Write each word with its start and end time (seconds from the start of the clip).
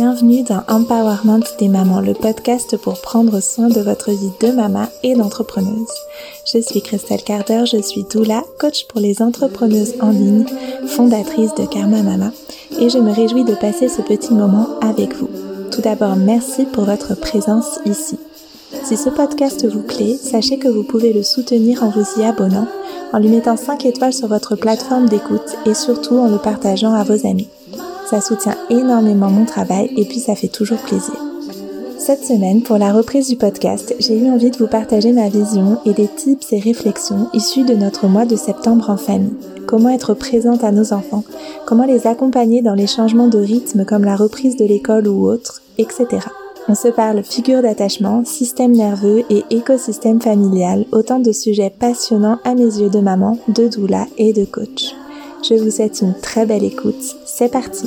Bienvenue 0.00 0.44
dans 0.44 0.62
Empowerment 0.68 1.42
des 1.58 1.66
mamans, 1.66 2.00
le 2.00 2.14
podcast 2.14 2.76
pour 2.76 3.00
prendre 3.00 3.40
soin 3.40 3.66
de 3.66 3.80
votre 3.80 4.12
vie 4.12 4.30
de 4.40 4.52
maman 4.52 4.86
et 5.02 5.16
d'entrepreneuse. 5.16 5.90
Je 6.46 6.60
suis 6.60 6.82
Christelle 6.82 7.24
Carter, 7.24 7.64
je 7.66 7.82
suis 7.82 8.04
doula, 8.04 8.44
coach 8.60 8.86
pour 8.86 9.00
les 9.00 9.20
entrepreneuses 9.22 9.94
en 10.00 10.10
ligne, 10.10 10.44
fondatrice 10.86 11.52
de 11.56 11.66
Karma 11.66 12.04
Mama, 12.04 12.30
et 12.78 12.88
je 12.90 12.98
me 12.98 13.12
réjouis 13.12 13.42
de 13.42 13.56
passer 13.56 13.88
ce 13.88 14.00
petit 14.00 14.32
moment 14.32 14.68
avec 14.82 15.16
vous. 15.16 15.30
Tout 15.72 15.80
d'abord, 15.80 16.14
merci 16.14 16.64
pour 16.64 16.84
votre 16.84 17.18
présence 17.18 17.80
ici. 17.84 18.20
Si 18.84 18.96
ce 18.96 19.10
podcast 19.10 19.66
vous 19.66 19.82
plaît, 19.82 20.14
sachez 20.14 20.58
que 20.58 20.68
vous 20.68 20.84
pouvez 20.84 21.12
le 21.12 21.24
soutenir 21.24 21.82
en 21.82 21.90
vous 21.90 22.20
y 22.20 22.24
abonnant, 22.24 22.68
en 23.12 23.18
lui 23.18 23.30
mettant 23.30 23.56
5 23.56 23.84
étoiles 23.84 24.12
sur 24.12 24.28
votre 24.28 24.54
plateforme 24.54 25.08
d'écoute 25.08 25.56
et 25.66 25.74
surtout 25.74 26.18
en 26.18 26.28
le 26.28 26.38
partageant 26.38 26.94
à 26.94 27.02
vos 27.02 27.26
amis. 27.26 27.48
Ça 28.08 28.22
soutient 28.22 28.56
énormément 28.70 29.28
mon 29.28 29.44
travail 29.44 29.90
et 29.96 30.06
puis 30.06 30.18
ça 30.18 30.34
fait 30.34 30.48
toujours 30.48 30.78
plaisir. 30.78 31.14
Cette 31.98 32.24
semaine, 32.24 32.62
pour 32.62 32.78
la 32.78 32.90
reprise 32.90 33.28
du 33.28 33.36
podcast, 33.36 33.94
j'ai 33.98 34.18
eu 34.18 34.30
envie 34.30 34.50
de 34.50 34.56
vous 34.56 34.66
partager 34.66 35.12
ma 35.12 35.28
vision 35.28 35.78
et 35.84 35.92
des 35.92 36.08
tips 36.08 36.54
et 36.54 36.58
réflexions 36.58 37.28
issus 37.34 37.64
de 37.64 37.74
notre 37.74 38.06
mois 38.06 38.24
de 38.24 38.36
septembre 38.36 38.88
en 38.88 38.96
famille. 38.96 39.36
Comment 39.66 39.90
être 39.90 40.14
présente 40.14 40.64
à 40.64 40.72
nos 40.72 40.94
enfants, 40.94 41.22
comment 41.66 41.84
les 41.84 42.06
accompagner 42.06 42.62
dans 42.62 42.72
les 42.72 42.86
changements 42.86 43.28
de 43.28 43.38
rythme 43.38 43.84
comme 43.84 44.04
la 44.04 44.16
reprise 44.16 44.56
de 44.56 44.64
l'école 44.64 45.06
ou 45.06 45.28
autre, 45.28 45.60
etc. 45.76 46.06
On 46.66 46.74
se 46.74 46.88
parle 46.88 47.22
figure 47.22 47.60
d'attachement, 47.60 48.24
système 48.24 48.72
nerveux 48.72 49.24
et 49.28 49.44
écosystème 49.50 50.22
familial, 50.22 50.86
autant 50.92 51.18
de 51.18 51.32
sujets 51.32 51.74
passionnants 51.78 52.38
à 52.44 52.54
mes 52.54 52.80
yeux 52.80 52.88
de 52.88 53.00
maman, 53.00 53.38
de 53.48 53.68
doula 53.68 54.06
et 54.16 54.32
de 54.32 54.46
coach. 54.46 54.94
Je 55.46 55.56
vous 55.56 55.70
souhaite 55.70 56.00
une 56.00 56.14
très 56.14 56.46
belle 56.46 56.64
écoute. 56.64 57.17
C'est 57.38 57.52
parti 57.52 57.86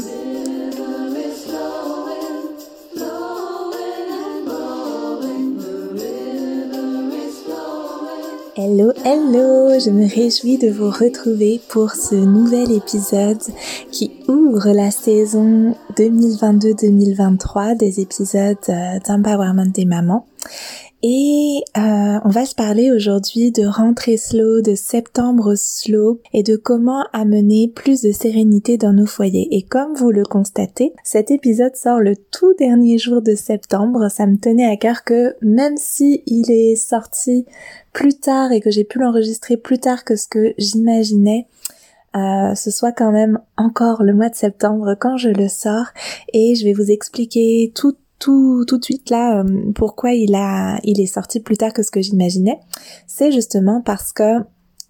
Hello, 8.56 8.94
hello, 9.04 9.78
je 9.78 9.90
me 9.90 10.08
réjouis 10.08 10.58
de 10.58 10.70
vous 10.70 10.90
retrouver 10.90 11.60
pour 11.68 11.92
ce 11.92 12.16
nouvel 12.16 12.72
épisode 12.72 13.42
qui 13.92 14.14
ouvre 14.30 14.72
la 14.72 14.90
saison 14.90 15.76
2022-2023 15.98 17.76
des 17.76 18.00
épisodes 18.00 18.56
euh, 18.70 19.00
d'Empowerment 19.06 19.70
des 19.74 19.84
mamans. 19.84 20.28
Et 21.04 21.64
euh, 21.78 22.20
on 22.24 22.30
va 22.30 22.46
se 22.46 22.54
parler 22.54 22.92
aujourd'hui 22.92 23.52
de 23.52 23.66
rentrée 23.66 24.18
slow, 24.18 24.62
de 24.62 24.76
septembre 24.76 25.56
slow 25.56 26.20
et 26.32 26.44
de 26.44 26.56
comment 26.56 27.04
amener 27.12 27.72
plus 27.74 28.02
de 28.02 28.12
sérénité 28.12 28.78
dans 28.78 28.94
nos 28.94 29.08
foyers. 29.08 29.48
Et 29.50 29.64
comme 29.64 29.96
vous 29.96 30.12
le 30.12 30.24
constatez, 30.24 30.94
cet 31.04 31.32
épisode 31.32 31.76
sort 31.76 32.00
le 32.00 32.16
tout 32.16 32.54
dernier 32.60 33.00
jour 33.00 33.24
de 33.24 33.34
septembre. 33.34 34.10
Ça 34.12 34.28
me 34.28 34.38
tenait 34.38 34.72
à 34.72 34.78
cœur 34.78 35.04
que 35.04 35.36
même 35.42 35.76
si 35.76 36.22
il 36.28 36.52
est 36.52 36.76
sorti 36.76 37.46
plus 37.94 38.20
tard 38.20 38.52
et 38.52 38.62
que 38.62 38.70
j'ai 38.70 38.84
pu 38.84 39.00
l'enregistrer 39.00 39.58
plus 39.58 39.80
tard 39.80 40.04
que 40.04 40.16
ce 40.16 40.28
que 40.28 40.54
j'imaginais, 40.60 41.48
euh, 42.16 42.54
ce 42.56 42.70
soit 42.70 42.92
quand 42.92 43.12
même 43.12 43.40
encore 43.58 44.04
le 44.04 44.14
mois 44.14 44.30
de 44.30 44.36
septembre 44.36 44.96
quand 45.00 45.16
je 45.16 45.30
le 45.30 45.48
sors 45.48 45.88
et 46.34 46.56
je 46.56 46.66
vais 46.66 46.74
vous 46.74 46.92
expliquer 46.92 47.72
tout 47.74 47.96
tout, 48.22 48.64
tout 48.66 48.78
de 48.78 48.86
suite 48.86 49.10
là 49.10 49.42
euh, 49.42 49.72
pourquoi 49.76 50.14
il 50.14 50.36
a 50.36 50.80
il 50.84 51.02
est 51.02 51.08
sorti 51.08 51.42
plus 51.42 51.58
tard 51.58 51.74
que 51.74 51.84
ce 51.84 51.92
que 51.92 52.02
j'imaginais, 52.02 52.60
c'est 53.08 53.32
justement 53.32 53.82
parce 53.82 54.14
que 54.14 54.40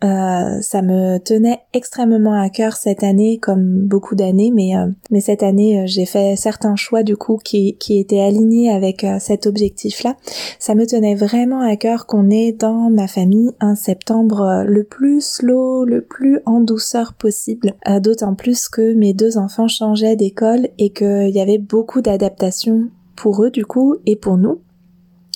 euh, 0.04 0.62
ça 0.62 0.82
me 0.82 1.20
tenait 1.20 1.60
extrêmement 1.74 2.34
à 2.34 2.50
cœur 2.50 2.76
cette 2.76 3.04
année, 3.04 3.38
comme 3.38 3.86
beaucoup 3.88 4.16
d'années, 4.16 4.52
mais 4.52 4.76
euh, 4.76 4.88
mais 5.12 5.22
cette 5.22 5.44
année 5.44 5.82
euh, 5.82 5.84
j'ai 5.86 6.08
fait 6.08 6.36
certains 6.36 6.76
choix 6.76 7.04
du 7.04 7.16
coup 7.16 7.38
qui 7.38 7.78
qui 7.78 8.00
étaient 8.00 8.20
alignés 8.20 8.72
avec 8.72 9.06
cet 9.20 9.46
objectif-là. 9.46 10.16
Ça 10.58 10.74
me 10.74 10.88
tenait 10.88 11.16
vraiment 11.16 11.62
à 11.62 11.76
cœur 11.76 12.08
qu'on 12.08 12.32
ait 12.32 12.52
dans 12.52 12.90
ma 12.90 13.08
famille 13.08 13.52
un 13.60 13.76
septembre 13.76 14.64
le 14.66 14.84
plus 14.84 15.22
slow, 15.22 15.86
le 15.86 16.02
plus 16.02 16.40
en 16.46 16.62
douceur 16.62 17.14
possible. 17.14 17.76
D'autant 18.02 18.34
plus 18.36 18.70
que 18.70 18.94
mes 18.94 19.14
deux 19.14 19.38
enfants 19.38 19.68
changeaient 19.68 20.16
d'école 20.16 20.70
et 20.78 20.92
qu'il 20.92 21.30
y 21.30 21.40
avait 21.40 21.58
beaucoup 21.58 22.02
d'adaptations 22.02 22.90
pour 23.16 23.44
eux 23.44 23.52
du 23.52 23.66
coup 23.66 23.98
et 24.06 24.16
pour 24.16 24.38
nous 24.38 24.62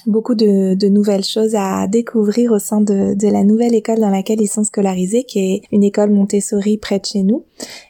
beaucoup 0.08 0.36
de, 0.36 0.76
de, 0.76 0.88
nouvelles 0.88 1.24
choses 1.24 1.56
à 1.56 1.88
découvrir 1.88 2.52
au 2.52 2.60
sein 2.60 2.82
de, 2.82 3.14
de, 3.16 3.28
la 3.28 3.44
nouvelle 3.44 3.74
école 3.74 4.00
dans 4.00 4.10
laquelle 4.10 4.42
ils 4.42 4.48
sont 4.48 4.64
scolarisés, 4.64 5.24
qui 5.24 5.40
est 5.40 5.62
une 5.72 5.84
école 5.84 6.12
Montessori 6.12 6.78
près 6.78 7.00
de 7.00 7.06
chez 7.06 7.24
nous. 7.24 7.44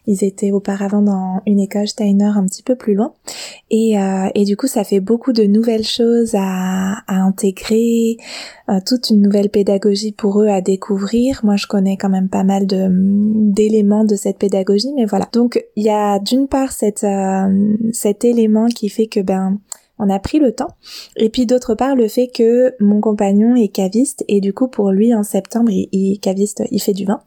Ils 0.08 0.24
étaient 0.24 0.52
auparavant 0.52 1.02
dans 1.02 1.42
une 1.46 1.60
école 1.60 1.88
Steiner 1.88 2.32
un 2.36 2.46
petit 2.46 2.64
peu 2.64 2.76
plus 2.76 2.94
loin. 2.94 3.14
Et, 3.72 4.00
euh, 4.00 4.30
et 4.36 4.46
du 4.46 4.56
coup, 4.56 4.68
ça 4.68 4.84
fait 4.84 5.00
beaucoup 5.00 5.34
de 5.34 5.44
nouvelles 5.44 5.86
choses 5.86 6.36
à, 6.36 7.00
à 7.08 7.16
intégrer, 7.16 8.18
euh, 8.70 8.80
toute 8.86 9.10
une 9.10 9.22
nouvelle 9.22 9.50
pédagogie 9.50 10.12
pour 10.12 10.42
eux 10.42 10.48
à 10.48 10.62
découvrir. 10.62 11.42
Moi, 11.44 11.56
je 11.56 11.68
connais 11.68 11.98
quand 11.98 12.10
même 12.10 12.30
pas 12.30 12.44
mal 12.44 12.68
de 12.68 12.90
d'éléments 13.56 14.06
de 14.06 14.16
cette 14.16 14.38
pédagogie, 14.38 14.94
mais 14.96 15.06
voilà. 15.06 15.28
Donc, 15.34 15.64
il 15.76 15.84
y 15.84 15.90
a 15.90 16.20
d'une 16.20 16.48
part 16.48 16.72
cette, 16.72 17.04
euh, 17.04 17.76
cet 17.92 18.24
élément 18.26 18.68
qui 18.68 18.90
fait 18.90 19.08
que 19.08 19.20
ben 19.20 19.60
on 19.98 20.10
a 20.10 20.20
pris 20.20 20.40
le 20.40 20.52
temps. 20.52 20.70
Et 21.16 21.30
puis 21.30 21.46
d'autre 21.46 21.76
part, 21.76 21.96
le 21.96 22.08
fait 22.08 22.28
que 22.28 22.74
mon 22.80 23.00
compagnon 23.00 23.56
est 23.56 23.70
caviste 23.70 24.24
et 24.28 24.42
du 24.42 24.54
coup 24.54 24.68
pour 24.68 24.92
lui 24.92 25.14
en 25.14 25.24
septembre, 25.24 25.72
il, 25.72 26.20
caviste, 26.20 26.64
il 26.72 26.80
fait 26.80 26.94
du 26.94 27.06
vin. 27.06 27.22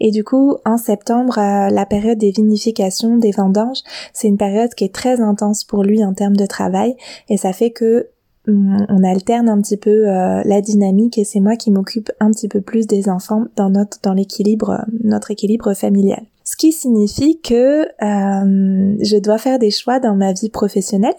Et 0.00 0.10
du 0.10 0.24
coup 0.24 0.56
en 0.64 0.76
septembre, 0.76 1.38
euh, 1.38 1.68
la 1.68 1.86
période 1.86 2.18
des 2.18 2.30
vinifications, 2.30 3.16
des 3.16 3.32
vendanges, 3.32 3.80
c'est 4.12 4.28
une 4.28 4.36
période 4.36 4.74
qui 4.74 4.84
est 4.84 4.94
très 4.94 5.20
intense 5.20 5.64
pour 5.64 5.82
lui 5.82 6.04
en 6.04 6.14
termes 6.14 6.36
de 6.36 6.46
travail 6.46 6.96
et 7.28 7.36
ça 7.36 7.52
fait 7.52 7.70
que 7.70 8.08
mm, 8.46 8.86
on 8.88 9.02
alterne 9.02 9.48
un 9.48 9.60
petit 9.60 9.76
peu 9.76 10.08
euh, 10.08 10.42
la 10.44 10.60
dynamique 10.60 11.18
et 11.18 11.24
c'est 11.24 11.40
moi 11.40 11.56
qui 11.56 11.70
m'occupe 11.70 12.10
un 12.20 12.30
petit 12.30 12.48
peu 12.48 12.60
plus 12.60 12.86
des 12.86 13.08
enfants 13.08 13.44
dans 13.56 13.70
notre 13.70 13.98
dans 14.02 14.14
l'équilibre 14.14 14.70
euh, 14.70 14.92
notre 15.02 15.32
équilibre 15.32 15.74
familial. 15.74 16.22
Ce 16.44 16.56
qui 16.56 16.72
signifie 16.72 17.40
que 17.40 17.86
je 18.00 19.18
dois 19.18 19.38
faire 19.38 19.60
des 19.60 19.70
choix 19.70 20.00
dans 20.00 20.16
ma 20.16 20.32
vie 20.32 20.50
professionnelle 20.50 21.14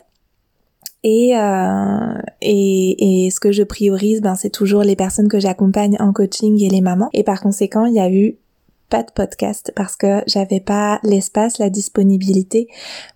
et, 1.04 1.38
euh, 1.38 2.22
et, 2.42 3.26
et 3.26 3.30
ce 3.30 3.40
que 3.40 3.52
je 3.52 3.64
priorise, 3.64 4.22
ben, 4.22 4.36
c'est 4.36 4.50
toujours 4.50 4.84
les 4.84 4.96
personnes 4.96 5.28
que 5.28 5.40
j'accompagne 5.40 5.98
en 6.00 6.14
coaching 6.14 6.62
et 6.64 6.70
les 6.70 6.82
mamans. 6.82 7.10
Et 7.14 7.24
par 7.24 7.42
conséquent, 7.42 7.86
il 7.86 7.96
y 7.96 8.00
a 8.00 8.10
eu 8.10 8.38
pas 8.90 9.04
de 9.04 9.12
podcast 9.12 9.74
parce 9.76 9.96
que 9.96 10.22
j'avais 10.28 10.60
pas 10.60 11.00
l'espace, 11.04 11.58
la 11.58 11.72
disponibilité 11.72 12.68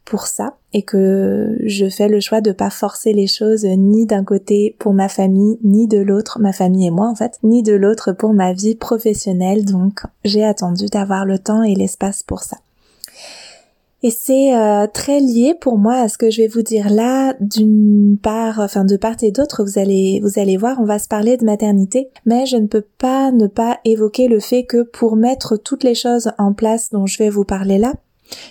pour 0.05 0.25
ça 0.25 0.57
et 0.73 0.81
que 0.81 1.55
je 1.63 1.87
fais 1.87 2.07
le 2.07 2.19
choix 2.19 2.41
de 2.41 2.51
pas 2.51 2.71
forcer 2.71 3.13
les 3.13 3.27
choses 3.27 3.63
ni 3.63 4.07
d'un 4.07 4.23
côté 4.23 4.75
pour 4.79 4.93
ma 4.93 5.07
famille, 5.07 5.59
ni 5.63 5.87
de 5.87 5.99
l'autre, 5.99 6.39
ma 6.39 6.51
famille 6.51 6.87
et 6.87 6.91
moi 6.91 7.07
en 7.07 7.15
fait, 7.15 7.37
ni 7.43 7.61
de 7.61 7.73
l'autre 7.73 8.11
pour 8.11 8.33
ma 8.33 8.53
vie 8.53 8.75
professionnelle. 8.75 9.65
Donc 9.65 10.01
j'ai 10.25 10.43
attendu 10.43 10.87
d'avoir 10.87 11.25
le 11.25 11.37
temps 11.37 11.61
et 11.61 11.75
l'espace 11.75 12.23
pour 12.23 12.41
ça. 12.41 12.57
Et 14.03 14.11
c'est 14.11 14.55
euh, 14.55 14.85
très 14.85 15.19
lié 15.19 15.55
pour 15.59 15.77
moi 15.79 15.95
à 15.95 16.07
ce 16.07 16.19
que 16.19 16.29
je 16.29 16.41
vais 16.41 16.47
vous 16.47 16.61
dire 16.61 16.89
là. 16.89 17.33
D'une 17.39 18.17
part, 18.21 18.59
enfin 18.59 18.85
de 18.85 18.95
part 18.95 19.15
et 19.23 19.31
d'autre, 19.31 19.63
vous 19.63 19.79
allez 19.79 20.19
vous 20.21 20.39
allez 20.39 20.55
voir, 20.55 20.79
on 20.79 20.85
va 20.85 20.99
se 20.99 21.07
parler 21.07 21.35
de 21.37 21.45
maternité, 21.45 22.09
mais 22.25 22.45
je 22.45 22.57
ne 22.57 22.67
peux 22.67 22.85
pas 22.99 23.31
ne 23.31 23.47
pas 23.47 23.79
évoquer 23.85 24.27
le 24.27 24.39
fait 24.39 24.65
que 24.65 24.83
pour 24.83 25.15
mettre 25.15 25.57
toutes 25.57 25.83
les 25.83 25.95
choses 25.95 26.31
en 26.37 26.53
place 26.53 26.91
dont 26.91 27.07
je 27.07 27.17
vais 27.17 27.29
vous 27.29 27.45
parler 27.45 27.79
là, 27.79 27.93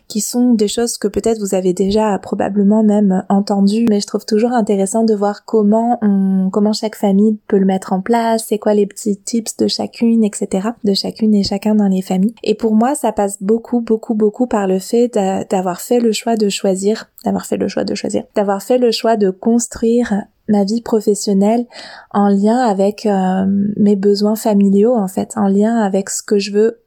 qui 0.08 0.20
sont 0.20 0.54
des 0.54 0.68
choses 0.68 0.98
que 0.98 1.08
peut-être 1.08 1.38
vous 1.38 1.54
avez 1.54 1.72
déjà 1.72 2.18
probablement 2.18 2.82
même 2.82 3.24
entendues, 3.28 3.86
mais 3.88 4.00
je 4.00 4.06
trouve 4.06 4.24
toujours 4.24 4.52
intéressant 4.52 5.04
de 5.04 5.14
voir 5.14 5.44
comment 5.44 5.98
on, 6.02 6.50
comment 6.50 6.72
chaque 6.72 6.96
famille 6.96 7.38
peut 7.48 7.58
le 7.58 7.66
mettre 7.66 7.92
en 7.92 8.00
place, 8.00 8.46
c'est 8.48 8.58
quoi 8.58 8.74
les 8.74 8.86
petits 8.86 9.16
tips 9.16 9.56
de 9.56 9.66
chacune, 9.66 10.24
etc., 10.24 10.68
de 10.84 10.94
chacune 10.94 11.34
et 11.34 11.42
chacun 11.42 11.74
dans 11.74 11.88
les 11.88 12.02
familles. 12.02 12.34
Et 12.42 12.54
pour 12.54 12.74
moi, 12.74 12.94
ça 12.94 13.12
passe 13.12 13.42
beaucoup, 13.42 13.80
beaucoup, 13.80 14.14
beaucoup 14.14 14.46
par 14.46 14.66
le 14.66 14.78
fait 14.78 15.12
d'avoir 15.50 15.80
fait 15.80 16.00
le 16.00 16.12
choix 16.12 16.36
de 16.36 16.48
choisir, 16.48 17.10
d'avoir 17.24 17.46
fait 17.46 17.56
le 17.56 17.68
choix 17.68 17.84
de 17.84 17.94
choisir, 17.94 18.24
d'avoir 18.34 18.62
fait 18.62 18.78
le 18.78 18.90
choix 18.90 19.16
de 19.16 19.30
construire 19.30 20.12
ma 20.48 20.64
vie 20.64 20.80
professionnelle 20.80 21.66
en 22.12 22.28
lien 22.28 22.58
avec 22.58 23.06
euh, 23.06 23.44
mes 23.76 23.96
besoins 23.96 24.36
familiaux 24.36 24.94
en 24.94 25.08
fait, 25.08 25.32
en 25.36 25.48
lien 25.48 25.76
avec 25.76 26.10
ce 26.10 26.22
que 26.22 26.38
je 26.38 26.52
veux 26.52 26.80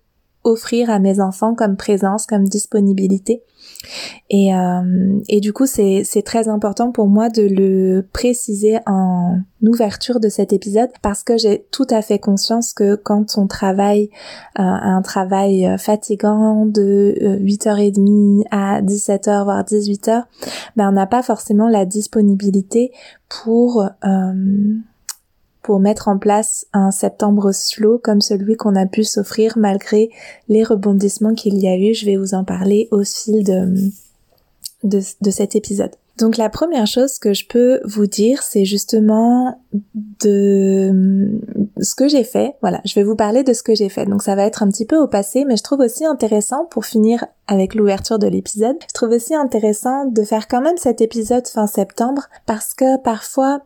offrir 0.44 0.90
à 0.90 1.00
mes 1.00 1.20
enfants 1.20 1.56
comme 1.56 1.76
présence, 1.78 2.26
comme 2.26 2.46
disponibilité. 2.46 3.44
Et, 4.30 4.54
euh, 4.54 5.20
et 5.28 5.40
du 5.40 5.54
coup, 5.54 5.66
c'est 5.66 6.24
très 6.26 6.48
important 6.50 6.92
pour 6.92 7.08
moi 7.08 7.30
de 7.30 7.44
le 7.44 8.08
préciser 8.14 8.78
en 8.86 9.40
ouverture 9.62 10.20
de 10.20 10.30
cet 10.30 10.54
épisode 10.54 10.90
parce 11.02 11.24
que 11.24 11.38
j'ai 11.38 11.66
tout 11.72 11.88
à 11.90 12.02
fait 12.02 12.20
conscience 12.20 12.74
que 12.74 12.96
quand 12.96 13.38
on 13.38 13.48
travaille 13.48 14.10
euh, 14.58 14.64
un 14.64 15.02
travail 15.02 15.76
fatigant 15.78 16.66
de 16.66 17.16
8h30 17.42 18.42
euh, 18.42 18.44
à 18.52 18.82
17h 18.82 19.44
voire 19.44 19.64
18h, 19.64 20.24
ben 20.76 20.90
on 20.90 20.94
n'a 20.94 21.08
pas 21.08 21.24
forcément 21.24 21.68
la 21.70 21.86
disponibilité 21.86 22.92
pour 23.30 23.88
pour 25.70 25.80
mettre 25.80 26.08
en 26.08 26.18
place 26.18 26.66
un 26.74 26.90
septembre 26.90 27.52
slow 27.52 28.00
comme 28.00 28.22
celui 28.22 28.56
qu'on 28.56 28.76
a 28.76 28.88
pu 28.88 29.04
s'offrir 29.04 29.56
malgré 29.56 30.10
les 30.48 30.64
rebondissements 30.64 31.36
qu'il 31.36 31.60
y 31.60 31.68
a 31.68 31.78
eu. 31.78 31.94
Je 31.94 32.08
vais 32.08 32.18
vous 32.18 32.34
en 32.34 32.44
parler 32.44 32.88
au 32.90 33.04
fil 33.04 33.44
de, 33.44 33.92
de, 34.82 35.30
cet 35.30 35.56
épisode. 35.56 35.92
Donc 36.20 36.36
la 36.36 36.50
première 36.50 36.86
chose 36.86 37.18
que 37.18 37.34
je 37.34 37.48
peux 37.48 37.80
vous 37.86 38.06
dire, 38.06 38.44
c'est 38.44 38.66
justement 38.66 39.62
de 39.94 41.40
ce 41.82 41.96
que 41.96 42.10
j'ai 42.10 42.26
fait. 42.26 42.56
Voilà, 42.62 42.82
je 42.84 42.94
vais 42.96 43.04
vous 43.04 43.16
parler 43.16 43.44
de 43.44 43.54
ce 43.54 43.64
que 43.64 43.74
j'ai 43.74 43.88
fait. 43.88 44.06
Donc 44.06 44.22
ça 44.22 44.36
va 44.36 44.44
être 44.44 44.62
un 44.62 44.70
petit 44.70 44.86
peu 44.86 44.98
au 44.98 45.08
passé, 45.08 45.46
mais 45.46 45.56
je 45.56 45.64
trouve 45.64 45.80
aussi 45.80 46.06
intéressant 46.06 46.66
pour 46.66 46.86
finir 46.86 47.26
avec 47.48 47.74
l'ouverture 47.74 48.20
de 48.20 48.28
l'épisode. 48.28 48.76
Je 48.88 48.94
trouve 48.94 49.12
aussi 49.12 49.34
intéressant 49.34 50.06
de 50.06 50.24
faire 50.24 50.48
quand 50.50 50.62
même 50.62 50.78
cet 50.78 51.00
épisode 51.00 51.48
fin 51.48 51.68
septembre 51.68 52.28
parce 52.46 52.74
que 52.74 53.02
parfois 53.02 53.62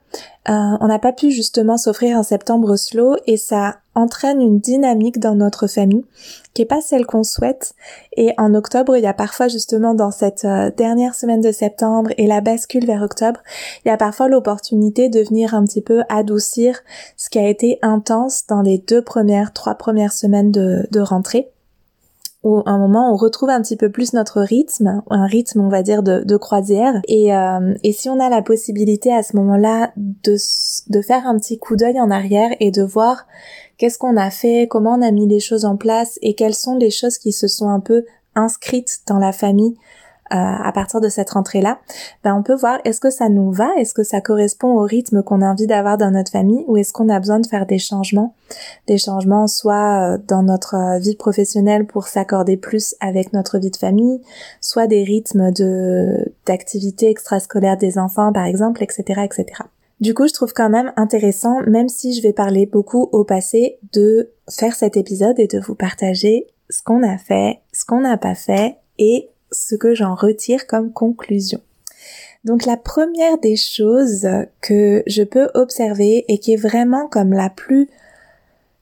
euh, 0.48 0.78
on 0.80 0.88
n'a 0.88 1.00
pas 1.00 1.12
pu 1.12 1.32
justement 1.32 1.78
s'offrir 1.78 2.18
un 2.18 2.24
septembre 2.24 2.76
slow 2.76 3.16
et 3.26 3.38
ça 3.38 3.78
entraîne 3.96 4.42
une 4.42 4.60
dynamique 4.60 5.20
dans 5.20 5.36
notre 5.36 5.68
famille 5.68 6.06
qui 6.54 6.62
est 6.62 6.66
pas 6.66 6.82
celle 6.82 7.06
qu'on 7.06 7.24
souhaite. 7.24 7.74
Et 8.16 8.34
en 8.38 8.54
octobre, 8.54 8.96
il 8.96 9.04
y 9.04 9.08
a 9.08 9.14
parfois 9.14 9.48
justement 9.48 9.94
dans 9.94 10.12
cette 10.12 10.46
euh, 10.46 10.72
dernière 10.76 11.16
semaine 11.16 11.42
de 11.42 11.52
septembre 11.52 12.12
et 12.18 12.28
la 12.28 12.42
bascule 12.42 12.86
vers 12.86 13.02
octobre, 13.02 13.40
il 13.84 13.90
y 13.90 13.92
a 13.92 13.98
parfois 13.98 14.28
l'opportunité 14.28 15.10
de 15.10 15.22
venir 15.22 15.54
un 15.54 15.64
petit 15.64 15.82
peu 15.82 16.04
adoucir 16.10 16.82
ce 17.18 17.30
qui 17.30 17.40
a 17.40 17.48
été 17.48 17.80
intense 17.82 18.46
dans 18.48 18.62
les 18.62 18.78
deux 18.78 19.02
premières, 19.02 19.54
trois 19.54 19.76
premières 19.76 20.14
semaines 20.14 20.52
de, 20.52 20.88
de 20.92 21.00
rentrée 21.00 21.53
où 22.44 22.62
un 22.66 22.78
moment 22.78 23.12
on 23.12 23.16
retrouve 23.16 23.50
un 23.50 23.62
petit 23.62 23.78
peu 23.78 23.90
plus 23.90 24.14
notre 24.14 24.42
rythme, 24.42 25.02
un 25.10 25.26
rythme 25.26 25.62
on 25.62 25.70
va 25.70 25.82
dire 25.82 26.04
de, 26.04 26.24
de 26.24 26.38
croisière. 26.38 27.02
Et, 27.08 27.34
euh, 27.36 27.74
et 27.84 27.94
si 27.94 28.10
on 28.10 28.20
a 28.20 28.30
la 28.30 28.42
possibilité 28.42 29.14
à 29.14 29.24
ce 29.24 29.36
moment-là 29.38 29.92
de, 29.96 30.36
de 30.90 31.02
faire 31.02 31.26
un 31.26 31.38
petit 31.38 31.58
coup 31.58 31.76
d'œil 31.76 32.00
en 32.00 32.12
arrière 32.12 32.52
et 32.60 32.72
de 32.72 32.84
voir 32.84 33.26
qu'est-ce 33.78 33.98
qu'on 33.98 34.18
a 34.18 34.30
fait, 34.30 34.68
comment 34.70 34.96
on 34.96 35.02
a 35.02 35.12
mis 35.12 35.28
les 35.28 35.40
choses 35.40 35.66
en 35.66 35.78
place 35.78 36.20
et 36.22 36.36
quelles 36.36 36.56
sont 36.56 36.76
les 36.76 36.92
choses 36.92 37.18
qui 37.18 37.32
se 37.32 37.48
sont 37.48 37.70
un 37.70 37.80
peu 37.80 38.04
inscrites 38.36 39.00
dans 39.08 39.20
la 39.20 39.32
famille 39.32 39.76
à 40.36 40.72
partir 40.72 41.00
de 41.00 41.10
cette 41.10 41.30
rentrée-là, 41.30 41.80
ben 42.24 42.36
on 42.36 42.44
peut 42.44 42.56
voir 42.56 42.80
est-ce 42.86 43.00
que 43.00 43.10
ça 43.10 43.30
nous 43.30 43.52
va, 43.52 43.70
est-ce 43.78 43.94
que 43.94 44.04
ça 44.04 44.22
correspond 44.22 44.80
au 44.80 44.82
rythme 44.82 45.22
qu'on 45.22 45.42
a 45.42 45.46
envie 45.46 45.68
d'avoir 45.68 45.98
dans 45.98 46.12
notre 46.12 46.32
famille? 46.32 46.64
Ou 46.68 46.78
est-ce 46.78 46.92
qu'on 46.92 47.10
a 47.10 47.20
besoin 47.20 47.40
de 47.40 47.46
faire 47.46 47.66
des 47.66 47.78
changements, 47.78 48.34
des 48.88 48.98
changements 48.98 49.48
soit 49.48 50.14
euh, 50.14 50.18
dans 50.28 50.44
notre 50.44 50.76
euh, 50.76 51.00
vie 51.00 51.16
professionnelle 51.16 51.86
pour 51.86 52.08
s'accorder 52.08 52.58
plus 52.58 52.96
avec 53.00 53.34
notre 53.34 53.60
vie 53.60 53.72
de 53.72 53.78
famille, 53.78 54.22
soit 54.62 54.88
des 54.88 55.04
rythmes 55.04 55.52
de 55.52 56.34
d'activités 56.46 57.10
extrascolaires 57.10 57.78
des 57.78 57.98
enfants 57.98 58.34
par 58.34 58.46
exemple, 58.46 58.84
etc., 58.84 59.22
etc. 59.24 59.64
Du 60.02 60.14
coup, 60.14 60.28
je 60.28 60.34
trouve 60.34 60.54
quand 60.54 60.70
même 60.70 60.92
intéressant, 60.98 61.62
même 61.68 61.88
si 61.88 62.14
je 62.14 62.22
vais 62.22 62.34
parler 62.34 62.66
beaucoup 62.66 63.08
au 63.12 63.24
passé, 63.24 63.78
de 63.94 64.32
faire 64.50 64.76
cet 64.76 64.98
épisode 64.98 65.40
et 65.40 65.48
de 65.48 65.60
vous 65.60 65.76
partager 65.76 66.48
ce 66.70 66.82
qu'on 66.84 67.04
a 67.04 67.18
fait, 67.18 67.62
ce 67.72 67.86
qu'on 67.86 68.02
n'a 68.02 68.18
pas 68.18 68.36
fait 68.36 68.78
et 68.98 69.30
ce 69.54 69.76
que 69.76 69.96
j'en 69.96 70.16
retire 70.16 70.68
comme 70.68 70.92
conclusion. 70.92 71.62
Donc 72.44 72.66
la 72.66 72.76
première 72.76 73.38
des 73.38 73.56
choses 73.56 74.28
que 74.60 75.02
je 75.08 75.24
peux 75.24 75.50
observer 75.54 76.26
et 76.28 76.40
qui 76.40 76.54
est 76.54 76.58
vraiment 76.58 77.08
comme 77.08 77.32
la 77.32 77.50
plus 77.50 77.90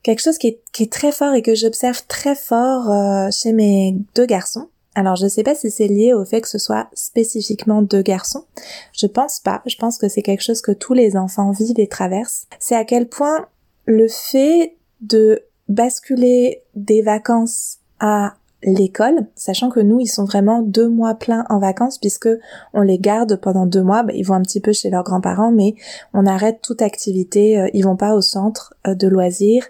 quelque 0.03 0.21
chose 0.21 0.37
qui 0.37 0.47
est, 0.47 0.91
très 0.91 1.11
fort 1.11 1.33
et 1.33 1.43
que 1.43 1.53
j'observe 1.53 2.01
très 2.07 2.35
fort 2.35 2.89
euh, 2.89 3.29
chez 3.31 3.53
mes 3.53 3.95
deux 4.15 4.25
garçons. 4.25 4.67
Alors 4.95 5.15
je 5.15 5.27
sais 5.27 5.43
pas 5.43 5.55
si 5.55 5.69
c'est 5.69 5.87
lié 5.87 6.13
au 6.13 6.25
fait 6.25 6.41
que 6.41 6.49
ce 6.49 6.57
soit 6.57 6.89
spécifiquement 6.93 7.81
deux 7.81 8.01
garçons. 8.01 8.45
Je 8.93 9.05
pense 9.05 9.39
pas. 9.39 9.61
Je 9.65 9.75
pense 9.77 9.97
que 9.97 10.09
c'est 10.09 10.21
quelque 10.23 10.43
chose 10.43 10.61
que 10.61 10.71
tous 10.71 10.93
les 10.93 11.15
enfants 11.15 11.51
vivent 11.51 11.79
et 11.79 11.87
traversent. 11.87 12.47
C'est 12.59 12.75
à 12.75 12.83
quel 12.83 13.07
point 13.07 13.47
le 13.85 14.07
fait 14.07 14.75
de 15.01 15.43
basculer 15.69 16.63
des 16.75 17.01
vacances 17.01 17.77
à 17.99 18.35
l'école, 18.63 19.27
sachant 19.35 19.69
que 19.69 19.79
nous, 19.79 19.99
ils 19.99 20.07
sont 20.07 20.25
vraiment 20.25 20.61
deux 20.61 20.87
mois 20.87 21.15
pleins 21.15 21.45
en 21.49 21.59
vacances 21.59 21.97
puisque 21.97 22.29
on 22.73 22.81
les 22.81 22.99
garde 22.99 23.35
pendant 23.37 23.65
deux 23.65 23.81
mois. 23.81 24.03
Bah, 24.03 24.13
ils 24.15 24.23
vont 24.23 24.35
un 24.35 24.41
petit 24.41 24.59
peu 24.59 24.71
chez 24.71 24.89
leurs 24.89 25.03
grands-parents, 25.03 25.51
mais 25.51 25.75
on 26.13 26.25
arrête 26.25 26.59
toute 26.61 26.81
activité. 26.81 27.59
Euh, 27.59 27.69
ils 27.73 27.83
vont 27.83 27.95
pas 27.95 28.13
au 28.13 28.21
centre 28.21 28.73
euh, 28.87 28.95
de 28.95 29.07
loisirs, 29.07 29.65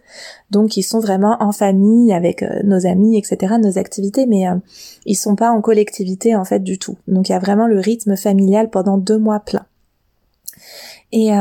donc 0.50 0.78
ils 0.78 0.84
sont 0.84 1.00
vraiment 1.00 1.38
en 1.40 1.52
famille 1.52 2.14
avec 2.14 2.44
euh, 2.44 2.62
nos 2.64 2.86
amis, 2.86 3.18
etc., 3.18 3.56
nos 3.62 3.78
activités, 3.78 4.26
mais 4.26 4.46
ils 5.06 5.16
sont 5.16 5.36
pas 5.36 5.52
en 5.52 5.62
collectivité 5.62 6.36
en 6.36 6.44
fait 6.44 6.60
du 6.60 6.78
tout. 6.78 6.98
Donc 7.08 7.30
il 7.30 7.32
y 7.32 7.36
a 7.36 7.40
vraiment 7.40 7.68
le 7.68 7.80
rythme 7.80 8.16
familial 8.16 8.70
pendant 8.70 8.98
deux 8.98 9.18
mois 9.18 9.40
pleins. 9.40 9.66
Et, 11.14 11.32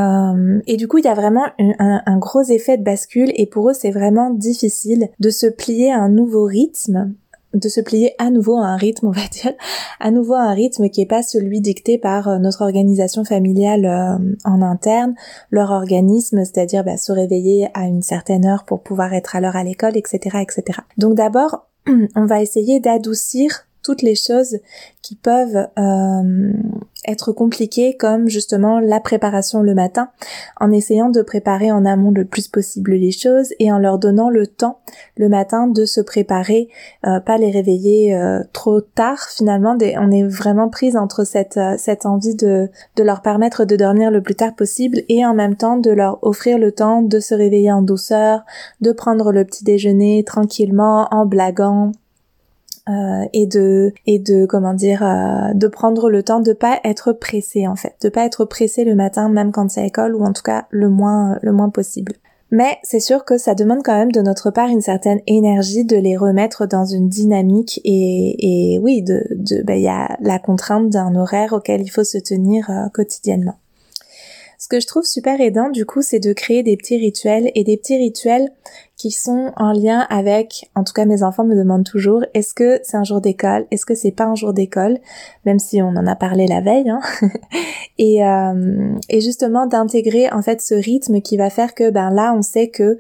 et, 0.67 0.76
du 0.76 0.88
coup, 0.88 0.99
il 0.99 1.05
y 1.05 1.08
a 1.08 1.14
vraiment 1.14 1.44
un, 1.58 2.19
gros 2.19 2.43
effet 2.43 2.76
de 2.76 2.82
bascule 2.82 3.31
et 3.37 3.46
pour 3.46 3.70
eux, 3.70 3.73
c'est 3.73 3.93
vraiment 3.93 4.31
difficile 4.31 5.11
de 5.20 5.31
se 5.31 5.46
plier 5.46 5.93
à 5.93 5.99
un 5.99 6.08
nouveau 6.08 6.44
rythme 6.44 7.14
de 7.55 7.69
se 7.69 7.81
plier 7.81 8.14
à 8.19 8.31
nouveau 8.31 8.56
à 8.56 8.67
un 8.67 8.76
rythme, 8.76 9.08
on 9.08 9.12
va 9.12 9.26
dire, 9.31 9.52
à 9.99 10.11
nouveau 10.11 10.35
à 10.35 10.43
un 10.43 10.55
rythme 10.55 10.88
qui 10.88 11.02
est 11.02 11.06
pas 11.06 11.23
celui 11.23 11.61
dicté 11.61 11.99
par 11.99 12.29
euh, 12.29 12.38
notre 12.38 12.62
organisation 12.62 13.25
familiale 13.25 13.85
euh, 13.85 14.37
en 14.44 14.62
interne, 14.62 15.14
leur 15.50 15.70
organisme, 15.70 16.44
c'est-à-dire 16.44 16.85
bah, 16.85 16.97
se 16.97 17.12
réveiller 17.12 17.69
à 17.75 17.87
une 17.87 18.02
certaine 18.02 18.47
heure 18.47 18.64
pour 18.64 18.82
pouvoir 18.82 19.12
être 19.14 19.37
à 19.37 19.41
l'heure 19.41 19.56
à 19.56 19.64
l'école, 19.64 19.97
etc., 19.97 20.38
etc. 20.43 20.81
Donc 20.97 21.14
d'abord, 21.14 21.67
on 22.17 22.26
va 22.26 22.43
essayer 22.43 22.81
d'adoucir 22.81 23.67
toutes 23.82 24.03
les 24.03 24.15
choses 24.15 24.59
qui 25.03 25.17
peuvent 25.17 25.69
euh, 25.79 26.53
être 27.06 27.32
compliquées 27.32 27.97
comme 27.97 28.29
justement 28.29 28.79
la 28.79 29.00
préparation 29.00 29.62
le 29.62 29.75
matin 29.75 30.11
en 30.61 30.71
essayant 30.71 31.09
de 31.09 31.23
préparer 31.23 31.73
en 31.73 31.87
amont 31.87 32.11
le 32.11 32.25
plus 32.25 32.49
possible 32.49 32.93
les 32.93 33.11
choses 33.11 33.55
et 33.59 33.73
en 33.73 33.79
leur 33.79 33.99
donnant 33.99 34.29
le 34.29 34.47
temps 34.47 34.81
le 35.17 35.29
matin 35.29 35.67
de 35.67 35.85
se 35.87 36.00
préparer 36.00 36.69
euh, 37.06 37.21
pas 37.21 37.38
les 37.38 37.50
réveiller 37.50 38.15
euh, 38.15 38.43
trop 38.53 38.81
tard 38.81 39.19
finalement 39.35 39.77
on 39.81 40.11
est 40.11 40.27
vraiment 40.27 40.69
prise 40.69 40.97
entre 40.97 41.25
cette 41.25 41.59
cette 41.79 42.05
envie 42.05 42.35
de 42.35 42.69
de 42.97 43.03
leur 43.03 43.23
permettre 43.23 43.65
de 43.65 43.77
dormir 43.77 44.11
le 44.11 44.23
plus 44.23 44.35
tard 44.35 44.55
possible 44.55 45.03
et 45.09 45.25
en 45.25 45.35
même 45.35 45.56
temps 45.56 45.79
de 45.79 45.91
leur 45.91 46.19
offrir 46.23 46.59
le 46.59 46.73
temps 46.73 47.03
de 47.03 47.19
se 47.21 47.35
réveiller 47.35 47.73
en 47.73 47.82
douceur 47.82 48.44
de 48.81 48.93
prendre 48.93 49.32
le 49.32 49.44
petit 49.44 49.65
déjeuner 49.65 50.23
tranquillement 50.25 51.09
en 51.11 51.25
blaguant 51.25 51.93
euh, 52.88 53.25
et 53.32 53.47
de 53.47 53.93
et 54.06 54.19
de 54.19 54.47
comment 54.47 54.73
dire 54.73 55.03
euh, 55.03 55.53
de 55.55 55.69
prendre 55.69 56.09
le 56.09 56.23
temps 56.23 56.41
de 56.41 56.53
pas 56.53 56.81
être 56.82 57.12
pressé 57.12 57.67
en 57.67 57.77
fait. 57.77 57.94
De 58.03 58.09
pas 58.09 58.25
être 58.25 58.44
pressé 58.47 58.85
le 58.85 58.94
matin 58.94 59.29
même 59.29 59.53
quand 59.53 59.71
c'est 59.71 59.81
à 59.81 59.85
l'école 59.85 60.15
ou 60.15 60.25
en 60.25 60.32
tout 60.32 60.43
cas 60.43 60.67
le 60.71 60.88
moins 60.88 61.38
le 61.43 61.53
moins 61.53 61.69
possible. 61.69 62.15
Mais 62.50 62.79
c'est 62.82 63.00
sûr 63.00 63.25
que 63.25 63.38
ça 63.38 63.55
demande 63.55 63.82
quand 63.85 63.97
même 63.97 64.11
de 64.11 64.23
notre 64.23 64.50
part 64.50 64.69
une 64.69 64.81
certaine 64.81 65.21
énergie 65.27 65.85
de 65.85 65.97
les 65.97 66.17
remettre 66.17 66.67
dans 66.67 66.85
une 66.85 67.09
dynamique 67.09 67.81
et, 67.85 68.75
et 68.75 68.79
oui 68.79 69.03
de 69.03 69.25
de 69.31 69.63
ben, 69.63 69.75
il 69.75 69.82
y 69.82 69.89
a 69.89 70.17
la 70.20 70.39
contrainte 70.39 70.89
d'un 70.89 71.15
horaire 71.15 71.53
auquel 71.53 71.82
il 71.82 71.91
faut 71.91 72.05
se 72.05 72.19
tenir 72.19 72.70
euh, 72.70 72.89
quotidiennement. 72.93 73.56
Ce 74.58 74.69
que 74.69 74.81
je 74.81 74.87
trouve 74.87 75.05
super 75.05 75.41
aidant 75.41 75.70
du 75.70 75.87
coup, 75.87 76.03
c'est 76.03 76.19
de 76.19 76.32
créer 76.32 76.63
des 76.63 76.77
petits 76.77 76.99
rituels 76.99 77.51
et 77.55 77.65
des 77.65 77.77
petits 77.77 77.96
rituels 77.96 78.51
qui 79.00 79.12
sont 79.12 79.50
en 79.56 79.72
lien 79.72 80.06
avec, 80.10 80.70
en 80.74 80.84
tout 80.84 80.92
cas 80.92 81.06
mes 81.06 81.22
enfants 81.22 81.44
me 81.44 81.56
demandent 81.56 81.86
toujours, 81.86 82.22
est-ce 82.34 82.52
que 82.52 82.80
c'est 82.82 82.98
un 82.98 83.02
jour 83.02 83.22
d'école, 83.22 83.64
est-ce 83.70 83.86
que 83.86 83.94
c'est 83.94 84.10
pas 84.10 84.26
un 84.26 84.34
jour 84.34 84.52
d'école, 84.52 84.98
même 85.46 85.58
si 85.58 85.80
on 85.80 85.88
en 85.88 86.06
a 86.06 86.14
parlé 86.14 86.46
la 86.46 86.60
veille, 86.60 86.90
hein. 86.90 87.00
Et, 87.98 88.24
euh, 88.24 88.94
et 89.10 89.20
justement 89.20 89.66
d'intégrer 89.66 90.30
en 90.32 90.40
fait 90.40 90.62
ce 90.62 90.74
rythme 90.74 91.20
qui 91.20 91.36
va 91.36 91.50
faire 91.50 91.74
que 91.74 91.90
ben 91.90 92.10
là 92.10 92.32
on 92.34 92.40
sait 92.40 92.69
que 92.69 92.96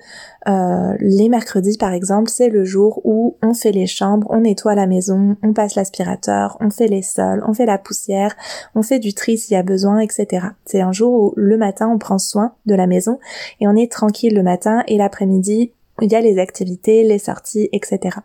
euh, 0.46 0.94
les 1.00 1.30
mercredis 1.30 1.78
par 1.78 1.94
exemple 1.94 2.28
c'est 2.28 2.50
le 2.50 2.66
jour 2.66 3.00
où 3.04 3.38
on 3.42 3.54
fait 3.54 3.72
les 3.72 3.86
chambres, 3.86 4.26
on 4.28 4.40
nettoie 4.40 4.74
la 4.74 4.86
maison, 4.86 5.36
on 5.42 5.54
passe 5.54 5.74
l'aspirateur, 5.74 6.58
on 6.60 6.68
fait 6.68 6.88
les 6.88 7.00
sols, 7.00 7.42
on 7.46 7.54
fait 7.54 7.64
la 7.64 7.78
poussière, 7.78 8.36
on 8.74 8.82
fait 8.82 8.98
du 8.98 9.14
tri 9.14 9.38
s'il 9.38 9.54
y 9.54 9.58
a 9.58 9.62
besoin, 9.62 10.00
etc. 10.00 10.48
C'est 10.66 10.82
un 10.82 10.92
jour 10.92 11.12
où 11.12 11.32
le 11.36 11.56
matin 11.56 11.88
on 11.88 11.96
prend 11.96 12.18
soin 12.18 12.52
de 12.66 12.74
la 12.74 12.86
maison 12.86 13.18
et 13.60 13.68
on 13.68 13.76
est 13.76 13.90
tranquille 13.90 14.34
le 14.34 14.42
matin 14.42 14.82
et 14.86 14.98
l'après-midi 14.98 15.72
il 16.00 16.10
y 16.10 16.14
a 16.14 16.20
les 16.20 16.38
activités, 16.38 17.04
les 17.04 17.18
sorties, 17.18 17.68
etc. 17.72 18.18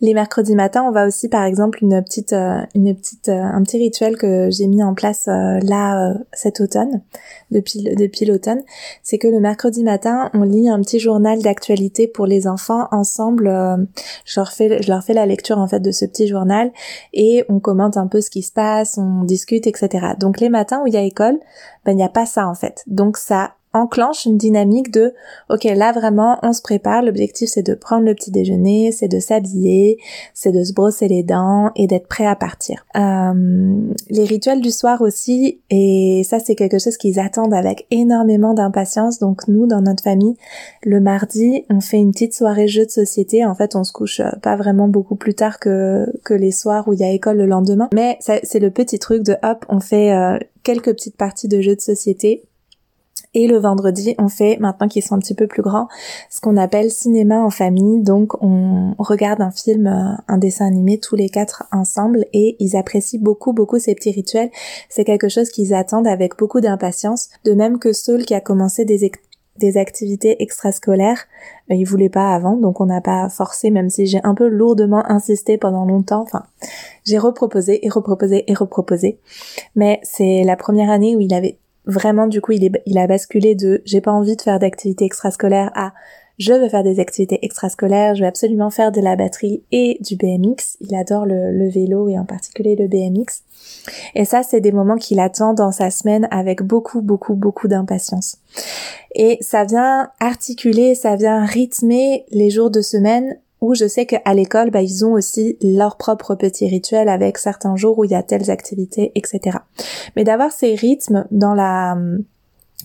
Les 0.00 0.14
mercredis 0.14 0.54
matins, 0.54 0.84
on 0.86 0.90
va 0.90 1.06
aussi 1.06 1.28
par 1.28 1.44
exemple 1.44 1.78
une 1.82 2.02
petite, 2.02 2.32
euh, 2.32 2.60
une 2.74 2.94
petite, 2.94 3.28
euh, 3.28 3.42
un 3.42 3.62
petit 3.62 3.78
rituel 3.78 4.16
que 4.16 4.50
j'ai 4.50 4.66
mis 4.66 4.82
en 4.82 4.94
place 4.94 5.26
euh, 5.28 5.58
là 5.62 6.14
cet 6.32 6.60
automne, 6.60 7.02
depuis 7.50 8.26
l'automne, 8.26 8.62
c'est 9.02 9.18
que 9.18 9.26
le 9.26 9.40
mercredi 9.40 9.82
matin, 9.82 10.30
on 10.34 10.42
lit 10.42 10.68
un 10.68 10.80
petit 10.80 10.98
journal 10.98 11.42
d'actualité 11.42 12.06
pour 12.06 12.26
les 12.26 12.46
enfants 12.46 12.88
ensemble. 12.90 13.48
je 14.24 14.40
leur 14.40 14.52
fais, 14.52 14.82
je 14.82 14.88
leur 14.90 15.02
fais 15.02 15.14
la 15.14 15.26
lecture 15.26 15.58
en 15.58 15.66
fait 15.66 15.80
de 15.80 15.90
ce 15.90 16.04
petit 16.04 16.28
journal 16.28 16.70
et 17.12 17.44
on 17.48 17.58
commente 17.60 17.96
un 17.96 18.06
peu 18.06 18.20
ce 18.20 18.30
qui 18.30 18.42
se 18.42 18.52
passe, 18.52 18.98
on 18.98 19.24
discute, 19.24 19.66
etc. 19.66 20.08
Donc 20.18 20.40
les 20.40 20.48
matins 20.48 20.82
où 20.82 20.86
il 20.86 20.94
y 20.94 20.98
a 20.98 21.02
école, 21.02 21.38
ben 21.84 21.92
il 21.92 21.96
n'y 21.96 22.04
a 22.04 22.08
pas 22.08 22.26
ça 22.26 22.46
en 22.48 22.54
fait. 22.54 22.84
Donc 22.86 23.16
ça 23.16 23.52
enclenche 23.72 24.24
une 24.24 24.38
dynamique 24.38 24.90
de 24.90 25.14
ok 25.50 25.64
là 25.64 25.92
vraiment 25.92 26.38
on 26.42 26.52
se 26.52 26.62
prépare. 26.62 27.02
L'objectif 27.02 27.48
c'est 27.50 27.62
de 27.62 27.74
prendre 27.74 28.04
le 28.04 28.14
petit 28.14 28.30
déjeuner 28.30 28.92
c'est 28.92 29.08
de 29.08 29.18
s'habiller 29.18 29.98
c'est 30.34 30.52
de 30.52 30.64
se 30.64 30.72
brosser 30.72 31.08
les 31.08 31.22
dents 31.22 31.70
et 31.76 31.86
d'être 31.86 32.08
prêt 32.08 32.26
à 32.26 32.36
partir. 32.36 32.84
Euh, 32.96 33.92
les 34.08 34.24
rituels 34.24 34.60
du 34.60 34.70
soir 34.70 35.02
aussi 35.02 35.60
et 35.70 36.22
ça 36.24 36.38
c'est 36.38 36.54
quelque 36.54 36.78
chose 36.78 36.96
qu'ils 36.96 37.20
attendent 37.20 37.54
avec 37.54 37.86
énormément 37.90 38.54
d'impatience. 38.54 39.18
Donc 39.18 39.48
nous 39.48 39.66
dans 39.66 39.82
notre 39.82 40.02
famille 40.02 40.36
le 40.82 41.00
mardi 41.00 41.64
on 41.70 41.80
fait 41.80 41.98
une 41.98 42.12
petite 42.12 42.34
soirée 42.34 42.68
jeu 42.68 42.86
de 42.86 42.90
société. 42.90 43.44
En 43.44 43.54
fait 43.54 43.76
on 43.76 43.84
se 43.84 43.92
couche 43.92 44.20
euh, 44.20 44.30
pas 44.42 44.56
vraiment 44.56 44.88
beaucoup 44.88 45.16
plus 45.16 45.34
tard 45.34 45.58
que 45.58 46.06
que 46.24 46.34
les 46.34 46.52
soirs 46.52 46.88
où 46.88 46.92
il 46.92 47.00
y 47.00 47.04
a 47.04 47.10
école 47.10 47.36
le 47.36 47.46
lendemain. 47.46 47.88
Mais 47.94 48.18
c'est 48.20 48.60
le 48.60 48.70
petit 48.70 48.98
truc 48.98 49.22
de 49.22 49.36
hop 49.42 49.64
on 49.68 49.80
fait 49.80 50.12
euh, 50.12 50.38
quelques 50.62 50.92
petites 50.92 51.16
parties 51.16 51.48
de 51.48 51.60
jeux 51.60 51.76
de 51.76 51.80
société 51.80 52.47
et 53.34 53.46
le 53.46 53.58
vendredi, 53.58 54.14
on 54.18 54.28
fait, 54.28 54.56
maintenant 54.58 54.88
qu'ils 54.88 55.02
sont 55.02 55.14
un 55.14 55.18
petit 55.18 55.34
peu 55.34 55.46
plus 55.46 55.62
grands, 55.62 55.88
ce 56.30 56.40
qu'on 56.40 56.56
appelle 56.56 56.90
cinéma 56.90 57.40
en 57.40 57.50
famille. 57.50 58.00
Donc, 58.02 58.42
on 58.42 58.94
regarde 58.98 59.42
un 59.42 59.50
film, 59.50 59.86
euh, 59.86 60.16
un 60.28 60.38
dessin 60.38 60.66
animé 60.66 60.98
tous 60.98 61.14
les 61.14 61.28
quatre 61.28 61.64
ensemble 61.70 62.24
et 62.32 62.56
ils 62.58 62.76
apprécient 62.76 63.20
beaucoup, 63.20 63.52
beaucoup 63.52 63.78
ces 63.78 63.94
petits 63.94 64.12
rituels. 64.12 64.50
C'est 64.88 65.04
quelque 65.04 65.28
chose 65.28 65.50
qu'ils 65.50 65.74
attendent 65.74 66.06
avec 66.06 66.38
beaucoup 66.38 66.60
d'impatience. 66.60 67.28
De 67.44 67.52
même 67.52 67.78
que 67.78 67.92
Saul 67.92 68.24
qui 68.24 68.34
a 68.34 68.40
commencé 68.40 68.86
des, 68.86 69.10
activités 69.76 70.42
extrascolaires. 70.42 71.26
Euh, 71.70 71.74
il 71.74 71.84
voulait 71.84 72.08
pas 72.08 72.34
avant, 72.34 72.56
donc 72.56 72.80
on 72.80 72.86
n'a 72.86 73.02
pas 73.02 73.28
forcé, 73.28 73.70
même 73.70 73.90
si 73.90 74.06
j'ai 74.06 74.20
un 74.24 74.34
peu 74.34 74.48
lourdement 74.48 75.04
insisté 75.10 75.58
pendant 75.58 75.84
longtemps. 75.84 76.22
Enfin, 76.22 76.44
j'ai 77.04 77.18
reproposé 77.18 77.84
et 77.84 77.90
reproposé 77.90 78.50
et 78.50 78.54
reproposé. 78.54 79.18
Mais 79.76 80.00
c'est 80.02 80.44
la 80.44 80.56
première 80.56 80.90
année 80.90 81.14
où 81.14 81.20
il 81.20 81.34
avait 81.34 81.58
vraiment 81.88 82.28
du 82.28 82.40
coup 82.40 82.52
il, 82.52 82.64
est, 82.64 82.82
il 82.86 82.98
a 82.98 83.06
basculé 83.06 83.54
de 83.56 83.82
j'ai 83.84 84.00
pas 84.00 84.12
envie 84.12 84.36
de 84.36 84.42
faire 84.42 84.60
d'activités 84.60 85.04
extrascolaires 85.04 85.72
à 85.74 85.92
je 86.38 86.52
veux 86.52 86.68
faire 86.68 86.84
des 86.84 87.00
activités 87.00 87.44
extrascolaires, 87.44 88.14
je 88.14 88.20
veux 88.20 88.28
absolument 88.28 88.70
faire 88.70 88.92
de 88.92 89.00
la 89.00 89.16
batterie 89.16 89.64
et 89.72 89.98
du 90.00 90.14
BMX. 90.14 90.76
Il 90.80 90.94
adore 90.94 91.26
le, 91.26 91.50
le 91.50 91.68
vélo 91.68 92.08
et 92.08 92.16
en 92.16 92.24
particulier 92.24 92.76
le 92.76 92.86
BMX. 92.86 93.42
Et 94.14 94.24
ça, 94.24 94.44
c'est 94.44 94.60
des 94.60 94.70
moments 94.70 94.96
qu'il 94.96 95.18
attend 95.18 95.52
dans 95.52 95.72
sa 95.72 95.90
semaine 95.90 96.28
avec 96.30 96.62
beaucoup, 96.62 97.02
beaucoup, 97.02 97.34
beaucoup 97.34 97.66
d'impatience. 97.66 98.36
Et 99.16 99.38
ça 99.40 99.64
vient 99.64 100.10
articuler, 100.20 100.94
ça 100.94 101.16
vient 101.16 101.44
rythmer 101.44 102.24
les 102.30 102.50
jours 102.50 102.70
de 102.70 102.82
semaine 102.82 103.36
où 103.60 103.74
je 103.74 103.88
sais 103.88 104.06
qu'à 104.06 104.34
l'école, 104.34 104.70
bah, 104.70 104.82
ils 104.82 105.04
ont 105.04 105.12
aussi 105.12 105.58
leur 105.62 105.96
propre 105.96 106.34
petit 106.34 106.68
rituel 106.68 107.08
avec 107.08 107.38
certains 107.38 107.76
jours 107.76 107.98
où 107.98 108.04
il 108.04 108.10
y 108.10 108.14
a 108.14 108.22
telles 108.22 108.50
activités, 108.50 109.12
etc. 109.14 109.58
Mais 110.16 110.24
d'avoir 110.24 110.52
ces 110.52 110.74
rythmes 110.74 111.26
dans 111.30 111.54
la 111.54 111.96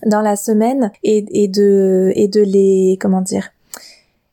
dans 0.05 0.21
la 0.21 0.35
semaine 0.35 0.91
et, 1.03 1.25
et 1.31 1.47
de 1.47 2.11
et 2.15 2.27
de 2.27 2.41
les 2.41 2.97
comment 2.99 3.21
dire 3.21 3.51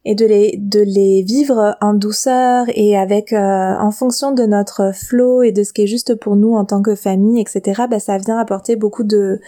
et 0.05 0.15
de 0.15 0.25
les 0.25 0.57
de 0.57 0.81
les 0.81 1.23
vivre 1.23 1.77
en 1.81 1.95
douceur 1.95 2.67
et 2.75 2.97
avec 2.97 3.33
euh, 3.33 3.75
en 3.79 3.91
fonction 3.91 4.33
de 4.33 4.45
notre 4.45 4.93
flow 4.95 5.43
et 5.43 5.53
de 5.53 5.63
ce 5.63 5.73
qui 5.73 5.83
est 5.83 5.87
juste 5.87 6.15
pour 6.15 6.37
nous 6.37 6.55
en 6.55 6.65
tant 6.65 6.83
que 6.83 6.95
famille, 6.95 7.41
etc. 7.41 7.83
Bah, 7.91 8.01
ça 8.01 8.17
vient 8.19 8.39
apporter 8.39 8.77
beaucoup 8.77 9.05
de 9.05 9.41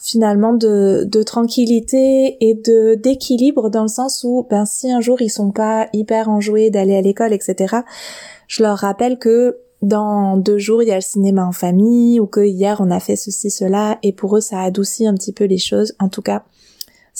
finalement 0.00 0.54
de, 0.54 1.04
de 1.04 1.22
tranquillité 1.22 2.36
et 2.40 2.54
de 2.54 2.94
d'équilibre 2.94 3.70
dans 3.70 3.82
le 3.82 3.88
sens 3.88 4.24
où 4.24 4.46
ben 4.48 4.64
si 4.64 4.90
un 4.90 5.00
jour 5.00 5.20
ils 5.20 5.30
sont 5.30 5.50
pas 5.50 5.88
hyper 5.92 6.28
enjoués 6.28 6.70
d'aller 6.70 6.96
à 6.96 7.02
l'école 7.02 7.32
etc 7.32 7.78
je 8.48 8.62
leur 8.62 8.78
rappelle 8.78 9.18
que 9.18 9.58
dans 9.82 10.36
deux 10.36 10.58
jours 10.58 10.82
il 10.82 10.88
y 10.88 10.92
a 10.92 10.96
le 10.96 11.00
cinéma 11.00 11.46
en 11.46 11.52
famille 11.52 12.20
ou 12.20 12.26
que 12.26 12.40
hier 12.40 12.80
on 12.80 12.90
a 12.90 13.00
fait 13.00 13.16
ceci 13.16 13.50
cela 13.50 13.98
et 14.02 14.12
pour 14.12 14.36
eux 14.36 14.40
ça 14.40 14.60
adoucit 14.60 15.06
un 15.06 15.14
petit 15.14 15.32
peu 15.32 15.44
les 15.44 15.58
choses. 15.58 15.94
En 15.98 16.08
tout 16.08 16.22
cas 16.22 16.44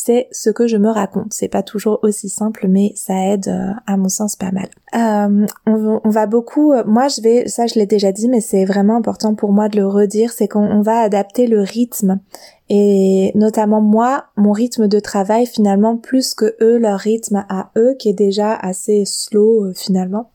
c'est 0.03 0.29
ce 0.33 0.49
que 0.49 0.67
je 0.67 0.79
me 0.79 0.89
raconte. 0.89 1.35
C'est 1.35 1.49
pas 1.49 1.63
toujours 1.63 1.99
aussi 2.03 2.31
simple, 2.31 2.67
mais 2.69 2.93
ça 2.97 3.15
aide 3.33 3.49
euh, 3.49 3.73
à 3.87 3.99
mon 3.99 4.09
sens 4.09 4.35
pas 4.35 4.51
mal. 4.51 4.69
Euh, 4.95 5.47
on, 5.67 6.09
va 6.09 6.27
beaucoup, 6.27 6.73
euh, 6.73 6.85
moi 6.87 7.09
je 7.09 7.21
vais, 7.21 7.49
ça 7.49 7.67
je 7.67 7.75
l'ai 7.75 7.85
déjà 7.85 8.11
dit, 8.11 8.29
mais 8.29 8.41
c'est 8.41 8.65
vraiment 8.65 8.97
important 8.97 9.35
pour 9.35 9.53
moi 9.53 9.69
de 9.69 9.77
le 9.77 9.87
redire, 9.87 10.33
c'est 10.33 10.49
qu'on 10.49 10.81
va 10.81 11.01
adapter 11.01 11.47
le 11.47 11.61
rythme 11.61 12.19
et 12.71 13.33
notamment 13.35 13.83
moi, 13.83 14.25
mon 14.37 14.53
rythme 14.53 14.89
de 14.89 15.01
travail 15.01 15.45
finalement 15.45 15.99
plus 15.99 16.33
que 16.33 16.57
eux, 16.63 16.79
leur 16.79 16.99
rythme 16.99 17.45
à 17.51 17.71
eux 17.77 17.95
qui 17.99 18.09
est 18.09 18.15
déjà 18.15 18.55
assez 18.55 19.05
slow 19.05 19.73
finalement 19.75 20.31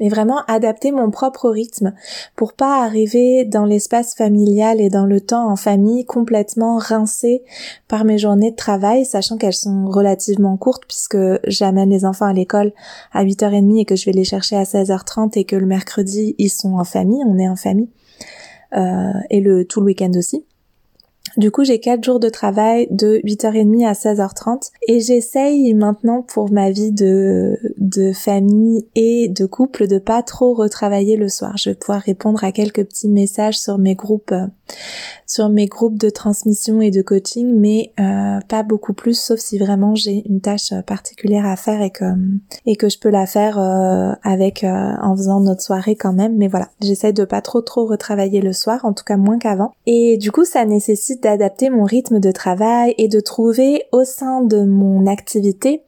mais 0.00 0.08
vraiment 0.08 0.42
adapter 0.48 0.92
mon 0.92 1.10
propre 1.10 1.50
rythme 1.50 1.94
pour 2.36 2.52
pas 2.52 2.82
arriver 2.84 3.44
dans 3.44 3.64
l'espace 3.64 4.14
familial 4.14 4.80
et 4.80 4.88
dans 4.88 5.06
le 5.06 5.20
temps 5.20 5.50
en 5.50 5.56
famille 5.56 6.04
complètement 6.04 6.78
rincé 6.78 7.42
par 7.88 8.04
mes 8.04 8.18
journées 8.18 8.50
de 8.50 8.56
travail, 8.56 9.04
sachant 9.04 9.36
qu'elles 9.36 9.54
sont 9.54 9.86
relativement 9.86 10.56
courtes 10.56 10.84
puisque 10.86 11.18
j'amène 11.46 11.90
les 11.90 12.04
enfants 12.04 12.26
à 12.26 12.32
l'école 12.32 12.72
à 13.12 13.24
8h30 13.24 13.80
et 13.80 13.84
que 13.84 13.96
je 13.96 14.06
vais 14.06 14.12
les 14.12 14.24
chercher 14.24 14.56
à 14.56 14.64
16h30 14.64 15.38
et 15.38 15.44
que 15.44 15.56
le 15.56 15.66
mercredi 15.66 16.34
ils 16.38 16.50
sont 16.50 16.74
en 16.74 16.84
famille, 16.84 17.22
on 17.26 17.38
est 17.38 17.48
en 17.48 17.56
famille, 17.56 17.90
euh, 18.76 19.12
et 19.30 19.40
le 19.40 19.64
tout 19.64 19.80
le 19.80 19.86
week-end 19.86 20.10
aussi. 20.16 20.44
Du 21.36 21.50
coup, 21.50 21.64
j'ai 21.64 21.80
quatre 21.80 22.02
jours 22.02 22.18
de 22.18 22.28
travail 22.28 22.88
de 22.90 23.20
8h30 23.24 23.86
à 23.86 23.92
16h30 23.92 24.70
et 24.88 25.00
j'essaye 25.00 25.74
maintenant 25.74 26.22
pour 26.22 26.50
ma 26.50 26.70
vie 26.70 26.92
de, 26.92 27.58
de 27.76 28.12
famille 28.12 28.86
et 28.94 29.28
de 29.28 29.44
couple 29.44 29.86
de 29.86 29.98
pas 29.98 30.22
trop 30.22 30.54
retravailler 30.54 31.16
le 31.16 31.28
soir. 31.28 31.56
Je 31.58 31.70
vais 31.70 31.74
pouvoir 31.74 32.00
répondre 32.00 32.42
à 32.42 32.52
quelques 32.52 32.84
petits 32.84 33.08
messages 33.08 33.58
sur 33.58 33.76
mes 33.76 33.94
groupes 33.94 34.32
sur 35.26 35.48
mes 35.48 35.66
groupes 35.66 35.98
de 35.98 36.08
transmission 36.08 36.80
et 36.80 36.90
de 36.90 37.02
coaching, 37.02 37.52
mais 37.58 37.92
euh, 37.98 38.38
pas 38.48 38.62
beaucoup 38.62 38.92
plus, 38.92 39.18
sauf 39.18 39.38
si 39.38 39.58
vraiment 39.58 39.94
j'ai 39.94 40.22
une 40.28 40.40
tâche 40.40 40.72
particulière 40.86 41.46
à 41.46 41.56
faire 41.56 41.82
et 41.82 41.90
que 41.90 42.04
et 42.64 42.76
que 42.76 42.88
je 42.88 42.98
peux 42.98 43.10
la 43.10 43.26
faire 43.26 43.58
euh, 43.58 44.12
avec 44.22 44.62
euh, 44.62 44.92
en 45.02 45.16
faisant 45.16 45.40
notre 45.40 45.62
soirée 45.62 45.96
quand 45.96 46.12
même. 46.12 46.36
Mais 46.36 46.48
voilà, 46.48 46.68
j'essaie 46.80 47.12
de 47.12 47.24
pas 47.24 47.40
trop 47.40 47.60
trop 47.60 47.86
retravailler 47.86 48.40
le 48.40 48.52
soir, 48.52 48.84
en 48.84 48.92
tout 48.92 49.04
cas 49.04 49.16
moins 49.16 49.38
qu'avant. 49.38 49.72
Et 49.86 50.16
du 50.16 50.30
coup, 50.30 50.44
ça 50.44 50.64
nécessite 50.64 51.25
d'adapter 51.26 51.70
mon 51.70 51.82
rythme 51.82 52.20
de 52.20 52.30
travail 52.30 52.94
et 52.98 53.08
de 53.08 53.18
trouver 53.18 53.82
au 53.90 54.04
sein 54.04 54.42
de 54.42 54.64
mon 54.64 55.08
activité 55.08 55.82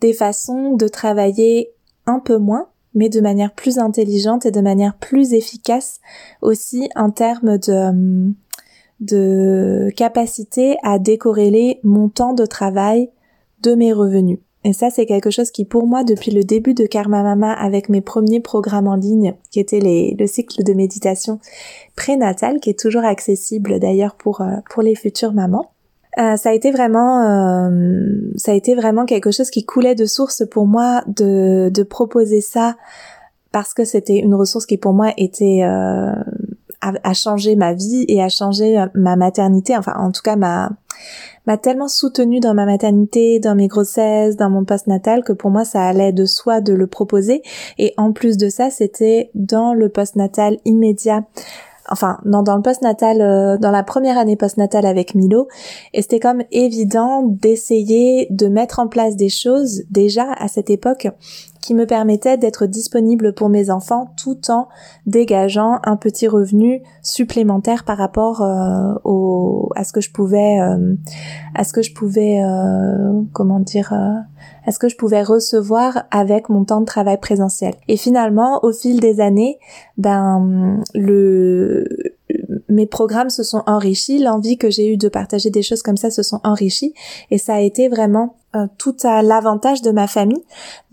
des 0.00 0.14
façons 0.14 0.74
de 0.76 0.88
travailler 0.88 1.72
un 2.06 2.20
peu 2.20 2.38
moins 2.38 2.68
mais 2.94 3.10
de 3.10 3.20
manière 3.20 3.52
plus 3.52 3.78
intelligente 3.78 4.46
et 4.46 4.50
de 4.50 4.62
manière 4.62 4.96
plus 4.96 5.34
efficace 5.34 6.00
aussi 6.40 6.88
en 6.96 7.10
termes 7.10 7.58
de 7.58 8.32
de 9.00 9.92
capacité 9.94 10.78
à 10.82 10.98
décorréler 10.98 11.80
mon 11.84 12.08
temps 12.08 12.32
de 12.32 12.46
travail 12.46 13.10
de 13.62 13.74
mes 13.74 13.92
revenus. 13.92 14.40
Et 14.68 14.74
ça, 14.74 14.90
c'est 14.90 15.06
quelque 15.06 15.30
chose 15.30 15.50
qui, 15.50 15.64
pour 15.64 15.86
moi, 15.86 16.04
depuis 16.04 16.30
le 16.30 16.44
début 16.44 16.74
de 16.74 16.84
Karma 16.84 17.22
Mama, 17.22 17.54
avec 17.54 17.88
mes 17.88 18.02
premiers 18.02 18.40
programmes 18.40 18.86
en 18.86 18.96
ligne, 18.96 19.32
qui 19.50 19.60
étaient 19.60 19.80
le 19.80 20.26
cycle 20.26 20.62
de 20.62 20.74
méditation 20.74 21.40
prénatal, 21.96 22.60
qui 22.60 22.68
est 22.68 22.78
toujours 22.78 23.06
accessible 23.06 23.80
d'ailleurs 23.80 24.14
pour, 24.14 24.42
euh, 24.42 24.56
pour 24.68 24.82
les 24.82 24.94
futures 24.94 25.32
mamans, 25.32 25.70
euh, 26.18 26.36
ça 26.36 26.50
a 26.50 26.52
été 26.52 26.70
vraiment, 26.70 27.22
euh, 27.22 28.30
ça 28.36 28.52
a 28.52 28.54
été 28.54 28.74
vraiment 28.74 29.06
quelque 29.06 29.30
chose 29.30 29.48
qui 29.48 29.64
coulait 29.64 29.94
de 29.94 30.04
source 30.04 30.42
pour 30.46 30.66
moi 30.66 31.02
de, 31.06 31.70
de 31.72 31.82
proposer 31.82 32.42
ça 32.42 32.76
parce 33.52 33.72
que 33.72 33.86
c'était 33.86 34.18
une 34.18 34.34
ressource 34.34 34.66
qui 34.66 34.76
pour 34.76 34.92
moi 34.92 35.14
était 35.16 35.62
a, 36.80 37.14
changé 37.14 37.56
ma 37.56 37.74
vie 37.74 38.04
et 38.08 38.22
a 38.22 38.28
changé 38.28 38.78
euh, 38.78 38.86
ma 38.94 39.16
maternité. 39.16 39.76
Enfin, 39.76 39.94
en 39.96 40.12
tout 40.12 40.22
cas, 40.22 40.36
m'a 40.36 40.70
m'a 41.46 41.56
tellement 41.56 41.88
soutenue 41.88 42.40
dans 42.40 42.52
ma 42.52 42.66
maternité, 42.66 43.40
dans 43.40 43.54
mes 43.54 43.68
grossesses, 43.68 44.36
dans 44.36 44.50
mon 44.50 44.66
post-natal 44.66 45.24
que 45.24 45.32
pour 45.32 45.50
moi 45.50 45.64
ça 45.64 45.82
allait 45.82 46.12
de 46.12 46.26
soi 46.26 46.60
de 46.60 46.74
le 46.74 46.86
proposer. 46.86 47.42
Et 47.78 47.94
en 47.96 48.12
plus 48.12 48.36
de 48.36 48.50
ça, 48.50 48.68
c'était 48.68 49.30
dans 49.34 49.72
le 49.72 49.88
post-natal 49.88 50.58
immédiat 50.66 51.24
enfin 51.90 52.18
non 52.26 52.42
dans 52.42 52.56
le 52.56 52.60
post-natal 52.60 53.22
euh, 53.22 53.56
dans 53.56 53.70
la 53.70 53.82
première 53.82 54.18
année 54.18 54.36
post-natal 54.36 54.84
avec 54.84 55.14
Milo 55.14 55.48
et 55.94 56.02
c'était 56.02 56.20
comme 56.20 56.42
évident 56.52 57.22
d'essayer 57.22 58.26
de 58.28 58.48
mettre 58.48 58.78
en 58.78 58.88
place 58.88 59.16
des 59.16 59.30
choses 59.30 59.84
déjà 59.90 60.30
à 60.32 60.48
cette 60.48 60.68
époque 60.68 61.08
me 61.74 61.86
permettait 61.86 62.36
d'être 62.36 62.66
disponible 62.66 63.32
pour 63.32 63.48
mes 63.48 63.70
enfants 63.70 64.12
tout 64.16 64.50
en 64.50 64.68
dégageant 65.06 65.80
un 65.84 65.96
petit 65.96 66.28
revenu 66.28 66.82
supplémentaire 67.02 67.84
par 67.84 67.98
rapport 67.98 68.42
euh, 68.42 68.94
à 69.74 69.84
ce 69.84 69.92
que 69.92 70.00
je 70.00 70.10
pouvais 70.10 70.60
euh, 70.60 70.94
à 71.54 71.64
ce 71.64 71.72
que 71.72 71.82
je 71.82 71.92
pouvais 71.92 72.42
euh, 72.42 73.22
comment 73.32 73.60
dire 73.60 73.92
à 73.92 74.70
ce 74.70 74.78
que 74.78 74.88
je 74.88 74.96
pouvais 74.96 75.22
recevoir 75.22 76.04
avec 76.10 76.48
mon 76.48 76.64
temps 76.64 76.80
de 76.80 76.86
travail 76.86 77.18
présentiel. 77.18 77.74
Et 77.88 77.96
finalement, 77.96 78.64
au 78.64 78.72
fil 78.72 79.00
des 79.00 79.20
années, 79.20 79.58
ben 79.96 80.82
le 80.94 81.84
mes 82.68 82.86
programmes 82.86 83.30
se 83.30 83.42
sont 83.42 83.62
enrichis, 83.66 84.18
l'envie 84.18 84.58
que 84.58 84.70
j'ai 84.70 84.92
eue 84.92 84.96
de 84.96 85.08
partager 85.08 85.50
des 85.50 85.62
choses 85.62 85.82
comme 85.82 85.96
ça 85.96 86.10
se 86.10 86.22
sont 86.22 86.40
enrichis 86.44 86.94
et 87.30 87.38
ça 87.38 87.54
a 87.54 87.60
été 87.60 87.88
vraiment 87.88 88.36
euh, 88.56 88.66
tout 88.78 88.96
à 89.02 89.22
l'avantage 89.22 89.82
de 89.82 89.90
ma 89.90 90.06
famille 90.06 90.42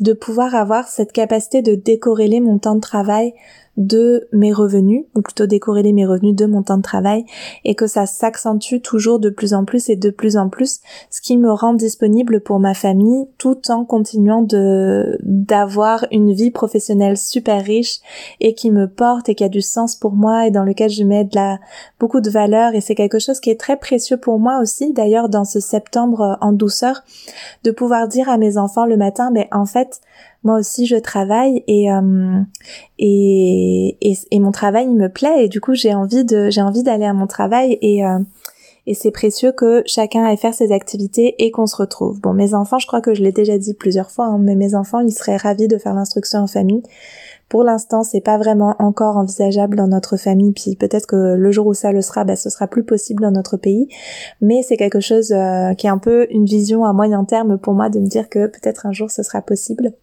de 0.02 0.14
pouvoir 0.14 0.56
avoir 0.56 0.88
cette 0.88 1.12
capacité 1.12 1.62
de 1.62 1.76
décorréler 1.76 2.40
mon 2.42 2.58
temps 2.58 2.76
de 2.76 2.82
travail 2.82 3.34
de 3.78 4.28
mes 4.32 4.54
revenus, 4.54 5.06
ou 5.16 5.22
plutôt 5.22 5.46
décorréler 5.46 5.92
mes 5.92 6.06
revenus 6.06 6.36
de 6.36 6.46
mon 6.46 6.64
temps 6.64 6.78
de 6.78 6.84
travail, 6.84 7.26
et 7.64 7.76
que 7.76 7.88
ça 7.88 8.06
s'accentue 8.06 8.82
toujours 8.82 9.20
de 9.20 9.30
plus 9.30 9.54
en 9.54 9.66
plus 9.66 9.90
et 9.90 9.96
de 9.96 10.10
plus 10.10 10.38
en 10.38 10.50
plus, 10.50 10.80
ce 11.10 11.22
qui 11.22 11.38
me 11.38 11.52
rend 11.52 11.74
disponible 11.74 12.40
pour 12.42 12.60
ma 12.60 12.74
famille, 12.74 13.28
tout 13.38 13.60
en 13.70 13.86
continuant 13.86 14.42
de 14.42 15.18
d'avoir 15.24 16.06
une 16.12 16.34
vie 16.34 16.52
professionnelle 16.52 17.18
super 17.18 17.64
riche 17.64 18.00
et 18.40 18.54
qui 18.54 18.72
me 18.72 18.88
porte 18.88 19.30
et 19.30 19.36
qui 19.36 19.44
a 19.44 19.50
du 19.50 19.62
sens 19.62 19.96
pour 19.96 20.14
moi 20.14 20.48
et 20.48 20.52
dans 20.52 20.64
lequel 20.64 20.90
je 20.90 21.04
mets 21.04 21.24
de 21.24 21.36
la 21.36 21.60
beaucoup 22.00 22.22
de 22.22 22.30
valeur. 22.30 22.74
Et 22.76 22.82
c'est 22.82 22.96
quelque 22.96 23.20
chose 23.20 23.40
qui 23.40 23.50
est 23.50 23.60
très 23.60 23.78
précieux 23.78 24.18
pour 24.18 24.40
moi 24.40 24.60
aussi 24.62 24.94
d'ailleurs 24.94 25.30
dans 25.30 25.46
ce 25.46 25.60
septembre 25.60 26.38
en 26.42 26.52
douceur 26.52 27.04
de 27.64 27.72
pouvoir 27.72 28.08
dire 28.08 28.30
à 28.30 28.38
mes 28.38 28.58
enfants 28.58 28.86
le 28.86 28.98
matin 28.98 29.32
mais 29.32 29.48
en 29.52 29.66
fait 29.66 30.02
moi 30.46 30.60
aussi 30.60 30.86
je 30.86 30.96
travaille 30.96 31.64
euh, 31.68 32.42
et, 33.00 33.98
et, 34.00 34.14
et, 34.32 34.40
mon 34.40 34.52
travail 34.52 34.86
il 34.86 34.96
me 34.96 35.10
plaît 35.10 35.46
et 35.46 35.50
du 35.50 35.60
coup 35.60 35.74
j'ai 35.74 35.94
envie 35.94 36.24
de 36.24 36.50
j'ai 36.50 36.62
envie 36.62 36.84
d'aller 36.84 37.06
à 37.06 37.14
mon 37.14 37.28
travail 37.28 37.78
et 37.82 38.06
euh, 38.06 38.20
et 38.88 38.94
c'est 38.94 39.12
précieux 39.12 39.52
que 39.52 39.82
chacun 39.88 40.24
aille 40.24 40.38
faire 40.38 40.54
ses 40.54 40.72
activités 40.72 41.36
et 41.44 41.50
qu'on 41.50 41.66
se 41.66 41.76
retrouve. 41.76 42.22
Bon, 42.22 42.34
mes 42.34 42.54
enfants, 42.54 42.78
je 42.78 42.86
crois 42.86 43.02
que 43.02 43.16
je 43.16 43.24
l'ai 43.24 43.32
déjà 43.32 43.58
dit 43.58 43.74
plusieurs 43.74 44.12
fois, 44.12 44.28
hein, 44.28 44.38
mais 44.38 44.54
mes 44.54 44.76
enfants, 44.76 45.00
ils 45.00 45.12
seraient 45.12 45.38
ravis 45.38 45.68
de 45.68 45.80
faire 45.80 45.96
l'instruction 45.96 46.42
en 46.42 46.48
famille. 46.48 46.84
Pour 47.50 47.64
l'instant, 47.64 48.04
c'est 48.04 48.22
pas 48.22 48.38
vraiment 48.38 48.76
encore 48.78 49.18
envisageable 49.18 49.76
dans 49.76 49.88
notre 49.88 50.18
famille, 50.18 50.52
puis 50.52 50.76
peut-être 50.76 51.08
que 51.08 51.36
le 51.36 51.52
jour 51.52 51.66
où 51.66 51.74
ça 51.74 51.92
le 51.92 52.02
sera, 52.02 52.26
bah, 52.26 52.36
ce 52.36 52.52
sera 52.52 52.68
plus 52.68 52.84
possible 52.84 53.24
dans 53.24 53.32
notre 53.32 53.58
pays. 53.58 53.88
Mais 54.40 54.62
c'est 54.62 54.78
quelque 54.78 55.00
chose 55.00 55.32
euh, 55.32 55.74
qui 55.74 55.88
est 55.88 55.92
un 55.92 55.98
peu 55.98 56.28
une 56.30 56.46
vision 56.46 56.86
à 56.86 56.94
moyen 56.94 57.24
terme 57.24 57.58
pour 57.58 57.74
moi 57.74 57.90
de 57.90 58.00
me 58.00 58.08
dire 58.08 58.30
que 58.30 58.46
peut-être 58.46 58.86
un 58.86 58.92
jour 58.92 59.10
ce 59.10 59.24
sera 59.24 59.42
possible 59.42 59.94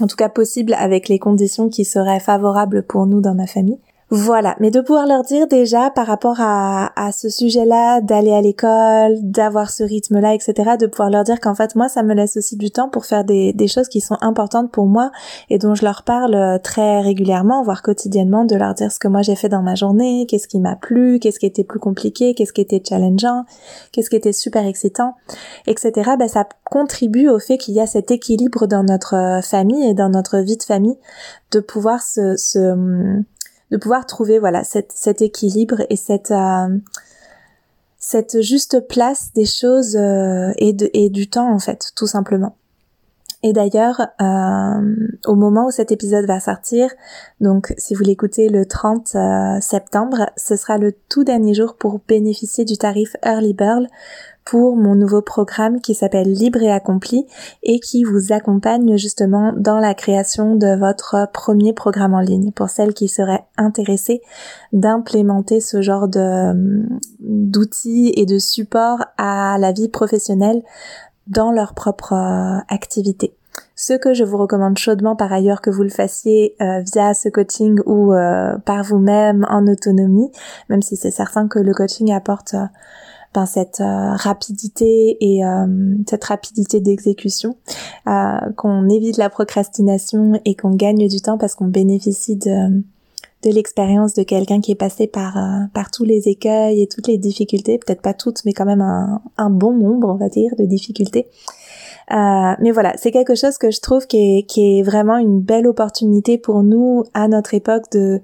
en 0.00 0.06
tout 0.06 0.16
cas 0.16 0.28
possible 0.28 0.74
avec 0.74 1.08
les 1.08 1.18
conditions 1.18 1.68
qui 1.68 1.84
seraient 1.84 2.20
favorables 2.20 2.82
pour 2.82 3.06
nous 3.06 3.20
dans 3.20 3.34
ma 3.34 3.46
famille. 3.46 3.78
Voilà, 4.14 4.56
mais 4.60 4.70
de 4.70 4.82
pouvoir 4.82 5.06
leur 5.06 5.22
dire 5.22 5.46
déjà 5.46 5.88
par 5.88 6.06
rapport 6.06 6.36
à, 6.38 6.92
à 7.02 7.12
ce 7.12 7.30
sujet-là, 7.30 8.02
d'aller 8.02 8.32
à 8.34 8.42
l'école, 8.42 9.16
d'avoir 9.22 9.70
ce 9.70 9.84
rythme-là, 9.84 10.34
etc., 10.34 10.76
de 10.78 10.86
pouvoir 10.86 11.08
leur 11.08 11.24
dire 11.24 11.40
qu'en 11.40 11.54
fait 11.54 11.74
moi 11.76 11.88
ça 11.88 12.02
me 12.02 12.12
laisse 12.12 12.36
aussi 12.36 12.56
du 12.56 12.70
temps 12.70 12.90
pour 12.90 13.06
faire 13.06 13.24
des, 13.24 13.54
des 13.54 13.68
choses 13.68 13.88
qui 13.88 14.02
sont 14.02 14.18
importantes 14.20 14.70
pour 14.70 14.84
moi 14.84 15.12
et 15.48 15.56
dont 15.56 15.74
je 15.74 15.82
leur 15.82 16.02
parle 16.02 16.34
euh, 16.34 16.58
très 16.58 17.00
régulièrement, 17.00 17.62
voire 17.62 17.80
quotidiennement, 17.80 18.44
de 18.44 18.54
leur 18.54 18.74
dire 18.74 18.92
ce 18.92 18.98
que 18.98 19.08
moi 19.08 19.22
j'ai 19.22 19.34
fait 19.34 19.48
dans 19.48 19.62
ma 19.62 19.76
journée, 19.76 20.26
qu'est-ce 20.28 20.46
qui 20.46 20.60
m'a 20.60 20.76
plu, 20.76 21.18
qu'est-ce 21.18 21.38
qui 21.38 21.46
était 21.46 21.64
plus 21.64 21.80
compliqué, 21.80 22.34
qu'est-ce 22.34 22.52
qui 22.52 22.60
était 22.60 22.82
challengeant, 22.86 23.46
qu'est-ce 23.92 24.10
qui 24.10 24.16
était 24.16 24.34
super 24.34 24.66
excitant, 24.66 25.14
etc. 25.66 26.10
Ben 26.18 26.28
ça 26.28 26.46
contribue 26.70 27.30
au 27.30 27.38
fait 27.38 27.56
qu'il 27.56 27.72
y 27.72 27.80
a 27.80 27.86
cet 27.86 28.10
équilibre 28.10 28.66
dans 28.66 28.82
notre 28.82 29.14
euh, 29.14 29.40
famille 29.40 29.88
et 29.88 29.94
dans 29.94 30.10
notre 30.10 30.36
vie 30.40 30.58
de 30.58 30.64
famille, 30.64 30.98
de 31.50 31.60
pouvoir 31.60 32.02
se, 32.02 32.36
se 32.36 32.58
hum, 32.58 33.24
de 33.72 33.78
pouvoir 33.78 34.06
trouver 34.06 34.38
voilà 34.38 34.62
cet, 34.64 35.22
équilibre 35.22 35.82
et 35.88 35.96
cette 35.96 36.30
euh, 36.30 36.78
cette 37.98 38.42
juste 38.42 38.86
place 38.86 39.32
des 39.34 39.46
choses 39.46 39.96
euh, 39.96 40.52
et 40.58 41.08
du 41.08 41.28
temps 41.28 41.52
en 41.52 41.58
fait 41.58 41.92
tout 41.96 42.06
simplement. 42.06 42.56
Et 43.44 43.52
d'ailleurs, 43.52 44.00
euh, 44.20 44.96
au 45.26 45.34
moment 45.34 45.66
où 45.66 45.70
cet 45.72 45.90
épisode 45.90 46.26
va 46.26 46.38
sortir, 46.38 46.90
donc 47.40 47.74
si 47.76 47.94
vous 47.94 48.04
l'écoutez 48.04 48.48
le 48.48 48.66
30 48.66 49.16
septembre, 49.60 50.30
ce 50.36 50.54
sera 50.54 50.78
le 50.78 50.92
tout 51.08 51.24
dernier 51.24 51.52
jour 51.52 51.74
pour 51.74 51.98
bénéficier 52.06 52.64
du 52.64 52.76
tarif 52.76 53.16
Early 53.24 53.52
Bird 53.52 53.88
pour 54.44 54.76
mon 54.76 54.94
nouveau 54.94 55.22
programme 55.22 55.80
qui 55.80 55.94
s'appelle 55.94 56.32
Libre 56.32 56.62
et 56.62 56.70
Accompli 56.70 57.26
et 57.62 57.80
qui 57.80 58.04
vous 58.04 58.32
accompagne 58.32 58.96
justement 58.96 59.52
dans 59.56 59.78
la 59.78 59.94
création 59.94 60.56
de 60.56 60.78
votre 60.78 61.28
premier 61.32 61.72
programme 61.72 62.14
en 62.14 62.20
ligne 62.20 62.52
pour 62.52 62.68
celles 62.68 62.94
qui 62.94 63.08
seraient 63.08 63.44
intéressées 63.56 64.20
d'implémenter 64.72 65.60
ce 65.60 65.82
genre 65.82 66.08
de 66.08 66.86
d'outils 67.20 68.12
et 68.16 68.26
de 68.26 68.38
support 68.38 69.04
à 69.16 69.56
la 69.58 69.72
vie 69.72 69.88
professionnelle 69.88 70.62
dans 71.26 71.52
leur 71.52 71.74
propre 71.74 72.14
euh, 72.14 72.58
activité. 72.68 73.34
Ce 73.76 73.92
que 73.94 74.14
je 74.14 74.24
vous 74.24 74.38
recommande 74.38 74.78
chaudement 74.78 75.16
par 75.16 75.32
ailleurs 75.32 75.60
que 75.60 75.70
vous 75.70 75.82
le 75.82 75.88
fassiez 75.90 76.56
euh, 76.60 76.80
via 76.92 77.14
ce 77.14 77.28
coaching 77.28 77.80
ou 77.86 78.12
euh, 78.12 78.56
par 78.58 78.82
vous-même 78.82 79.46
en 79.50 79.66
autonomie, 79.66 80.30
même 80.68 80.82
si 80.82 80.96
c'est 80.96 81.10
certain 81.10 81.48
que 81.48 81.58
le 81.58 81.74
coaching 81.74 82.12
apporte 82.12 82.54
ben, 83.34 83.46
cette 83.46 83.80
euh, 83.80 84.14
rapidité 84.14 85.16
et 85.20 85.44
euh, 85.44 85.66
cette 86.08 86.24
rapidité 86.24 86.80
d'exécution, 86.80 87.56
euh, 88.06 88.38
qu'on 88.56 88.88
évite 88.90 89.16
la 89.16 89.30
procrastination 89.30 90.40
et 90.44 90.54
qu'on 90.54 90.74
gagne 90.74 91.08
du 91.08 91.20
temps 91.20 91.38
parce 91.38 91.54
qu'on 91.54 91.68
bénéficie 91.68 92.36
de 92.36 92.82
de 93.44 93.50
l'expérience 93.50 94.14
de 94.14 94.22
quelqu'un 94.22 94.60
qui 94.60 94.70
est 94.70 94.76
passé 94.76 95.08
par 95.08 95.36
par 95.74 95.90
tous 95.90 96.04
les 96.04 96.28
écueils 96.28 96.80
et 96.80 96.86
toutes 96.86 97.08
les 97.08 97.18
difficultés, 97.18 97.78
peut-être 97.78 98.00
pas 98.00 98.14
toutes, 98.14 98.44
mais 98.44 98.52
quand 98.52 98.66
même 98.66 98.82
un, 98.82 99.20
un 99.36 99.50
bon 99.50 99.72
nombre, 99.72 100.08
on 100.10 100.14
va 100.14 100.28
dire, 100.28 100.52
de 100.56 100.64
difficultés. 100.64 101.26
Euh, 102.12 102.54
mais 102.60 102.72
voilà, 102.72 102.92
c'est 102.96 103.10
quelque 103.10 103.34
chose 103.34 103.56
que 103.56 103.70
je 103.70 103.80
trouve 103.80 104.06
qui 104.06 104.44
est, 104.46 104.82
vraiment 104.82 105.16
une 105.16 105.40
belle 105.40 105.66
opportunité 105.66 106.36
pour 106.36 106.62
nous 106.62 107.04
à 107.14 107.26
notre 107.26 107.54
époque 107.54 107.84
de, 107.92 108.20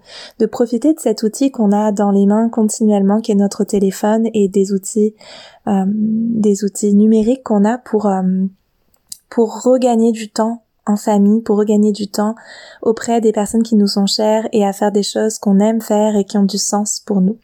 profiter 0.46 0.92
de 0.92 1.00
cet 1.00 1.22
outil 1.22 1.50
qu'on 1.50 1.72
a 1.72 1.90
dans 1.90 2.10
les 2.10 2.26
mains 2.26 2.50
continuellement, 2.50 3.20
qui 3.20 3.32
est 3.32 3.36
notre 3.36 3.64
téléphone 3.64 4.28
et 4.34 4.48
des 4.48 4.72
outils, 4.72 5.14
euh, 5.66 5.84
des 5.86 6.64
outils 6.64 6.94
numériques 6.94 7.42
qu'on 7.44 7.64
a 7.64 7.76
euh, 7.76 8.46
pour 9.30 9.62
regagner 9.62 10.12
du 10.12 10.30
temps 10.30 10.62
en 10.86 10.96
famille, 10.96 11.40
pour 11.40 11.56
regagner 11.56 11.92
du 11.92 12.08
temps 12.08 12.34
auprès 12.82 13.20
des 13.20 13.32
personnes 13.32 13.62
qui 13.62 13.76
nous 13.76 13.86
sont 13.86 14.06
chères 14.06 14.48
et 14.52 14.66
à 14.66 14.72
faire 14.72 14.92
des 14.92 15.02
choses 15.02 15.38
qu'on 15.38 15.60
aime 15.60 15.80
faire 15.80 16.16
et 16.16 16.24
qui 16.24 16.36
ont 16.36 16.44
du 16.44 16.58
sens 16.58 17.00
pour 17.00 17.20
nous. 17.20 17.38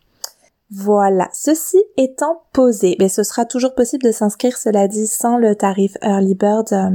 Voilà, 0.71 1.29
ceci 1.33 1.83
étant 1.97 2.43
posé, 2.53 2.97
mais 2.99 3.09
ce 3.09 3.23
sera 3.23 3.45
toujours 3.45 3.75
possible 3.75 4.05
de 4.05 4.13
s'inscrire, 4.13 4.57
cela 4.57 4.89
dit, 4.89 5.07
sans 5.07 5.37
le 5.37 5.55
tarif 5.55 5.97
Early 6.03 6.35
Bird, 6.35 6.73
euh, 6.73 6.91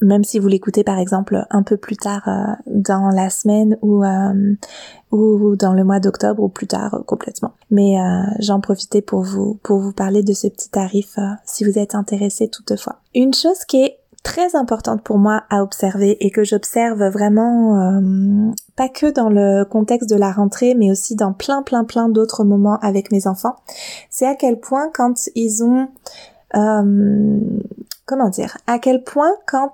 même 0.00 0.24
si 0.24 0.38
vous 0.38 0.48
l'écoutez 0.48 0.84
par 0.84 0.98
exemple 0.98 1.44
un 1.50 1.62
peu 1.62 1.76
plus 1.76 1.96
tard 1.96 2.28
euh, 2.28 2.54
dans 2.66 3.08
la 3.08 3.28
semaine 3.28 3.76
ou, 3.82 4.04
euh, 4.04 4.54
ou 5.10 5.56
dans 5.56 5.72
le 5.72 5.82
mois 5.82 5.98
d'octobre 5.98 6.42
ou 6.42 6.48
plus 6.48 6.66
tard 6.66 7.02
complètement. 7.06 7.52
Mais 7.70 7.96
j'en 8.40 8.60
profitais 8.60 9.02
pour 9.02 9.22
vous 9.22 9.58
pour 9.62 9.78
vous 9.78 9.92
parler 9.92 10.22
de 10.22 10.32
ce 10.32 10.46
petit 10.46 10.70
tarif 10.70 11.18
si 11.44 11.64
vous 11.64 11.78
êtes 11.78 11.94
intéressé 11.94 12.48
toutefois. 12.48 13.00
Une 13.14 13.32
chose 13.32 13.64
qui 13.66 13.82
est 13.82 13.98
très 14.24 14.56
importante 14.56 15.02
pour 15.02 15.18
moi 15.18 15.44
à 15.50 15.62
observer 15.62 16.16
et 16.24 16.30
que 16.30 16.42
j'observe 16.42 17.04
vraiment 17.10 17.76
euh, 17.78 18.50
pas 18.74 18.88
que 18.88 19.12
dans 19.12 19.28
le 19.28 19.64
contexte 19.64 20.10
de 20.10 20.16
la 20.16 20.32
rentrée 20.32 20.74
mais 20.74 20.90
aussi 20.90 21.14
dans 21.14 21.32
plein 21.32 21.62
plein 21.62 21.84
plein 21.84 22.08
d'autres 22.08 22.42
moments 22.42 22.78
avec 22.80 23.12
mes 23.12 23.28
enfants, 23.28 23.54
c'est 24.10 24.26
à 24.26 24.34
quel 24.34 24.58
point 24.58 24.90
quand 24.92 25.28
ils 25.36 25.62
ont 25.62 25.88
euh, 26.56 27.38
comment 28.06 28.30
dire, 28.30 28.58
à 28.66 28.78
quel 28.78 29.04
point 29.04 29.30
quand 29.46 29.72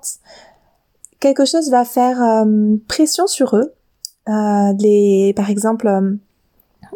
quelque 1.19 1.45
chose 1.45 1.71
va 1.71 1.85
faire 1.85 2.21
euh, 2.21 2.75
pression 2.87 3.27
sur 3.27 3.55
eux, 3.55 3.73
les 4.27 5.33
par 5.35 5.49
exemple 5.49 5.87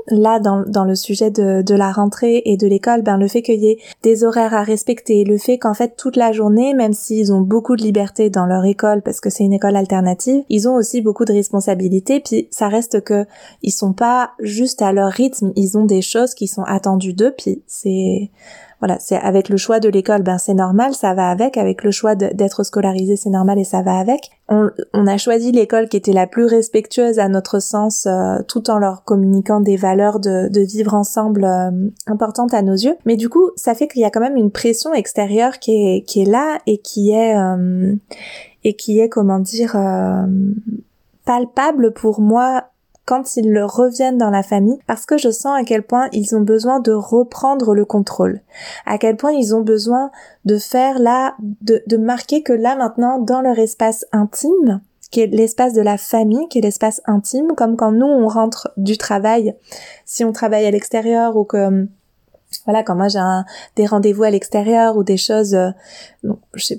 là 0.08 0.39
dans, 0.39 0.63
dans 0.68 0.84
le 0.84 0.96
sujet 0.96 1.32
de, 1.32 1.62
de 1.62 1.76
la 1.76 1.91
rentrée 1.91 2.41
et 2.46 2.58
de 2.58 2.68
l'école, 2.68 3.02
ben 3.02 3.18
le 3.18 3.28
fait 3.28 3.41
qu'il 3.41 3.62
y 3.62 3.70
ait 3.70 3.78
des 4.04 4.24
horaires 4.24 4.54
à 4.54 4.63
respecter, 4.63 5.24
le 5.24 5.38
fait 5.38 5.58
qu'en 5.58 5.74
fait 5.74 5.96
toute 5.98 6.15
la 6.15 6.32
journée, 6.32 6.74
même 6.74 6.94
s'ils 6.94 7.34
ont 7.34 7.41
beaucoup 7.41 7.76
de 7.76 7.82
liberté 7.82 8.30
dans 8.30 8.46
leur 8.46 8.65
école 8.65 9.02
parce 9.02 9.20
que 9.20 9.30
c'est 9.30 9.44
une 9.44 9.54
école 9.54 9.76
alternative, 9.76 10.44
ils 10.50 10.68
ont 10.68 10.76
aussi 10.76 11.02
beaucoup 11.02 11.26
de 11.26 11.34
responsabilités. 11.34 12.20
Puis 12.20 12.48
ça 12.52 12.68
reste 12.68 13.04
que 13.04 13.26
ils 13.62 13.72
sont 13.72 13.94
pas 13.94 14.32
juste 14.39 14.82
à 14.82 14.91
leur 14.91 15.12
rythme, 15.12 15.52
ils 15.56 15.78
ont 15.78 15.86
des 15.86 16.02
choses 16.02 16.34
qui 16.34 16.48
sont 16.48 16.63
attendues 16.63 17.13
d'eux. 17.13 17.34
Puis 17.38 17.62
c'est 17.68 18.30
voilà, 18.86 19.00
c'est 19.00 19.15
avec 19.15 19.50
le 19.50 19.58
choix 19.58 19.80
de 19.80 19.89
l'école, 19.89 20.21
ben 20.21 20.38
c'est 20.38 20.54
normal, 20.54 20.93
ça 20.93 21.15
va 21.15 21.32
avec. 21.32 21.58
Avec 21.58 21.84
le 21.84 21.89
choix 21.89 22.13
d'être 22.13 22.63
scolarisé, 22.63 23.15
c'est 23.15 23.32
normal 23.32 23.58
et 23.58 23.63
ça 23.63 23.82
va 23.82 23.98
avec. 23.98 24.30
On, 24.48 24.69
on 24.93 25.08
a 25.08 25.17
choisi 25.17 25.52
l'école 25.52 25.89
qui 25.89 25.98
était 25.98 26.13
la 26.13 26.28
plus 26.28 26.45
respectueuse 26.45 27.17
à 27.17 27.28
notre 27.28 27.60
sens, 27.60 28.06
euh, 28.06 28.43
tout 28.48 28.69
en 28.69 28.78
leur 28.78 29.04
communiquant 29.04 29.60
des 29.60 29.76
valeurs 29.76 30.19
de, 30.19 30.50
de 30.50 30.62
vivre 30.62 30.93
ensemble 30.93 31.45
euh, 31.45 31.71
importantes 32.06 32.54
à 32.54 32.62
nos 32.62 32.76
yeux. 32.76 32.95
Mais 33.08 33.15
du 33.15 33.28
coup, 33.28 33.50
ça 33.56 33.74
fait 33.74 33.88
qu'il 33.88 34.04
y 34.04 34.06
a 34.06 34.12
quand 34.12 34.19
même 34.19 34.38
une 34.38 34.52
pression 34.52 34.93
extérieure 34.93 35.58
qui 35.58 35.71
est, 35.71 36.04
qui 36.04 36.21
est 36.21 36.30
là 36.30 36.60
et 36.67 36.78
qui 36.78 37.10
est 37.10 37.36
euh, 37.36 37.95
et 38.63 38.76
qui 38.76 39.00
est 39.00 39.10
comment 39.10 39.39
dire 39.39 39.76
palpable 41.26 41.91
pour 41.91 42.21
moi 42.21 42.65
quand 43.06 43.38
ils 43.38 43.60
reviennent 43.60 44.18
dans 44.18 44.30
la 44.30 44.44
famille 44.44 44.80
parce 44.88 45.06
que 45.06 45.18
je 45.18 45.30
sens 45.30 45.60
à 45.60 45.63
quel 45.63 45.84
point 45.84 46.10
ils 46.12 46.36
ont 46.36 46.41
besoin 46.41 46.80
de 46.80 46.91
reprendre 46.91 47.74
le 47.74 47.86
contrôle, 47.86 48.41
à 48.86 48.98
quel 48.98 49.15
point 49.15 49.32
ils 49.32 49.56
ont 49.56 49.62
besoin 49.62 50.12
de 50.46 50.58
faire 50.58 51.00
là, 51.00 51.36
de, 51.39 51.84
de 51.88 51.98
marquer 51.98 52.41
que 52.44 52.54
là 52.54 52.76
maintenant 52.76 53.20
dans 53.20 53.41
leur 53.41 53.60
espace 53.60 54.06
intime, 54.12 54.82
qui 55.12 55.22
est 55.22 55.28
l'espace 55.28 55.74
de 55.74 55.82
la 55.82 55.98
famille, 55.98 56.48
qui 56.50 56.58
est 56.58 56.62
l'espace 56.62 57.02
intime, 57.06 57.54
comme 57.56 57.78
quand 57.78 57.91
nous 57.91 58.08
on 58.08 58.28
rentre 58.28 58.72
du 58.76 58.98
travail, 58.98 59.56
si 60.06 60.26
on 60.26 60.32
travaille 60.32 60.65
à 60.65 60.72
l'extérieur 60.72 61.38
ou 61.38 61.44
que 61.44 61.88
voilà, 62.65 62.84
quand 62.84 62.96
moi 62.96 63.08
j'ai 63.08 63.20
des 63.76 63.86
rendez-vous 63.86 64.24
à 64.24 64.30
l'extérieur 64.30 64.98
ou 64.98 65.04
des 65.04 65.18
choses, 65.18 65.58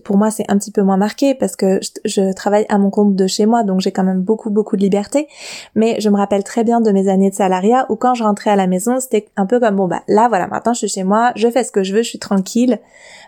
pour 0.04 0.16
moi, 0.16 0.30
c'est 0.30 0.44
un 0.48 0.58
petit 0.58 0.70
peu 0.70 0.82
moins 0.82 0.96
marqué 0.96 1.34
parce 1.34 1.56
que 1.56 1.80
je, 2.04 2.32
travaille 2.32 2.66
à 2.68 2.78
mon 2.78 2.90
compte 2.90 3.14
de 3.14 3.26
chez 3.26 3.46
moi, 3.46 3.62
donc 3.62 3.80
j'ai 3.80 3.92
quand 3.92 4.04
même 4.04 4.20
beaucoup, 4.20 4.50
beaucoup 4.50 4.76
de 4.76 4.82
liberté. 4.82 5.28
Mais 5.74 6.00
je 6.00 6.08
me 6.08 6.16
rappelle 6.16 6.44
très 6.44 6.64
bien 6.64 6.80
de 6.80 6.90
mes 6.90 7.08
années 7.08 7.30
de 7.30 7.34
salariat 7.34 7.86
où 7.88 7.96
quand 7.96 8.14
je 8.14 8.24
rentrais 8.24 8.50
à 8.50 8.56
la 8.56 8.66
maison, 8.66 9.00
c'était 9.00 9.28
un 9.36 9.46
peu 9.46 9.60
comme 9.60 9.76
bon 9.76 9.86
bah 9.86 10.02
là, 10.08 10.28
voilà, 10.28 10.46
maintenant 10.48 10.72
je 10.72 10.80
suis 10.80 10.88
chez 10.88 11.04
moi, 11.04 11.32
je 11.36 11.48
fais 11.48 11.64
ce 11.64 11.72
que 11.72 11.82
je 11.82 11.94
veux, 11.94 12.02
je 12.02 12.08
suis 12.08 12.18
tranquille. 12.18 12.80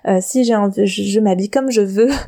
Euh, 0.07 0.19
si 0.21 0.45
j'ai 0.45 0.55
envie, 0.55 0.87
je, 0.87 1.21
m'habille 1.21 1.51
comme 1.51 1.71
je 1.71 1.83
veux. 1.83 2.11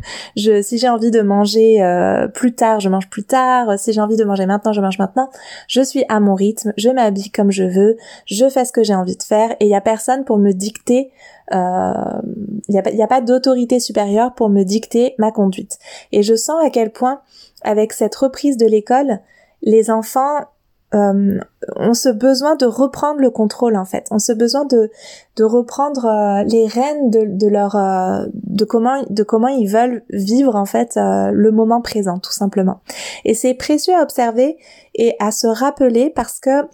Si 0.62 0.78
j'ai 0.78 0.88
envie 0.88 1.10
de 1.10 1.20
manger 1.20 1.82
euh, 1.82 2.28
plus 2.28 2.54
tard, 2.54 2.80
je 2.80 2.88
mange 2.88 3.08
plus 3.08 3.24
tard. 3.24 3.78
Si 3.78 3.92
j'ai 3.92 4.00
envie 4.00 4.16
de 4.16 4.24
manger 4.24 4.46
maintenant, 4.46 4.72
je 4.72 4.80
mange 4.80 4.98
maintenant. 4.98 5.30
Je 5.68 5.80
suis 5.80 6.04
à 6.08 6.20
mon 6.20 6.34
rythme, 6.34 6.72
je 6.76 6.88
m'habille 6.88 7.30
comme 7.30 7.50
je 7.50 7.64
veux, 7.64 7.96
je 8.26 8.48
fais 8.48 8.64
ce 8.64 8.72
que 8.72 8.82
j'ai 8.82 8.94
envie 8.94 9.16
de 9.16 9.22
faire 9.22 9.52
et 9.60 9.66
il 9.66 9.68
y 9.68 9.74
a 9.74 9.80
personne 9.80 10.24
pour 10.24 10.38
me 10.38 10.52
dicter 10.52 11.10
il 11.50 11.56
euh, 11.56 12.20
n'y 12.68 12.78
a 12.78 12.82
pas, 12.82 12.90
a 12.90 13.06
pas 13.06 13.20
d'autorité 13.20 13.80
supérieure 13.80 14.34
pour 14.34 14.48
me 14.48 14.62
dicter 14.62 15.14
ma 15.18 15.32
conduite. 15.32 15.78
Et 16.12 16.22
je 16.22 16.34
sens 16.34 16.64
à 16.64 16.70
quel 16.70 16.90
point, 16.90 17.20
avec 17.62 17.92
cette 17.92 18.14
reprise 18.14 18.56
de 18.56 18.66
l'école, 18.66 19.20
les 19.62 19.90
enfants 19.90 20.46
euh, 20.92 21.38
ont 21.76 21.94
ce 21.94 22.08
besoin 22.08 22.56
de 22.56 22.66
reprendre 22.66 23.20
le 23.20 23.30
contrôle 23.30 23.76
en 23.76 23.84
fait, 23.84 24.08
ont 24.10 24.18
ce 24.18 24.32
besoin 24.32 24.64
de 24.64 24.90
de 25.36 25.44
reprendre 25.44 26.04
euh, 26.04 26.42
les 26.42 26.66
rênes 26.66 27.10
de, 27.10 27.46
leur 27.46 27.76
euh, 27.76 28.24
de 28.34 28.64
comment 28.64 29.04
de 29.08 29.22
comment 29.22 29.46
ils 29.46 29.68
veulent 29.68 30.02
vivre 30.10 30.56
en 30.56 30.66
fait 30.66 30.96
le 30.96 31.50
moment 31.52 31.80
présent 31.80 32.18
tout 32.18 32.32
simplement. 32.32 32.80
Et 33.24 33.34
c'est 33.34 33.54
précieux 33.54 33.94
à 33.94 34.02
observer 34.02 34.58
et 34.96 35.14
à 35.20 35.30
se 35.30 35.46
rappeler 35.46 36.10
parce 36.10 36.40
que 36.40 36.66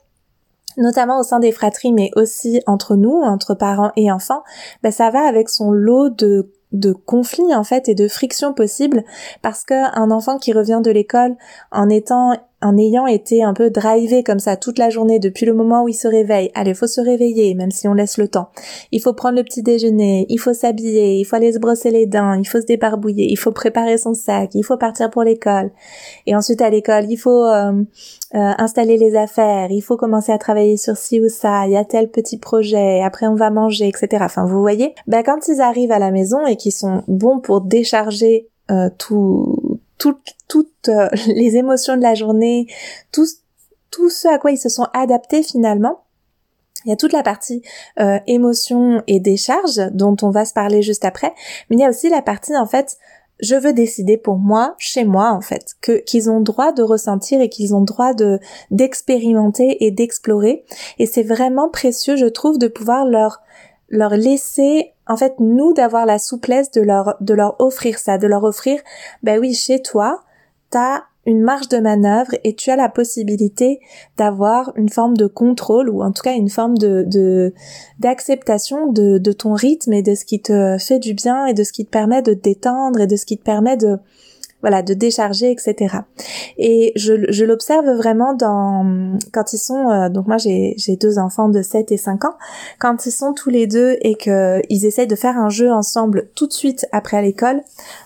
notamment 0.76 1.20
au 1.20 1.22
sein 1.22 1.40
des 1.40 1.52
fratries, 1.52 1.92
mais 1.92 2.10
aussi 2.16 2.60
entre 2.66 2.96
nous, 2.96 3.22
entre 3.22 3.54
parents 3.54 3.92
et 3.96 4.10
enfants, 4.10 4.42
ben 4.82 4.92
ça 4.92 5.10
va 5.10 5.26
avec 5.26 5.48
son 5.48 5.70
lot 5.70 6.10
de 6.10 6.50
de 6.72 6.92
conflits 6.92 7.54
en 7.54 7.62
fait 7.62 7.88
et 7.88 7.94
de 7.94 8.08
frictions 8.08 8.52
possibles 8.52 9.04
parce 9.40 9.64
qu'un 9.64 10.10
enfant 10.10 10.36
qui 10.36 10.52
revient 10.52 10.80
de 10.82 10.90
l'école 10.90 11.36
en 11.70 11.88
étant 11.88 12.34
en 12.66 12.76
ayant 12.76 13.06
été 13.06 13.44
un 13.44 13.54
peu 13.54 13.70
drivé 13.70 14.24
comme 14.24 14.40
ça 14.40 14.56
toute 14.56 14.78
la 14.78 14.90
journée 14.90 15.18
depuis 15.18 15.46
le 15.46 15.54
moment 15.54 15.84
où 15.84 15.88
il 15.88 15.94
se 15.94 16.08
réveille, 16.08 16.50
allez, 16.54 16.74
faut 16.74 16.88
se 16.88 17.00
réveiller 17.00 17.54
même 17.54 17.70
si 17.70 17.86
on 17.86 17.94
laisse 17.94 18.18
le 18.18 18.28
temps. 18.28 18.48
Il 18.90 19.00
faut 19.00 19.12
prendre 19.12 19.36
le 19.36 19.44
petit 19.44 19.62
déjeuner, 19.62 20.26
il 20.28 20.38
faut 20.38 20.52
s'habiller, 20.52 21.14
il 21.14 21.24
faut 21.24 21.36
aller 21.36 21.52
se 21.52 21.58
brosser 21.58 21.90
les 21.90 22.06
dents, 22.06 22.32
il 22.32 22.46
faut 22.46 22.60
se 22.60 22.66
débarbouiller, 22.66 23.26
il 23.30 23.36
faut 23.36 23.52
préparer 23.52 23.98
son 23.98 24.14
sac, 24.14 24.50
il 24.54 24.64
faut 24.64 24.76
partir 24.76 25.10
pour 25.10 25.22
l'école. 25.22 25.70
Et 26.26 26.34
ensuite 26.34 26.60
à 26.60 26.70
l'école, 26.70 27.06
il 27.08 27.16
faut 27.16 27.44
euh, 27.44 27.72
euh, 28.34 28.52
installer 28.58 28.96
les 28.96 29.14
affaires, 29.14 29.70
il 29.70 29.80
faut 29.80 29.96
commencer 29.96 30.32
à 30.32 30.38
travailler 30.38 30.76
sur 30.76 30.96
ci 30.96 31.20
ou 31.20 31.28
ça, 31.28 31.66
il 31.66 31.72
y 31.72 31.76
a 31.76 31.84
tel 31.84 32.10
petit 32.10 32.38
projet, 32.38 33.02
après 33.02 33.26
on 33.28 33.36
va 33.36 33.50
manger, 33.50 33.88
etc. 33.88 34.24
Enfin, 34.24 34.44
vous 34.44 34.60
voyez, 34.60 34.94
ben 35.06 35.22
quand 35.22 35.46
ils 35.48 35.60
arrivent 35.60 35.92
à 35.92 36.00
la 36.00 36.10
maison 36.10 36.44
et 36.46 36.56
qu'ils 36.56 36.72
sont 36.72 37.02
bons 37.06 37.38
pour 37.38 37.60
décharger 37.60 38.48
euh, 38.68 38.90
tout 38.98 39.56
toutes 39.98 40.88
euh, 40.88 41.08
les 41.26 41.56
émotions 41.56 41.96
de 41.96 42.02
la 42.02 42.14
journée, 42.14 42.66
tout, 43.12 43.26
tout 43.90 44.10
ce 44.10 44.28
à 44.28 44.38
quoi 44.38 44.50
ils 44.52 44.58
se 44.58 44.68
sont 44.68 44.86
adaptés 44.92 45.42
finalement. 45.42 46.02
Il 46.84 46.90
y 46.90 46.92
a 46.92 46.96
toute 46.96 47.12
la 47.12 47.24
partie 47.24 47.62
euh, 47.98 48.18
émotion 48.28 49.02
et 49.08 49.18
décharge 49.18 49.80
dont 49.92 50.16
on 50.22 50.30
va 50.30 50.44
se 50.44 50.52
parler 50.52 50.82
juste 50.82 51.04
après, 51.04 51.32
mais 51.68 51.76
il 51.76 51.80
y 51.80 51.84
a 51.84 51.88
aussi 51.88 52.08
la 52.08 52.22
partie 52.22 52.56
en 52.56 52.66
fait 52.66 52.96
je 53.40 53.54
veux 53.54 53.72
décider 53.72 54.16
pour 54.16 54.36
moi, 54.36 54.74
chez 54.78 55.04
moi 55.04 55.30
en 55.30 55.40
fait, 55.40 55.74
que 55.80 56.00
qu'ils 56.00 56.30
ont 56.30 56.40
droit 56.40 56.72
de 56.72 56.82
ressentir 56.82 57.40
et 57.40 57.48
qu'ils 57.48 57.74
ont 57.74 57.82
droit 57.82 58.14
de 58.14 58.38
d'expérimenter 58.70 59.84
et 59.84 59.90
d'explorer. 59.90 60.64
Et 60.98 61.06
c'est 61.06 61.22
vraiment 61.22 61.68
précieux, 61.68 62.16
je 62.16 62.26
trouve, 62.26 62.58
de 62.58 62.68
pouvoir 62.68 63.04
leur 63.04 63.42
leur 63.88 64.10
laisser 64.10 64.92
en 65.06 65.16
fait 65.16 65.34
nous 65.38 65.72
d'avoir 65.72 66.06
la 66.06 66.18
souplesse 66.18 66.70
de 66.70 66.80
leur 66.80 67.16
de 67.20 67.34
leur 67.34 67.60
offrir 67.60 67.98
ça, 67.98 68.18
de 68.18 68.26
leur 68.26 68.44
offrir 68.44 68.80
ben 69.22 69.38
oui, 69.40 69.54
chez 69.54 69.80
toi, 69.80 70.22
t'as 70.70 71.02
une 71.26 71.42
marge 71.42 71.68
de 71.68 71.78
manœuvre 71.78 72.30
et 72.44 72.54
tu 72.54 72.70
as 72.70 72.76
la 72.76 72.88
possibilité 72.88 73.80
d'avoir 74.16 74.72
une 74.76 74.88
forme 74.88 75.16
de 75.16 75.26
contrôle 75.26 75.90
ou 75.90 76.02
en 76.02 76.12
tout 76.12 76.22
cas 76.22 76.34
une 76.34 76.48
forme 76.48 76.78
de 76.78 77.52
d'acceptation 77.98 78.92
de, 78.92 79.18
de 79.18 79.32
ton 79.32 79.54
rythme 79.54 79.92
et 79.92 80.02
de 80.02 80.14
ce 80.14 80.24
qui 80.24 80.40
te 80.40 80.76
fait 80.78 81.00
du 81.00 81.14
bien 81.14 81.46
et 81.46 81.54
de 81.54 81.64
ce 81.64 81.72
qui 81.72 81.84
te 81.84 81.90
permet 81.90 82.22
de 82.22 82.32
te 82.32 82.40
détendre 82.40 83.00
et 83.00 83.06
de 83.06 83.16
ce 83.16 83.26
qui 83.26 83.38
te 83.38 83.44
permet 83.44 83.76
de 83.76 83.98
voilà, 84.66 84.82
de 84.82 84.94
décharger, 84.94 85.52
etc. 85.52 85.98
Et 86.58 86.92
je, 86.96 87.30
je 87.30 87.44
l'observe 87.44 87.86
vraiment 87.96 88.34
dans 88.34 89.16
quand 89.32 89.52
ils 89.52 89.58
sont 89.58 89.90
euh, 89.90 90.08
donc 90.08 90.26
moi 90.26 90.38
j'ai 90.38 90.74
deux 91.00 91.20
enfants 91.20 91.48
de 91.48 91.62
7 91.62 91.92
et 91.92 91.96
5 91.96 92.24
ans, 92.24 92.34
quand 92.80 93.06
ils 93.06 93.12
sont 93.12 93.32
tous 93.32 93.48
les 93.48 93.68
deux 93.68 93.96
et 94.00 94.16
que 94.16 94.60
ils 94.68 94.84
essayent 94.84 95.06
de 95.06 95.14
faire 95.14 95.38
un 95.38 95.50
jeu 95.50 95.70
ensemble 95.70 96.30
tout 96.34 96.48
de 96.48 96.52
suite 96.52 96.84
après 96.90 97.22
l'école, 97.22 97.62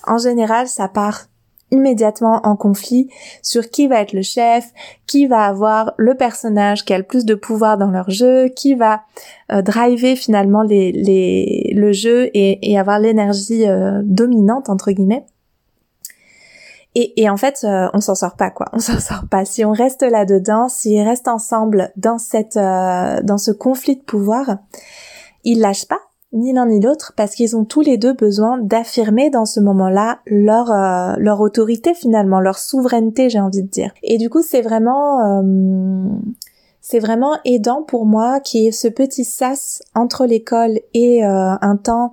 en 0.06 0.18
général 0.18 0.68
ça 0.68 0.86
part 0.86 1.28
immédiatement 1.70 2.42
en 2.44 2.56
conflit 2.56 3.08
sur 3.40 3.70
qui 3.70 3.88
va 3.88 4.02
être 4.02 4.12
le 4.12 4.20
chef, 4.20 4.66
qui 5.06 5.26
va 5.26 5.44
avoir 5.44 5.94
le 5.96 6.14
personnage 6.14 6.84
qui 6.84 6.92
a 6.92 6.98
le 6.98 7.04
plus 7.04 7.24
de 7.24 7.34
pouvoir 7.34 7.78
dans 7.78 7.90
leur 7.90 8.10
jeu, 8.10 8.48
qui 8.48 8.74
va 8.74 9.04
euh, 9.50 9.62
driver 9.62 10.14
finalement 10.14 10.60
les, 10.60 10.92
les, 10.92 11.72
le 11.74 11.92
jeu 11.92 12.28
et, 12.34 12.70
et 12.70 12.78
avoir 12.78 12.98
l'énergie 12.98 13.66
euh, 13.66 14.02
dominante 14.04 14.68
entre 14.68 14.90
guillemets. 14.90 15.24
Et, 16.94 17.22
et 17.22 17.30
en 17.30 17.36
fait, 17.36 17.60
euh, 17.64 17.88
on 17.94 18.00
s'en 18.00 18.14
sort 18.14 18.36
pas 18.36 18.50
quoi. 18.50 18.66
On 18.72 18.78
s'en 18.78 18.98
sort 18.98 19.24
pas. 19.30 19.44
Si 19.44 19.64
on 19.64 19.72
reste 19.72 20.02
là 20.02 20.24
dedans, 20.24 20.68
s'ils 20.68 21.02
restent 21.02 21.28
ensemble 21.28 21.92
dans 21.96 22.18
cette, 22.18 22.56
euh, 22.56 23.20
dans 23.22 23.38
ce 23.38 23.52
conflit 23.52 23.96
de 23.96 24.02
pouvoir, 24.02 24.58
ils 25.44 25.60
lâchent 25.60 25.86
pas 25.86 26.00
ni 26.32 26.52
l'un 26.52 26.66
ni 26.66 26.80
l'autre 26.80 27.12
parce 27.16 27.34
qu'ils 27.34 27.56
ont 27.56 27.64
tous 27.64 27.80
les 27.80 27.96
deux 27.96 28.12
besoin 28.12 28.58
d'affirmer 28.58 29.30
dans 29.30 29.46
ce 29.46 29.58
moment-là 29.58 30.20
leur 30.26 30.70
euh, 30.70 31.14
leur 31.18 31.40
autorité 31.40 31.92
finalement, 31.92 32.38
leur 32.38 32.56
souveraineté, 32.58 33.30
j'ai 33.30 33.40
envie 33.40 33.62
de 33.62 33.68
dire. 33.68 33.92
Et 34.04 34.16
du 34.16 34.30
coup, 34.30 34.42
c'est 34.42 34.62
vraiment 34.62 35.42
c'est 36.80 37.00
vraiment 37.00 37.36
aidant 37.44 37.82
pour 37.82 38.06
moi 38.06 38.38
qui 38.38 38.68
est 38.68 38.72
ce 38.72 38.86
petit 38.86 39.24
sas 39.24 39.82
entre 39.94 40.24
l'école 40.24 40.78
et 40.94 41.24
un 41.24 41.76
temps 41.76 42.12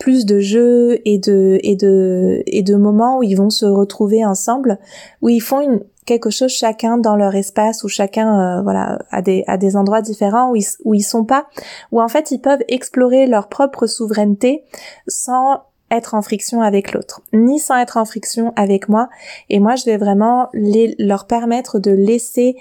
plus 0.00 0.26
de 0.26 0.40
jeux 0.40 0.98
et 1.04 1.18
de 1.18 1.60
et 1.62 1.76
de 1.76 2.42
et 2.46 2.62
de 2.62 2.74
moments 2.74 3.18
où 3.18 3.22
ils 3.22 3.36
vont 3.36 3.50
se 3.50 3.66
retrouver 3.66 4.24
ensemble 4.24 4.78
où 5.22 5.28
ils 5.28 5.40
font 5.40 5.60
une 5.60 5.80
quelque 6.06 6.30
chose 6.30 6.50
chacun 6.50 6.98
dans 6.98 7.14
leur 7.14 7.36
espace 7.36 7.84
où 7.84 7.88
chacun 7.88 8.58
euh, 8.58 8.62
voilà 8.62 8.98
à 9.10 9.22
des 9.22 9.44
à 9.46 9.58
des 9.58 9.76
endroits 9.76 10.00
différents 10.00 10.50
où 10.50 10.56
ils 10.56 10.66
où 10.84 10.94
ils 10.94 11.02
sont 11.02 11.24
pas 11.24 11.46
où 11.92 12.02
en 12.02 12.08
fait 12.08 12.32
ils 12.32 12.40
peuvent 12.40 12.64
explorer 12.66 13.26
leur 13.26 13.48
propre 13.48 13.86
souveraineté 13.86 14.64
sans 15.06 15.60
être 15.90 16.14
en 16.14 16.22
friction 16.22 16.62
avec 16.62 16.92
l'autre, 16.92 17.20
ni 17.32 17.58
sans 17.58 17.76
être 17.76 17.96
en 17.96 18.04
friction 18.04 18.52
avec 18.56 18.88
moi. 18.88 19.08
Et 19.48 19.58
moi, 19.58 19.74
je 19.74 19.84
vais 19.84 19.96
vraiment 19.96 20.48
les, 20.52 20.94
leur 20.98 21.26
permettre 21.26 21.78
de 21.78 21.90
laisser 21.90 22.56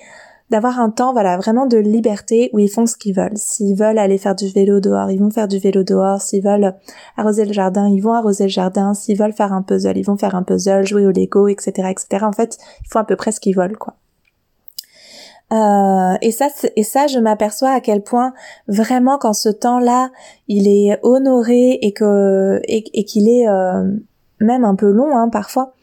d'avoir 0.50 0.80
un 0.80 0.90
temps, 0.90 1.14
voilà, 1.14 1.38
vraiment 1.38 1.66
de 1.66 1.78
liberté 1.78 2.50
où 2.54 2.60
ils 2.60 2.70
font 2.70 2.86
ce 2.86 2.96
qu'ils 2.96 3.16
veulent. 3.16 3.36
S'ils 3.36 3.76
veulent 3.76 4.00
aller 4.00 4.18
faire 4.18 4.36
du 4.36 4.48
vélo 4.48 4.80
dehors, 4.80 5.12
ils 5.12 5.20
vont 5.20 5.30
faire 5.30 5.48
du 5.48 5.60
vélo 5.60 5.84
dehors. 5.84 6.22
S'ils 6.22 6.44
veulent 6.44 6.74
arroser 7.18 7.46
le 7.46 7.54
jardin, 7.54 7.88
ils 7.88 8.02
vont 8.02 8.14
arroser 8.14 8.46
le 8.46 8.50
jardin. 8.50 8.94
S'ils 8.94 9.18
veulent 9.18 9.34
faire 9.34 9.54
un 9.54 9.62
puzzle, 9.62 9.98
ils 9.98 10.06
vont 10.06 10.18
faire 10.18 10.36
un 10.36 10.44
puzzle, 10.44 10.86
jouer 10.86 11.06
au 11.06 11.12
Lego, 11.12 11.48
etc., 11.48 11.90
etc. 11.90 12.26
En 12.26 12.32
fait, 12.32 12.58
ils 12.84 12.90
font 12.90 13.00
à 13.00 13.04
peu 13.04 13.16
près 13.16 13.32
ce 13.32 13.40
qu'ils 13.40 13.56
veulent, 13.56 13.78
quoi. 13.78 13.96
Euh, 15.52 16.16
et 16.22 16.32
ça, 16.32 16.48
et 16.76 16.84
ça, 16.84 17.08
je 17.08 17.18
m'aperçois 17.18 17.72
à 17.72 17.82
quel 17.82 18.04
point 18.04 18.34
vraiment 18.68 19.18
quand 19.18 19.34
ce 19.34 19.50
temps-là, 19.50 20.12
il 20.48 20.68
est 20.68 21.00
honoré 21.02 21.80
et 21.82 21.92
que 21.92 22.62
et, 22.66 22.84
qu'il 23.04 23.28
est 23.28 23.48
euh, 23.48 23.92
même 24.40 24.64
un 24.64 24.76
peu 24.76 24.92
long 24.92 25.16
hein, 25.16 25.30
parfois, 25.30 25.74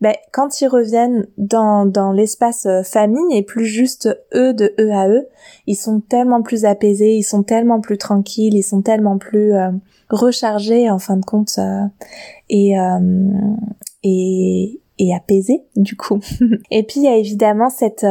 ben, 0.00 0.14
quand 0.32 0.60
ils 0.60 0.68
reviennent 0.68 1.26
dans, 1.38 1.86
dans 1.86 2.12
l'espace 2.12 2.66
euh, 2.66 2.82
famille 2.82 3.36
et 3.36 3.42
plus 3.42 3.66
juste 3.66 4.08
eux 4.34 4.52
de 4.52 4.74
eux 4.78 4.92
à 4.92 5.08
eux, 5.08 5.26
ils 5.66 5.76
sont 5.76 6.00
tellement 6.00 6.42
plus 6.42 6.64
apaisés, 6.64 7.14
ils 7.14 7.22
sont 7.22 7.42
tellement 7.42 7.80
plus 7.80 7.98
tranquilles, 7.98 8.54
ils 8.54 8.62
sont 8.62 8.82
tellement 8.82 9.18
plus 9.18 9.54
euh, 9.54 9.70
rechargés 10.10 10.90
en 10.90 10.98
fin 10.98 11.16
de 11.16 11.24
compte 11.24 11.58
euh, 11.58 11.84
et, 12.50 12.74
et, 14.02 14.80
et 14.98 15.14
apaisés 15.14 15.64
du 15.76 15.96
coup. 15.96 16.20
et 16.70 16.82
puis 16.82 17.00
il 17.00 17.04
y 17.04 17.08
a 17.08 17.16
évidemment 17.16 17.70
cette, 17.70 18.06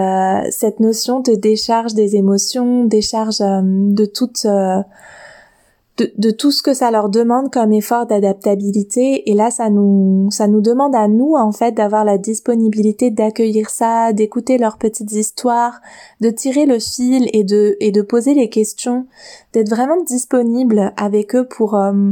cette 0.52 0.80
notion 0.80 1.20
de 1.20 1.36
décharge 1.36 1.94
des 1.94 2.16
émotions, 2.16 2.86
décharge 2.86 3.40
de 3.40 4.06
toute 4.06 4.48
de, 5.98 6.32
tout 6.32 6.52
ce 6.52 6.64
que 6.64 6.74
ça 6.74 6.90
leur 6.90 7.10
demande 7.10 7.52
comme 7.52 7.72
effort 7.72 8.08
d'adaptabilité 8.08 9.30
et 9.30 9.36
là 9.36 9.52
ça 9.52 9.70
nous 9.70 10.28
ça 10.32 10.48
nous 10.48 10.62
demande 10.62 10.96
à 10.96 11.08
nous 11.08 11.36
en 11.36 11.52
fait 11.52 11.72
d'avoir 11.72 12.04
la 12.04 12.18
disponibilité 12.18 13.12
d'accueillir 13.12 13.70
ça, 13.70 14.12
d'écouter 14.12 14.58
leurs 14.58 14.78
petites 14.78 15.12
histoires, 15.12 15.82
de 16.20 16.32
tirer 16.32 16.66
le 16.66 16.80
fil 16.80 17.30
et 17.34 17.44
de 17.44 17.78
et 17.80 17.92
de 17.92 18.02
poser 18.02 18.34
les 18.34 18.50
questions, 18.50 19.06
d'être 19.54 19.70
vraiment 19.70 20.02
disponible 20.04 20.94
avec 20.98 21.36
eux 21.36 21.48
pour 21.48 21.76
euh, 21.76 22.12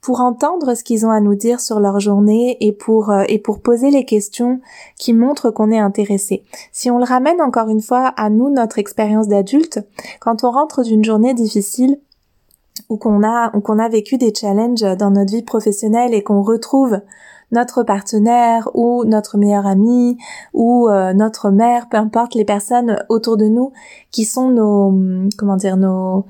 pour 0.00 0.20
entendre 0.20 0.74
ce 0.74 0.82
qu'ils 0.82 1.06
ont 1.06 1.10
à 1.10 1.20
nous 1.20 1.34
dire 1.36 1.60
sur 1.60 1.78
leur 1.78 2.00
journée 2.00 2.56
et 2.60 2.72
pour 2.72 3.10
euh, 3.10 3.22
et 3.28 3.38
pour 3.38 3.60
poser 3.60 3.90
les 3.90 4.04
questions 4.04 4.60
qui 4.98 5.12
montrent 5.12 5.50
qu'on 5.50 5.70
est 5.70 5.78
intéressé. 5.78 6.42
Si 6.72 6.90
on 6.90 6.98
le 6.98 7.04
ramène 7.04 7.40
encore 7.40 7.68
une 7.68 7.82
fois 7.82 8.08
à 8.16 8.28
nous 8.28 8.50
notre 8.50 8.80
expérience 8.80 9.28
d'adulte, 9.28 9.80
quand 10.20 10.42
on 10.42 10.50
rentre 10.50 10.82
d'une 10.82 11.04
journée 11.04 11.34
difficile, 11.34 11.98
ou 12.88 12.96
qu'on 12.96 13.22
a 13.22 13.54
ou 13.56 13.60
qu'on 13.60 13.78
a 13.78 13.88
vécu 13.88 14.18
des 14.18 14.32
challenges 14.34 14.82
dans 14.98 15.10
notre 15.10 15.32
vie 15.32 15.42
professionnelle 15.42 16.14
et 16.14 16.22
qu'on 16.22 16.42
retrouve 16.42 17.00
notre 17.52 17.82
partenaire 17.82 18.68
ou 18.74 19.04
notre 19.04 19.38
meilleur 19.38 19.66
ami 19.66 20.18
ou 20.52 20.88
euh, 20.88 21.12
notre 21.12 21.50
mère, 21.50 21.88
peu 21.88 21.96
importe 21.96 22.34
les 22.34 22.44
personnes 22.44 23.04
autour 23.08 23.36
de 23.36 23.46
nous 23.46 23.72
qui 24.10 24.24
sont 24.24 24.50
nos 24.50 25.28
comment 25.36 25.56
dire 25.56 25.76
nos 25.76 26.26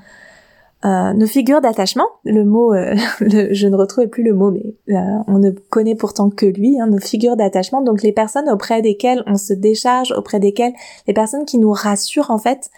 euh, 0.85 1.15
nos 1.15 1.27
figures 1.27 1.61
d'attachement, 1.61 2.07
le 2.25 2.45
mot, 2.45 2.73
euh, 2.73 2.95
je 3.51 3.67
ne 3.67 3.75
retrouvais 3.75 4.07
plus 4.07 4.23
le 4.23 4.35
mot, 4.35 4.53
mais 4.53 4.77
on 5.27 5.39
ne 5.39 5.51
connaît 5.51 5.97
pourtant 5.97 6.31
que 6.31 6.47
lui, 6.47 6.79
hein, 6.79 6.87
nos 6.87 6.99
figures 6.99 7.35
d'attachement, 7.35 7.81
donc 7.81 8.03
les 8.03 8.13
personnes 8.13 8.49
auprès 8.49 8.83
desquelles 8.83 9.25
on 9.27 9.37
se 9.37 9.53
décharge, 9.53 10.13
auprès 10.13 10.39
desquelles 10.39 10.75
les 11.09 11.15
personnes 11.15 11.45
qui 11.45 11.59
nous 11.59 11.73
rassurent 11.73 12.31
en 12.31 12.39
fait, 12.39 12.71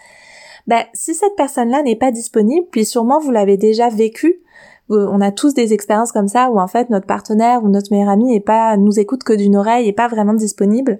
ben, 0.69 0.83
si 0.93 1.15
cette 1.15 1.35
personne-là 1.35 1.81
n'est 1.81 1.95
pas 1.95 2.11
disponible, 2.11 2.67
puis 2.69 2.85
sûrement 2.85 3.19
vous 3.19 3.31
l'avez 3.31 3.57
déjà 3.57 3.89
vécu, 3.89 4.43
on 4.87 5.19
a 5.19 5.31
tous 5.31 5.55
des 5.55 5.73
expériences 5.73 6.11
comme 6.11 6.27
ça 6.27 6.51
où 6.51 6.59
en 6.59 6.67
fait 6.67 6.91
notre 6.91 7.07
partenaire 7.07 7.63
ou 7.63 7.69
notre 7.69 7.91
meilleur 7.91 8.09
ami 8.09 8.35
est 8.35 8.39
pas 8.39 8.77
nous 8.77 8.99
écoute 8.99 9.23
que 9.23 9.33
d'une 9.33 9.55
oreille 9.55 9.87
et 9.87 9.93
pas 9.93 10.07
vraiment 10.07 10.35
disponible. 10.35 10.99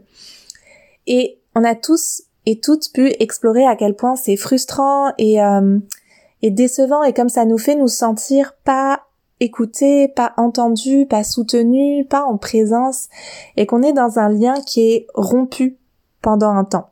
Et 1.05 1.39
on 1.53 1.63
a 1.63 1.75
tous 1.75 2.23
et 2.47 2.60
toutes 2.60 2.91
pu 2.91 3.13
explorer 3.19 3.63
à 3.67 3.75
quel 3.75 3.95
point 3.95 4.15
c'est 4.15 4.38
frustrant 4.38 5.13
et, 5.19 5.39
euh, 5.39 5.77
et 6.41 6.49
décevant 6.49 7.03
et 7.03 7.13
comme 7.13 7.29
ça 7.29 7.45
nous 7.45 7.60
fait 7.60 7.75
nous 7.75 7.88
sentir 7.88 8.53
pas 8.63 9.03
écoutés, 9.39 10.08
pas 10.08 10.34
entendus, 10.38 11.05
pas 11.05 11.23
soutenus, 11.23 12.08
pas 12.10 12.23
en 12.23 12.38
présence 12.38 13.08
et 13.55 13.67
qu'on 13.67 13.84
est 13.84 13.93
dans 13.93 14.17
un 14.17 14.29
lien 14.29 14.55
qui 14.65 14.82
est 14.82 15.08
rompu 15.13 15.77
pendant 16.23 16.49
un 16.49 16.63
temps. 16.63 16.89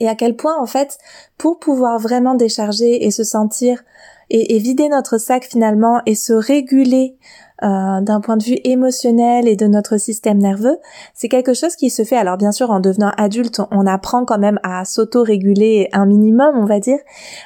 Et 0.00 0.08
à 0.08 0.14
quel 0.14 0.36
point 0.36 0.58
en 0.58 0.66
fait 0.66 0.98
pour 1.38 1.58
pouvoir 1.58 1.98
vraiment 1.98 2.34
décharger 2.34 3.04
et 3.04 3.10
se 3.10 3.24
sentir 3.24 3.82
et, 4.30 4.58
vider 4.58 4.88
notre 4.88 5.18
sac 5.18 5.44
finalement 5.44 6.00
et 6.06 6.14
se 6.14 6.32
réguler 6.32 7.16
euh, 7.62 8.00
d'un 8.00 8.20
point 8.20 8.36
de 8.36 8.42
vue 8.42 8.58
émotionnel 8.64 9.46
et 9.46 9.54
de 9.54 9.66
notre 9.66 9.96
système 9.96 10.38
nerveux, 10.38 10.76
c'est 11.14 11.28
quelque 11.28 11.54
chose 11.54 11.76
qui 11.76 11.88
se 11.88 12.02
fait. 12.04 12.16
Alors 12.16 12.36
bien 12.36 12.50
sûr, 12.50 12.70
en 12.70 12.80
devenant 12.80 13.12
adulte, 13.16 13.60
on 13.70 13.86
apprend 13.86 14.24
quand 14.24 14.38
même 14.38 14.58
à 14.62 14.84
s'auto-réguler 14.84 15.88
un 15.92 16.04
minimum, 16.04 16.56
on 16.56 16.64
va 16.64 16.80
dire, 16.80 16.98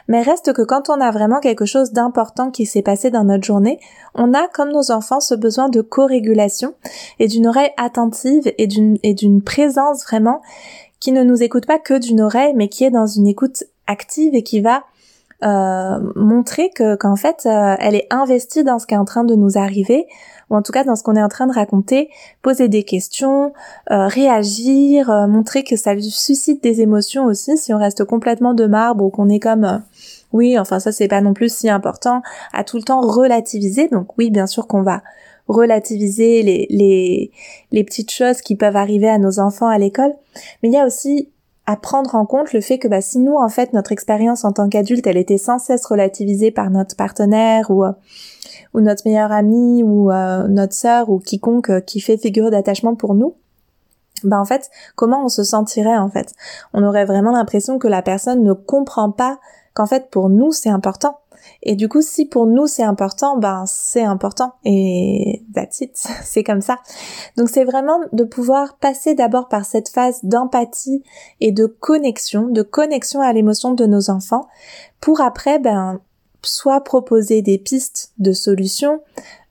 mais 0.08 0.22
reste 0.22 0.52
que 0.54 0.62
quand 0.62 0.88
on 0.88 1.00
a 1.00 1.10
vraiment 1.10 1.40
quelque 1.40 1.66
chose 1.66 1.92
d'important 1.92 2.50
qui 2.50 2.64
s'est 2.64 2.82
passé 2.82 3.10
dans 3.10 3.24
notre 3.24 3.44
journée, 3.44 3.80
on 4.14 4.32
a, 4.32 4.48
comme 4.48 4.72
nos 4.72 4.90
enfants, 4.90 5.20
ce 5.20 5.34
besoin 5.34 5.68
de 5.68 5.82
co-régulation 5.82 6.74
et 7.18 7.28
d'une 7.28 7.46
oreille 7.46 7.70
attentive 7.76 8.50
et 8.56 8.66
d'une 8.66 8.98
et 9.02 9.14
d'une 9.14 9.42
présence 9.42 10.04
vraiment 10.04 10.40
qui 11.00 11.12
ne 11.12 11.22
nous 11.22 11.42
écoute 11.42 11.66
pas 11.66 11.78
que 11.78 11.98
d'une 11.98 12.20
oreille, 12.20 12.52
mais 12.54 12.68
qui 12.68 12.84
est 12.84 12.90
dans 12.90 13.06
une 13.06 13.26
écoute 13.26 13.64
active 13.86 14.34
et 14.34 14.42
qui 14.42 14.60
va 14.60 14.84
euh, 15.44 16.00
montrer 16.16 16.70
que 16.70 16.96
qu'en 16.96 17.14
fait 17.14 17.46
euh, 17.46 17.76
elle 17.78 17.94
est 17.94 18.08
investie 18.10 18.64
dans 18.64 18.80
ce 18.80 18.88
qui 18.88 18.94
est 18.94 18.98
en 18.98 19.04
train 19.04 19.22
de 19.22 19.36
nous 19.36 19.56
arriver 19.56 20.08
ou 20.50 20.56
en 20.56 20.62
tout 20.62 20.72
cas 20.72 20.82
dans 20.82 20.96
ce 20.96 21.04
qu'on 21.04 21.14
est 21.14 21.22
en 21.22 21.28
train 21.28 21.46
de 21.46 21.52
raconter, 21.52 22.10
poser 22.42 22.66
des 22.66 22.82
questions, 22.82 23.52
euh, 23.92 24.08
réagir, 24.08 25.28
montrer 25.28 25.62
que 25.62 25.76
ça 25.76 25.96
suscite 26.00 26.60
des 26.60 26.80
émotions 26.80 27.26
aussi 27.26 27.56
si 27.56 27.72
on 27.72 27.78
reste 27.78 28.04
complètement 28.04 28.52
de 28.52 28.66
marbre 28.66 29.04
ou 29.04 29.10
qu'on 29.10 29.28
est 29.28 29.38
comme 29.38 29.80
oui, 30.32 30.58
enfin 30.58 30.80
ça 30.80 30.90
c'est 30.90 31.06
pas 31.06 31.20
non 31.20 31.34
plus 31.34 31.54
si 31.54 31.70
important, 31.70 32.22
à 32.52 32.64
tout 32.64 32.76
le 32.76 32.82
temps 32.82 33.00
relativiser. 33.00 33.86
Donc 33.86 34.18
oui, 34.18 34.30
bien 34.30 34.48
sûr 34.48 34.66
qu'on 34.66 34.82
va 34.82 35.02
relativiser 35.48 36.42
les, 36.42 36.66
les, 36.70 37.30
les 37.72 37.84
petites 37.84 38.10
choses 38.10 38.40
qui 38.40 38.54
peuvent 38.54 38.76
arriver 38.76 39.08
à 39.08 39.18
nos 39.18 39.40
enfants 39.40 39.68
à 39.68 39.78
l'école, 39.78 40.14
mais 40.62 40.68
il 40.68 40.74
y 40.74 40.78
a 40.78 40.86
aussi 40.86 41.30
à 41.68 41.76
prendre 41.76 42.14
en 42.14 42.24
compte 42.24 42.54
le 42.54 42.62
fait 42.62 42.78
que 42.78 42.88
bah, 42.88 43.02
si 43.02 43.18
nous, 43.18 43.34
en 43.34 43.50
fait, 43.50 43.74
notre 43.74 43.92
expérience 43.92 44.44
en 44.46 44.52
tant 44.52 44.70
qu'adulte, 44.70 45.06
elle 45.06 45.18
était 45.18 45.36
sans 45.36 45.58
cesse 45.58 45.84
relativisée 45.84 46.50
par 46.50 46.70
notre 46.70 46.96
partenaire 46.96 47.70
ou, 47.70 47.84
euh, 47.84 47.92
ou 48.72 48.80
notre 48.80 49.02
meilleur 49.04 49.32
ami 49.32 49.82
ou 49.82 50.10
euh, 50.10 50.48
notre 50.48 50.72
sœur 50.72 51.10
ou 51.10 51.18
quiconque 51.18 51.68
euh, 51.68 51.80
qui 51.80 52.00
fait 52.00 52.16
figure 52.16 52.50
d'attachement 52.50 52.94
pour 52.94 53.14
nous, 53.14 53.34
bah 54.24 54.40
en 54.40 54.46
fait, 54.46 54.70
comment 54.96 55.24
on 55.24 55.28
se 55.28 55.44
sentirait 55.44 55.98
en 55.98 56.08
fait? 56.08 56.34
On 56.72 56.82
aurait 56.82 57.04
vraiment 57.04 57.32
l'impression 57.32 57.78
que 57.78 57.86
la 57.86 58.00
personne 58.00 58.42
ne 58.42 58.54
comprend 58.54 59.10
pas 59.10 59.38
qu'en 59.74 59.86
fait 59.86 60.08
pour 60.10 60.30
nous 60.30 60.52
c'est 60.52 60.70
important 60.70 61.18
et 61.62 61.74
du 61.74 61.88
coup, 61.88 62.02
si 62.02 62.26
pour 62.26 62.46
nous 62.46 62.66
c'est 62.66 62.82
important, 62.82 63.36
ben 63.36 63.64
c'est 63.66 64.02
important 64.02 64.54
et 64.64 65.44
that's 65.54 65.80
it, 65.80 65.96
c'est 66.24 66.44
comme 66.44 66.60
ça. 66.60 66.78
Donc 67.36 67.48
c'est 67.48 67.64
vraiment 67.64 68.00
de 68.12 68.24
pouvoir 68.24 68.76
passer 68.76 69.14
d'abord 69.14 69.48
par 69.48 69.64
cette 69.64 69.88
phase 69.88 70.24
d'empathie 70.24 71.02
et 71.40 71.52
de 71.52 71.66
connexion, 71.66 72.48
de 72.48 72.62
connexion 72.62 73.20
à 73.20 73.32
l'émotion 73.32 73.72
de 73.72 73.86
nos 73.86 74.10
enfants, 74.10 74.46
pour 75.00 75.20
après 75.20 75.58
ben 75.58 76.00
soit 76.42 76.80
proposer 76.82 77.42
des 77.42 77.58
pistes 77.58 78.12
de 78.18 78.32
solutions, 78.32 79.00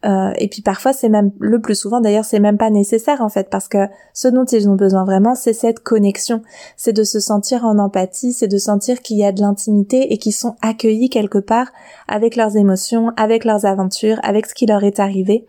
euh, 0.05 0.31
et 0.37 0.47
puis 0.47 0.61
parfois 0.61 0.93
c'est 0.93 1.09
même 1.09 1.31
le 1.39 1.59
plus 1.59 1.73
souvent 1.73 2.01
d'ailleurs 2.01 2.23
c'est 2.23 2.39
même 2.39 2.57
pas 2.57 2.69
nécessaire 2.69 3.21
en 3.21 3.29
fait 3.29 3.49
parce 3.49 3.67
que 3.67 3.87
ce 4.13 4.27
dont 4.27 4.45
ils 4.45 4.69
ont 4.69 4.75
besoin 4.75 5.05
vraiment 5.05 5.33
c'est 5.33 5.53
cette 5.53 5.79
connexion, 5.79 6.43
c'est 6.75 6.93
de 6.93 7.03
se 7.03 7.19
sentir 7.19 7.65
en 7.65 7.79
empathie, 7.79 8.31
c'est 8.31 8.47
de 8.47 8.59
sentir 8.59 9.01
qu'il 9.01 9.17
y 9.17 9.25
a 9.25 9.31
de 9.31 9.41
l'intimité 9.41 10.13
et 10.13 10.17
qu'ils 10.19 10.33
sont 10.33 10.55
accueillis 10.61 11.09
quelque 11.09 11.39
part 11.39 11.67
avec 12.07 12.35
leurs 12.35 12.57
émotions, 12.57 13.11
avec 13.17 13.43
leurs 13.43 13.65
aventures, 13.65 14.19
avec 14.21 14.45
ce 14.45 14.53
qui 14.53 14.67
leur 14.67 14.83
est 14.83 14.99
arrivé. 14.99 15.47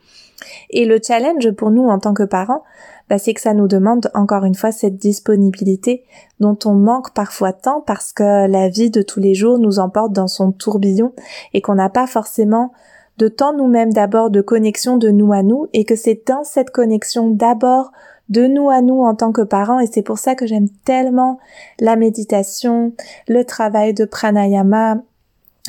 Et 0.71 0.87
le 0.87 0.99
challenge 1.05 1.51
pour 1.51 1.71
nous 1.71 1.85
en 1.85 1.99
tant 1.99 2.15
que 2.15 2.23
parents, 2.23 2.63
bah, 3.09 3.19
c'est 3.19 3.35
que 3.35 3.41
ça 3.41 3.55
nous 3.55 3.69
demande 3.69 4.11
encore 4.15 4.45
une 4.45 4.55
fois 4.55 4.71
cette 4.71 4.97
disponibilité 4.97 6.05
dont 6.41 6.59
on 6.65 6.75
manque 6.75 7.13
parfois 7.15 7.53
tant 7.53 7.81
parce 7.81 8.13
que 8.13 8.47
la 8.47 8.69
vie 8.69 8.91
de 8.91 9.03
tous 9.03 9.21
les 9.21 9.35
jours 9.35 9.59
nous 9.59 9.79
emporte 9.79 10.13
dans 10.13 10.29
son 10.29 10.53
tourbillon 10.53 11.13
et 11.55 11.61
qu'on 11.61 11.75
n'a 11.75 11.89
pas 11.89 12.07
forcément 12.07 12.73
de 13.19 13.29
temps 13.29 13.53
nous-mêmes 13.53 13.93
d'abord 13.93 14.31
de 14.31 14.41
connexion 14.41 14.97
de 14.97 15.11
nous 15.11 15.33
à 15.33 15.43
nous 15.43 15.67
et 15.73 15.85
que 15.85 15.97
c'est 15.97 16.23
dans 16.27 16.45
cette 16.45 16.71
connexion 16.71 17.31
d'abord 17.31 17.91
de 18.29 18.47
nous 18.47 18.71
à 18.71 18.81
nous 18.81 19.01
en 19.03 19.15
tant 19.15 19.33
que 19.33 19.43
parents. 19.43 19.81
Et 19.81 19.87
c'est 19.87 20.03
pour 20.03 20.19
ça 20.19 20.35
que 20.35 20.47
j'aime 20.47 20.69
tellement 20.85 21.39
la 21.81 21.97
méditation, 21.97 22.93
le 23.27 23.45
travail 23.45 23.93
de 23.93 24.05
pranayama, 24.05 24.99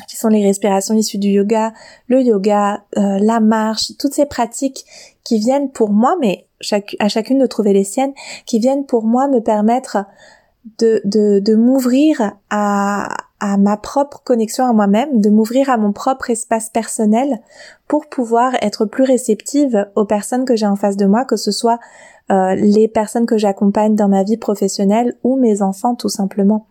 qui 0.08 0.16
sont 0.16 0.28
les 0.28 0.44
respirations 0.44 0.94
issues 0.94 1.18
du 1.18 1.28
yoga, 1.28 1.72
le 2.06 2.22
yoga, 2.22 2.84
euh, 2.96 3.18
la 3.18 3.40
marche, 3.40 3.92
toutes 3.98 4.14
ces 4.14 4.26
pratiques 4.26 4.84
qui 5.24 5.38
viennent 5.38 5.70
pour 5.70 5.90
moi, 5.90 6.16
mais 6.20 6.46
à 6.98 7.08
chacune 7.08 7.38
de 7.38 7.46
trouver 7.46 7.72
les 7.72 7.84
siennes, 7.84 8.12
qui 8.46 8.58
viennent 8.58 8.86
pour 8.86 9.04
moi 9.04 9.28
me 9.28 9.40
permettre 9.40 10.04
de, 10.78 11.00
de, 11.04 11.40
de 11.40 11.54
m'ouvrir 11.54 12.34
à, 12.50 13.08
à 13.40 13.56
ma 13.56 13.76
propre 13.76 14.22
connexion 14.22 14.64
à 14.66 14.72
moi-même, 14.72 15.20
de 15.20 15.30
m'ouvrir 15.30 15.70
à 15.70 15.78
mon 15.78 15.92
propre 15.92 16.30
espace 16.30 16.68
personnel 16.68 17.40
pour 17.88 18.06
pouvoir 18.06 18.52
être 18.62 18.84
plus 18.84 19.04
réceptive 19.04 19.88
aux 19.96 20.04
personnes 20.04 20.44
que 20.44 20.56
j'ai 20.56 20.66
en 20.66 20.76
face 20.76 20.96
de 20.96 21.06
moi, 21.06 21.24
que 21.24 21.36
ce 21.36 21.50
soit 21.50 21.80
euh, 22.30 22.54
les 22.54 22.86
personnes 22.86 23.26
que 23.26 23.38
j'accompagne 23.38 23.96
dans 23.96 24.08
ma 24.08 24.22
vie 24.22 24.36
professionnelle 24.36 25.16
ou 25.24 25.36
mes 25.36 25.62
enfants 25.62 25.94
tout 25.94 26.08
simplement. 26.08 26.66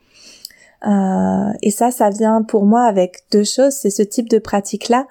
Euh, 0.88 1.52
et 1.62 1.72
ça, 1.72 1.92
ça 1.92 2.10
vient 2.10 2.42
pour 2.44 2.66
moi 2.66 2.84
avec 2.84 3.24
deux 3.32 3.44
choses, 3.44 3.74
c'est 3.74 3.90
ce 3.90 4.04
type 4.04 4.30
de 4.30 4.40
pratique-là 4.40 5.08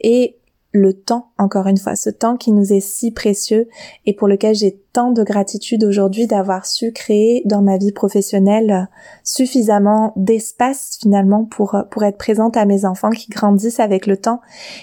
et 0.00 0.36
le 0.72 0.92
temps, 0.92 1.30
encore 1.36 1.66
une 1.66 1.78
fois, 1.78 1.96
ce 1.96 2.10
temps 2.10 2.36
qui 2.36 2.52
nous 2.52 2.72
est 2.72 2.80
si 2.80 3.10
précieux 3.10 3.68
et 4.06 4.14
pour 4.14 4.28
lequel 4.28 4.54
j'ai 4.54 4.80
tant 4.92 5.10
de 5.10 5.24
gratitude 5.24 5.82
aujourd'hui 5.82 6.28
d'avoir 6.28 6.64
su 6.64 6.92
créer 6.92 7.42
dans 7.44 7.60
ma 7.60 7.76
vie 7.76 7.90
professionnelle 7.90 8.88
suffisamment 9.24 10.12
d'espace 10.14 10.98
finalement 11.00 11.44
pour, 11.44 11.76
pour 11.90 12.04
être 12.04 12.18
présente 12.18 12.56
à 12.56 12.66
mes 12.66 12.84
enfants 12.84 13.10
qui 13.10 13.30
grandissent 13.30 13.80
avec 13.80 14.06
le 14.06 14.16
temps 14.16 14.40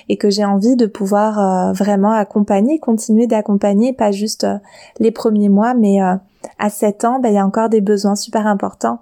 et 0.10 0.18
que 0.18 0.30
j'ai 0.30 0.44
envie 0.44 0.76
de 0.76 0.88
pouvoir 0.88 1.40
euh, 1.40 1.72
vraiment 1.72 2.12
accompagner, 2.12 2.80
continuer 2.80 3.28
d'accompagner, 3.28 3.94
pas 3.94 4.12
juste 4.12 4.44
euh, 4.44 4.58
les 5.00 5.12
premiers 5.12 5.50
mois, 5.50 5.74
mais 5.74 6.02
euh, 6.02 6.16
à 6.60 6.70
7 6.70 7.06
ans, 7.06 7.20
ben, 7.20 7.30
il 7.30 7.36
y 7.36 7.40
a 7.40 7.46
encore 7.46 7.70
des 7.70 7.82
besoins 7.82 8.16
super 8.16 8.46
importants. 8.46 9.00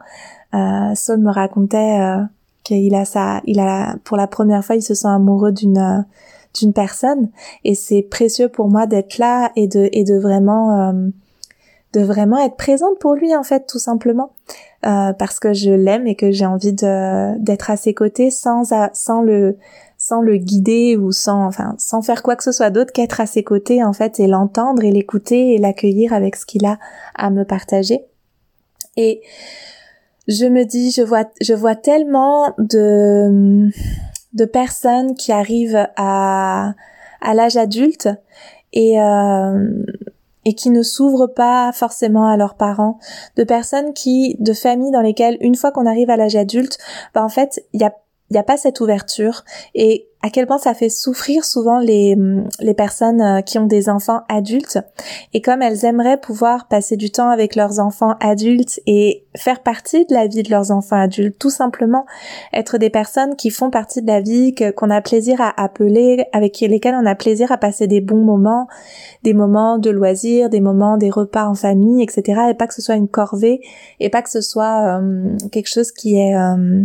Saul 0.94 1.20
me 1.20 1.32
racontait 1.32 2.00
qu'il 2.64 2.96
a 2.96 3.04
ça, 3.04 3.42
il 3.44 3.60
a, 3.60 3.98
pour 4.06 4.16
la 4.16 4.26
première 4.26 4.64
fois, 4.64 4.78
il 4.78 4.82
se 4.82 4.94
sent 4.94 5.10
amoureux 5.10 5.52
d'une 5.52 6.06
d'une 6.58 6.74
personne. 6.74 7.30
Et 7.64 7.76
c'est 7.76 8.02
précieux 8.02 8.50
pour 8.50 8.70
moi 8.70 8.88
d'être 8.88 9.18
là 9.18 9.52
et 9.56 9.68
de 9.68 9.90
et 9.92 10.04
de 10.04 10.18
vraiment 10.18 10.90
euh, 10.90 11.10
de 11.94 12.02
vraiment 12.02 12.38
être 12.44 12.56
présente 12.56 13.00
pour 13.00 13.14
lui 13.16 13.36
en 13.36 13.44
fait 13.44 13.68
tout 13.68 13.80
simplement. 13.80 14.32
Euh, 14.86 15.14
parce 15.14 15.40
que 15.40 15.54
je 15.54 15.72
l'aime 15.72 16.06
et 16.06 16.16
que 16.16 16.30
j'ai 16.32 16.46
envie 16.46 16.74
de 16.74 17.38
d'être 17.40 17.72
à 17.72 17.78
ses 17.78 17.96
côtés 17.96 18.30
sans 18.30 18.72
sans 18.94 19.22
le 19.22 19.58
sans 19.98 20.22
le 20.22 20.38
guider 20.38 20.96
ou 20.96 21.12
sans 21.12 21.48
enfin 21.48 21.74
sans 21.80 22.04
faire 22.04 22.22
quoi 22.22 22.36
que 22.36 22.44
ce 22.44 22.52
soit 22.52 22.70
d'autre 22.70 22.94
qu'être 22.94 23.20
à 23.20 23.26
ses 23.26 23.44
côtés 23.44 23.84
en 23.84 23.94
fait 23.94 24.20
et 24.20 24.28
l'entendre 24.28 24.84
et 24.84 24.92
l'écouter 24.92 25.56
et 25.56 25.58
l'accueillir 25.58 26.14
avec 26.14 26.36
ce 26.36 26.46
qu'il 26.46 26.66
a 26.66 26.78
à 27.16 27.32
me 27.32 27.46
partager. 27.46 28.06
Et 28.98 29.22
je 30.28 30.46
me 30.46 30.66
dis 30.66 30.92
je 30.92 31.02
vois 31.02 31.26
je 31.42 31.54
vois 31.54 31.76
tellement 31.76 32.54
de 32.60 33.70
de 34.36 34.46
personnes 34.46 35.16
qui 35.16 35.32
arrivent 35.32 35.88
à, 35.96 36.74
à 37.22 37.34
l'âge 37.34 37.58
adulte 37.58 38.10
et, 38.74 39.02
euh, 39.02 39.84
et 40.46 40.54
qui 40.54 40.70
ne 40.70 40.84
s'ouvrent 40.84 41.28
pas 41.28 41.72
forcément 41.72 42.28
à 42.28 42.38
leurs 42.38 42.56
parents, 42.56 43.00
de 43.36 43.44
personnes 43.44 43.94
qui, 43.94 44.36
de 44.40 44.54
familles 44.54 44.92
dans 44.92 45.02
lesquelles 45.02 45.38
une 45.42 45.56
fois 45.56 45.72
qu'on 45.72 45.88
arrive 45.88 46.10
à 46.10 46.18
l'âge 46.18 46.36
adulte, 46.36 46.78
bah 47.14 47.24
en 47.24 47.30
fait, 47.30 47.66
il 47.74 47.82
y 47.82 47.86
a 47.86 47.94
n'y 48.32 48.40
a 48.40 48.44
pas 48.44 48.58
cette 48.58 48.80
ouverture 48.80 49.44
et 49.74 50.08
à 50.26 50.32
quel 50.32 50.48
point 50.48 50.58
ça 50.58 50.74
fait 50.74 50.90
souffrir 50.90 51.46
souvent 51.46 51.78
les, 51.78 52.18
les 52.60 52.74
personnes 52.74 53.22
euh, 53.22 53.42
qui 53.42 53.60
ont 53.60 53.68
des 53.68 53.90
enfants 53.90 54.22
adultes 54.28 54.80
et 55.36 55.42
comme 55.42 55.62
elles 55.62 55.86
aimeraient 55.86 56.20
pouvoir 56.20 56.68
passer 56.68 56.98
du 56.98 57.12
temps 57.12 57.30
avec 57.30 57.56
leurs 57.56 57.78
enfants 57.80 58.16
adultes 58.20 58.80
et 58.88 59.24
faire 59.36 59.62
partie 59.62 60.04
de 60.08 60.16
la 60.16 60.26
vie 60.26 60.42
de 60.42 60.50
leurs 60.50 60.72
enfants 60.72 60.96
adultes, 60.96 61.38
tout 61.38 61.52
simplement 61.52 62.08
être 62.54 62.80
des 62.80 62.90
personnes 62.90 63.36
qui 63.36 63.52
font 63.52 63.70
partie 63.70 64.02
de 64.02 64.08
la 64.08 64.20
vie, 64.20 64.56
qu'on 64.76 64.90
a 64.90 65.00
plaisir 65.00 65.42
à 65.42 65.62
appeler, 65.62 66.26
avec 66.34 66.60
lesquelles 66.60 66.98
on 67.00 67.06
a 67.06 67.14
plaisir 67.14 67.52
à 67.52 67.58
passer 67.58 67.86
des 67.86 68.02
bons 68.02 68.24
moments, 68.24 68.68
des 69.22 69.36
moments 69.36 69.78
de 69.78 69.92
loisirs, 69.92 70.50
des 70.50 70.62
moments, 70.62 70.98
des 70.98 71.12
repas 71.12 71.46
en 71.46 71.54
famille, 71.54 72.02
etc. 72.02 72.48
Et 72.50 72.56
pas 72.56 72.66
que 72.66 72.74
ce 72.74 72.82
soit 72.82 72.96
une 72.96 73.10
corvée 73.10 73.62
et 74.00 74.10
pas 74.10 74.24
que 74.24 74.32
ce 74.32 74.42
soit 74.42 75.00
euh, 75.00 75.38
quelque 75.52 75.70
chose 75.70 75.92
qui 75.92 76.18
est... 76.18 76.36
Euh, 76.36 76.84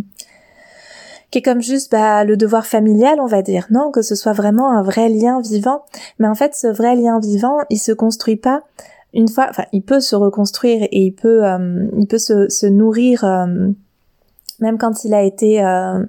qui 1.30 1.38
est 1.38 1.42
comme 1.42 1.62
juste 1.62 1.92
bah, 1.92 2.24
le 2.24 2.36
devoir 2.36 2.66
familial, 2.66 3.20
on 3.20 3.26
va 3.26 3.42
dire. 3.42 3.66
Non, 3.70 3.90
que 3.90 4.02
ce 4.02 4.14
soit 4.14 4.32
vraiment 4.32 4.70
un 4.70 4.82
vrai 4.82 5.08
lien 5.08 5.40
vivant. 5.40 5.82
Mais 6.18 6.26
en 6.26 6.34
fait, 6.34 6.54
ce 6.54 6.66
vrai 6.66 6.96
lien 6.96 7.20
vivant, 7.20 7.58
il 7.70 7.78
se 7.78 7.92
construit 7.92 8.36
pas 8.36 8.62
une 9.14 9.28
fois. 9.28 9.46
Enfin, 9.48 9.64
il 9.72 9.82
peut 9.82 10.00
se 10.00 10.16
reconstruire 10.16 10.82
et 10.90 11.00
il 11.00 11.12
peut, 11.12 11.44
euh, 11.44 11.86
il 11.98 12.06
peut 12.06 12.18
se, 12.18 12.48
se 12.48 12.66
nourrir 12.66 13.24
euh, 13.24 13.70
même 14.58 14.78
quand 14.78 15.04
il 15.04 15.14
a 15.14 15.22
été. 15.22 15.64
Euh, 15.64 16.04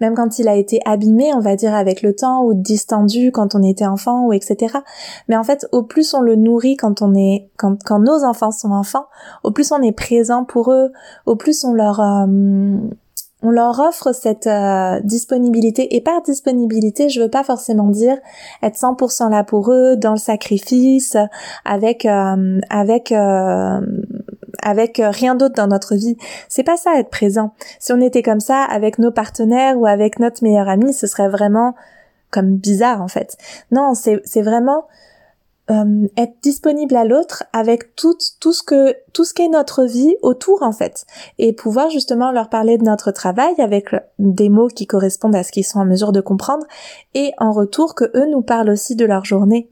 même 0.00 0.16
quand 0.16 0.40
il 0.40 0.48
a 0.48 0.56
été 0.56 0.80
abîmé, 0.84 1.32
on 1.32 1.38
va 1.38 1.54
dire, 1.54 1.72
avec 1.72 2.02
le 2.02 2.12
temps, 2.12 2.42
ou 2.42 2.54
distendu 2.54 3.30
quand 3.30 3.54
on 3.54 3.62
était 3.62 3.86
enfant, 3.86 4.26
ou 4.26 4.32
etc. 4.32 4.78
Mais 5.28 5.36
en 5.36 5.44
fait, 5.44 5.68
au 5.70 5.84
plus 5.84 6.12
on 6.12 6.20
le 6.20 6.34
nourrit 6.34 6.76
quand 6.76 7.02
on 7.02 7.14
est, 7.14 7.48
quand, 7.56 7.80
quand 7.84 8.00
nos 8.00 8.24
enfants 8.24 8.50
sont 8.50 8.72
enfants, 8.72 9.06
au 9.44 9.52
plus 9.52 9.70
on 9.70 9.80
est 9.80 9.92
présent 9.92 10.42
pour 10.42 10.72
eux, 10.72 10.90
au 11.24 11.36
plus 11.36 11.62
on 11.62 11.72
leur, 11.72 12.00
on 13.42 13.50
leur 13.50 13.78
offre 13.80 14.12
cette 14.12 14.46
euh, 14.46 15.00
disponibilité. 15.00 15.96
Et 15.96 16.00
par 16.00 16.22
disponibilité 16.22 17.08
je 17.08 17.20
veux 17.20 17.28
pas 17.28 17.44
forcément 17.44 17.88
dire 17.88 18.16
être 18.62 18.76
100% 18.76 19.30
là 19.30 19.44
pour 19.44 19.72
eux 19.72 19.96
dans 19.96 20.12
le 20.12 20.18
sacrifice 20.18 21.16
avec 21.64 22.06
euh, 22.06 22.60
avec 22.70 23.12
euh, 23.12 23.80
avec 24.62 25.02
rien 25.02 25.34
d'autre 25.34 25.54
dans 25.54 25.66
notre 25.66 25.94
vie. 25.94 26.16
C'est 26.48 26.62
pas 26.62 26.76
ça 26.76 26.98
être 26.98 27.10
présent. 27.10 27.52
Si 27.80 27.92
on 27.92 28.00
était 28.00 28.22
comme 28.22 28.40
ça 28.40 28.62
avec 28.62 28.98
nos 28.98 29.10
partenaires 29.10 29.76
ou 29.78 29.86
avec 29.86 30.18
notre 30.18 30.42
meilleur 30.42 30.68
ami 30.68 30.92
ce 30.92 31.06
serait 31.06 31.28
vraiment 31.28 31.74
comme 32.30 32.56
bizarre 32.56 33.02
en 33.02 33.08
fait. 33.08 33.36
Non 33.70 33.94
c'est 33.94 34.20
c'est 34.24 34.42
vraiment 34.42 34.84
euh, 35.70 36.08
être 36.16 36.34
disponible 36.42 36.96
à 36.96 37.04
l'autre 37.04 37.44
avec 37.52 37.94
tout 37.94 38.16
tout 38.40 38.52
ce 38.52 38.64
que 38.64 38.96
tout 39.12 39.24
ce 39.24 39.32
qu'est 39.32 39.48
notre 39.48 39.84
vie 39.84 40.16
autour 40.20 40.64
en 40.64 40.72
fait 40.72 41.06
et 41.38 41.52
pouvoir 41.52 41.88
justement 41.88 42.32
leur 42.32 42.48
parler 42.48 42.78
de 42.78 42.82
notre 42.82 43.12
travail 43.12 43.54
avec 43.58 43.90
des 44.18 44.48
mots 44.48 44.66
qui 44.66 44.88
correspondent 44.88 45.36
à 45.36 45.44
ce 45.44 45.52
qu'ils 45.52 45.64
sont 45.64 45.78
en 45.78 45.84
mesure 45.84 46.10
de 46.10 46.20
comprendre 46.20 46.66
et 47.14 47.30
en 47.38 47.52
retour 47.52 47.94
que 47.94 48.10
eux 48.16 48.26
nous 48.28 48.42
parlent 48.42 48.70
aussi 48.70 48.96
de 48.96 49.04
leur 49.04 49.24
journée. 49.24 49.70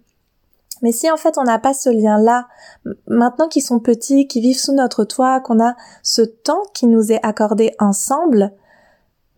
Mais 0.81 0.92
si 0.92 1.11
en 1.11 1.16
fait 1.16 1.37
on 1.38 1.42
n'a 1.42 1.59
pas 1.59 1.74
ce 1.74 1.90
lien-là, 1.90 2.46
maintenant 3.09 3.48
qu'ils 3.48 3.62
sont 3.62 3.81
petits, 3.81 4.29
qu'ils 4.29 4.42
vivent 4.42 4.61
sous 4.61 4.72
notre 4.72 5.03
toit, 5.03 5.40
qu'on 5.40 5.61
a 5.61 5.74
ce 6.05 6.22
temps 6.22 6.62
qui 6.72 6.87
nous 6.87 7.11
est 7.11 7.20
accordé 7.24 7.74
ensemble, 7.81 8.53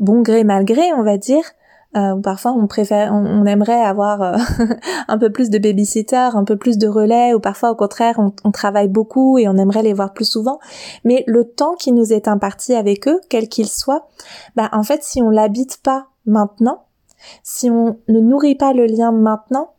bon 0.01 0.21
gré 0.21 0.45
mal 0.45 0.67
gré 0.67 0.93
on 0.93 1.03
va 1.03 1.17
dire, 1.17 1.45
euh, 1.95 2.17
parfois 2.17 2.53
on 2.53 2.67
préfère, 2.67 3.13
on, 3.13 3.45
aimerait 3.45 3.81
avoir 3.81 4.23
euh, 4.23 4.37
un 5.09 5.19
peu 5.19 5.31
plus 5.31 5.51
de 5.51 5.59
babysitter, 5.59 6.31
un 6.35 6.45
peu 6.45 6.57
plus 6.57 6.79
de 6.79 6.89
relais, 6.89 7.35
ou 7.35 7.41
parfois 7.41 7.71
au 7.71 7.75
contraire 7.75 8.19
on, 8.19 8.51
travaille 8.51 8.89
beaucoup 8.89 9.39
et 9.39 9.47
on 9.49 9.57
aimerait 9.57 9.83
les 9.83 9.93
voir 9.93 10.13
plus 10.13 10.25
souvent. 10.25 10.59
Mais 11.05 11.25
le 11.27 11.45
temps 11.45 11.75
qui 11.75 11.93
nous 11.93 12.13
est 12.13 12.29
imparti 12.29 12.75
avec 12.75 13.09
eux, 13.09 13.21
quel 13.29 13.49
qu'il 13.49 13.69
soit, 13.69 14.09
bah 14.57 14.71
en 14.73 14.83
fait 14.83 15.03
si 15.03 15.21
on 15.21 15.29
l'habite 15.29 15.81
pas 15.83 16.07
maintenant, 16.25 16.85
si 17.43 17.71
on 17.71 17.99
ne 18.09 18.21
nourrit 18.21 18.55
pas 18.55 18.73
le 18.73 18.87
lien 18.87 19.13
maintenant, 19.13 19.73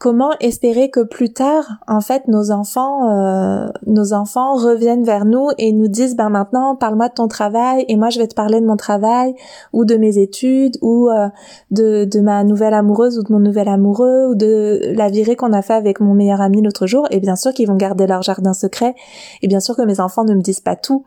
comment 0.00 0.30
espérer 0.40 0.88
que 0.88 1.00
plus 1.00 1.30
tard, 1.30 1.76
en 1.86 2.00
fait, 2.00 2.26
nos 2.26 2.50
enfants, 2.50 3.10
euh, 3.10 3.68
nos 3.86 4.14
enfants 4.14 4.54
reviennent 4.54 5.04
vers 5.04 5.26
nous 5.26 5.48
et 5.58 5.72
nous 5.72 5.88
disent, 5.88 6.16
ben 6.16 6.30
maintenant, 6.30 6.74
parle-moi 6.74 7.10
de 7.10 7.14
ton 7.14 7.28
travail 7.28 7.84
et 7.86 7.96
moi 7.96 8.08
je 8.08 8.18
vais 8.18 8.26
te 8.26 8.34
parler 8.34 8.62
de 8.62 8.66
mon 8.66 8.78
travail 8.78 9.34
ou 9.74 9.84
de 9.84 9.96
mes 9.96 10.16
études 10.16 10.78
ou 10.80 11.10
euh, 11.10 11.28
de, 11.70 12.06
de 12.06 12.20
ma 12.20 12.44
nouvelle 12.44 12.72
amoureuse 12.72 13.18
ou 13.18 13.22
de 13.22 13.30
mon 13.30 13.40
nouvel 13.40 13.68
amoureux 13.68 14.28
ou 14.30 14.34
de 14.34 14.80
la 14.96 15.10
virée 15.10 15.36
qu'on 15.36 15.52
a 15.52 15.60
fait 15.60 15.74
avec 15.74 16.00
mon 16.00 16.14
meilleur 16.14 16.40
ami 16.40 16.62
l'autre 16.62 16.86
jour. 16.86 17.06
Et 17.10 17.20
bien 17.20 17.36
sûr 17.36 17.52
qu'ils 17.52 17.68
vont 17.68 17.76
garder 17.76 18.06
leur 18.06 18.22
jardin 18.22 18.54
secret 18.54 18.94
et 19.42 19.48
bien 19.48 19.60
sûr 19.60 19.76
que 19.76 19.82
mes 19.82 20.00
enfants 20.00 20.24
ne 20.24 20.34
me 20.34 20.40
disent 20.40 20.60
pas 20.60 20.76
tout 20.76 21.04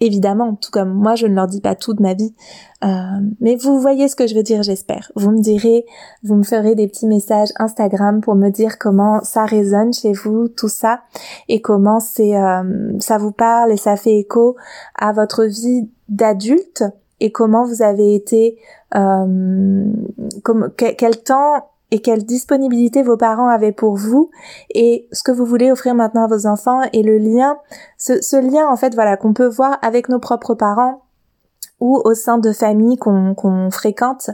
évidemment, 0.00 0.54
tout 0.54 0.70
comme 0.70 0.92
moi, 0.92 1.14
je 1.14 1.26
ne 1.26 1.34
leur 1.34 1.46
dis 1.46 1.60
pas 1.60 1.74
tout 1.74 1.94
de 1.94 2.02
ma 2.02 2.14
vie. 2.14 2.34
Euh, 2.82 2.88
mais 3.40 3.56
vous 3.56 3.78
voyez 3.78 4.08
ce 4.08 4.16
que 4.16 4.26
je 4.26 4.34
veux 4.34 4.42
dire, 4.42 4.62
j'espère. 4.62 5.12
Vous 5.14 5.30
me 5.30 5.40
direz, 5.40 5.84
vous 6.22 6.34
me 6.34 6.42
ferez 6.42 6.74
des 6.74 6.88
petits 6.88 7.06
messages 7.06 7.50
Instagram 7.56 8.20
pour 8.20 8.34
me 8.34 8.48
dire 8.48 8.78
comment 8.78 9.20
ça 9.22 9.44
résonne 9.44 9.92
chez 9.92 10.12
vous, 10.12 10.48
tout 10.48 10.68
ça, 10.68 11.00
et 11.48 11.60
comment 11.60 12.00
c'est, 12.00 12.36
euh, 12.36 12.98
ça 12.98 13.18
vous 13.18 13.32
parle 13.32 13.72
et 13.72 13.76
ça 13.76 13.96
fait 13.96 14.18
écho 14.18 14.56
à 14.96 15.12
votre 15.12 15.44
vie 15.44 15.88
d'adulte 16.08 16.84
et 17.20 17.30
comment 17.30 17.64
vous 17.64 17.82
avez 17.82 18.14
été, 18.14 18.56
euh, 18.94 19.84
comme, 20.42 20.70
quel 20.76 21.22
temps 21.22 21.66
et 21.90 22.00
quelle 22.00 22.24
disponibilité 22.24 23.02
vos 23.02 23.16
parents 23.16 23.48
avaient 23.48 23.72
pour 23.72 23.96
vous 23.96 24.30
et 24.74 25.08
ce 25.12 25.22
que 25.22 25.32
vous 25.32 25.44
voulez 25.44 25.70
offrir 25.72 25.94
maintenant 25.94 26.24
à 26.24 26.28
vos 26.28 26.46
enfants 26.46 26.82
et 26.92 27.02
le 27.02 27.18
lien, 27.18 27.58
ce, 27.98 28.36
lien 28.36 28.68
en 28.68 28.76
fait 28.76 28.94
voilà 28.94 29.16
qu'on 29.16 29.32
peut 29.32 29.48
voir 29.48 29.78
avec 29.82 30.08
nos 30.08 30.18
propres 30.18 30.54
parents 30.54 31.02
ou 31.80 32.00
au 32.04 32.14
sein 32.14 32.38
de 32.38 32.52
familles 32.52 32.98
qu'on 32.98 33.70
fréquente 33.70 34.30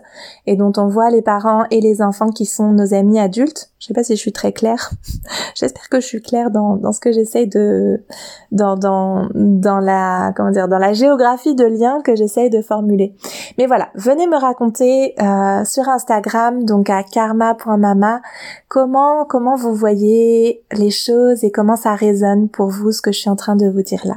et 0.46 0.56
dont 0.56 0.72
on 0.76 0.88
voit 0.88 1.10
les 1.10 1.22
parents 1.22 1.64
et 1.70 1.80
les 1.80 2.02
enfants 2.02 2.30
qui 2.30 2.44
sont 2.44 2.72
nos 2.72 2.92
amis 2.92 3.20
adultes. 3.20 3.70
Je 3.78 3.86
sais 3.86 3.94
pas 3.94 4.02
si 4.02 4.16
je 4.16 4.20
suis 4.20 4.32
très 4.32 4.52
claire. 4.52 4.90
J'espère 5.54 5.88
que 5.88 6.00
je 6.00 6.06
suis 6.06 6.20
claire 6.20 6.50
dans, 6.50 6.76
dans 6.76 6.92
ce 6.92 7.00
que 7.00 7.12
j'essaye 7.12 7.46
de 7.46 8.02
dans, 8.50 8.76
dans 8.76 9.28
dans 9.34 9.78
la 9.78 10.32
comment 10.34 10.50
dire 10.50 10.66
dans 10.66 10.78
la 10.78 10.92
géographie 10.92 11.54
de 11.54 11.64
liens 11.64 12.00
que 12.02 12.16
j'essaye 12.16 12.50
de 12.50 12.62
formuler. 12.62 13.14
Mais 13.58 13.66
voilà, 13.66 13.88
venez 13.94 14.26
me 14.26 14.36
raconter 14.36 15.14
euh, 15.20 15.64
sur 15.64 15.88
Instagram 15.88 16.64
donc 16.64 16.90
à 16.90 17.02
karma.mama 17.02 18.22
comment 18.68 19.24
comment 19.24 19.56
vous 19.56 19.74
voyez 19.74 20.64
les 20.72 20.90
choses 20.90 21.44
et 21.44 21.50
comment 21.50 21.76
ça 21.76 21.94
résonne 21.94 22.48
pour 22.48 22.68
vous 22.68 22.92
ce 22.92 23.02
que 23.02 23.12
je 23.12 23.20
suis 23.20 23.30
en 23.30 23.36
train 23.36 23.56
de 23.56 23.68
vous 23.68 23.82
dire 23.82 24.02
là. 24.04 24.16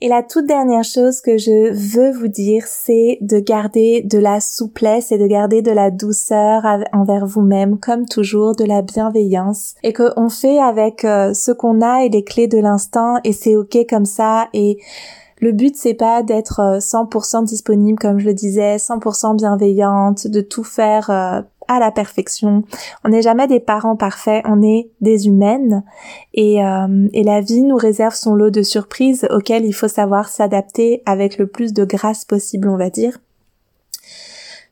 Et 0.00 0.06
la 0.06 0.22
toute 0.22 0.46
dernière 0.46 0.84
chose 0.84 1.20
que 1.20 1.38
je 1.38 1.72
veux 1.72 2.12
vous 2.12 2.28
dire, 2.28 2.62
c'est 2.68 3.18
de 3.20 3.40
garder 3.40 4.02
de 4.02 4.18
la 4.18 4.38
souplesse 4.38 5.10
et 5.10 5.18
de 5.18 5.26
garder 5.26 5.60
de 5.60 5.72
la 5.72 5.90
douceur 5.90 6.62
envers 6.92 7.26
vous-même, 7.26 7.80
comme 7.80 8.06
toujours, 8.06 8.54
de 8.54 8.62
la 8.62 8.82
bienveillance, 8.82 9.74
et 9.82 9.92
qu'on 9.92 10.28
fait 10.28 10.60
avec 10.60 11.04
euh, 11.04 11.34
ce 11.34 11.50
qu'on 11.50 11.80
a 11.80 12.04
et 12.04 12.10
les 12.10 12.22
clés 12.22 12.46
de 12.46 12.58
l'instant, 12.58 13.16
et 13.24 13.32
c'est 13.32 13.56
ok 13.56 13.76
comme 13.90 14.04
ça, 14.04 14.48
et 14.52 14.78
le 15.40 15.50
but 15.50 15.76
c'est 15.76 15.94
pas 15.94 16.22
d'être 16.22 16.78
100% 16.78 17.42
euh, 17.42 17.42
disponible 17.42 17.98
comme 17.98 18.20
je 18.20 18.26
le 18.26 18.34
disais, 18.34 18.76
100% 18.76 19.36
bienveillante, 19.36 20.28
de 20.28 20.40
tout 20.40 20.64
faire 20.64 21.10
euh, 21.10 21.42
à 21.68 21.78
la 21.78 21.92
perfection. 21.92 22.64
On 23.04 23.10
n'est 23.10 23.22
jamais 23.22 23.46
des 23.46 23.60
parents 23.60 23.96
parfaits, 23.96 24.44
on 24.46 24.62
est 24.62 24.90
des 25.00 25.28
humaines 25.28 25.84
et, 26.34 26.64
euh, 26.64 27.08
et 27.12 27.22
la 27.22 27.40
vie 27.40 27.62
nous 27.62 27.76
réserve 27.76 28.14
son 28.14 28.34
lot 28.34 28.50
de 28.50 28.62
surprises 28.62 29.26
auxquelles 29.30 29.64
il 29.64 29.74
faut 29.74 29.88
savoir 29.88 30.28
s'adapter 30.28 31.02
avec 31.06 31.38
le 31.38 31.46
plus 31.46 31.72
de 31.72 31.84
grâce 31.84 32.24
possible, 32.24 32.68
on 32.68 32.76
va 32.76 32.90
dire. 32.90 33.18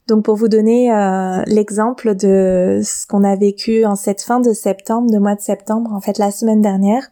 Donc 0.08 0.24
pour 0.24 0.36
vous 0.36 0.48
donner 0.48 0.92
euh, 0.92 1.42
l'exemple 1.46 2.14
de 2.14 2.80
ce 2.82 3.06
qu'on 3.06 3.24
a 3.24 3.36
vécu 3.36 3.84
en 3.84 3.96
cette 3.96 4.22
fin 4.22 4.40
de 4.40 4.52
septembre, 4.52 5.10
de 5.10 5.18
mois 5.18 5.34
de 5.34 5.40
septembre, 5.40 5.92
en 5.92 6.00
fait 6.00 6.18
la 6.18 6.30
semaine 6.30 6.62
dernière, 6.62 7.08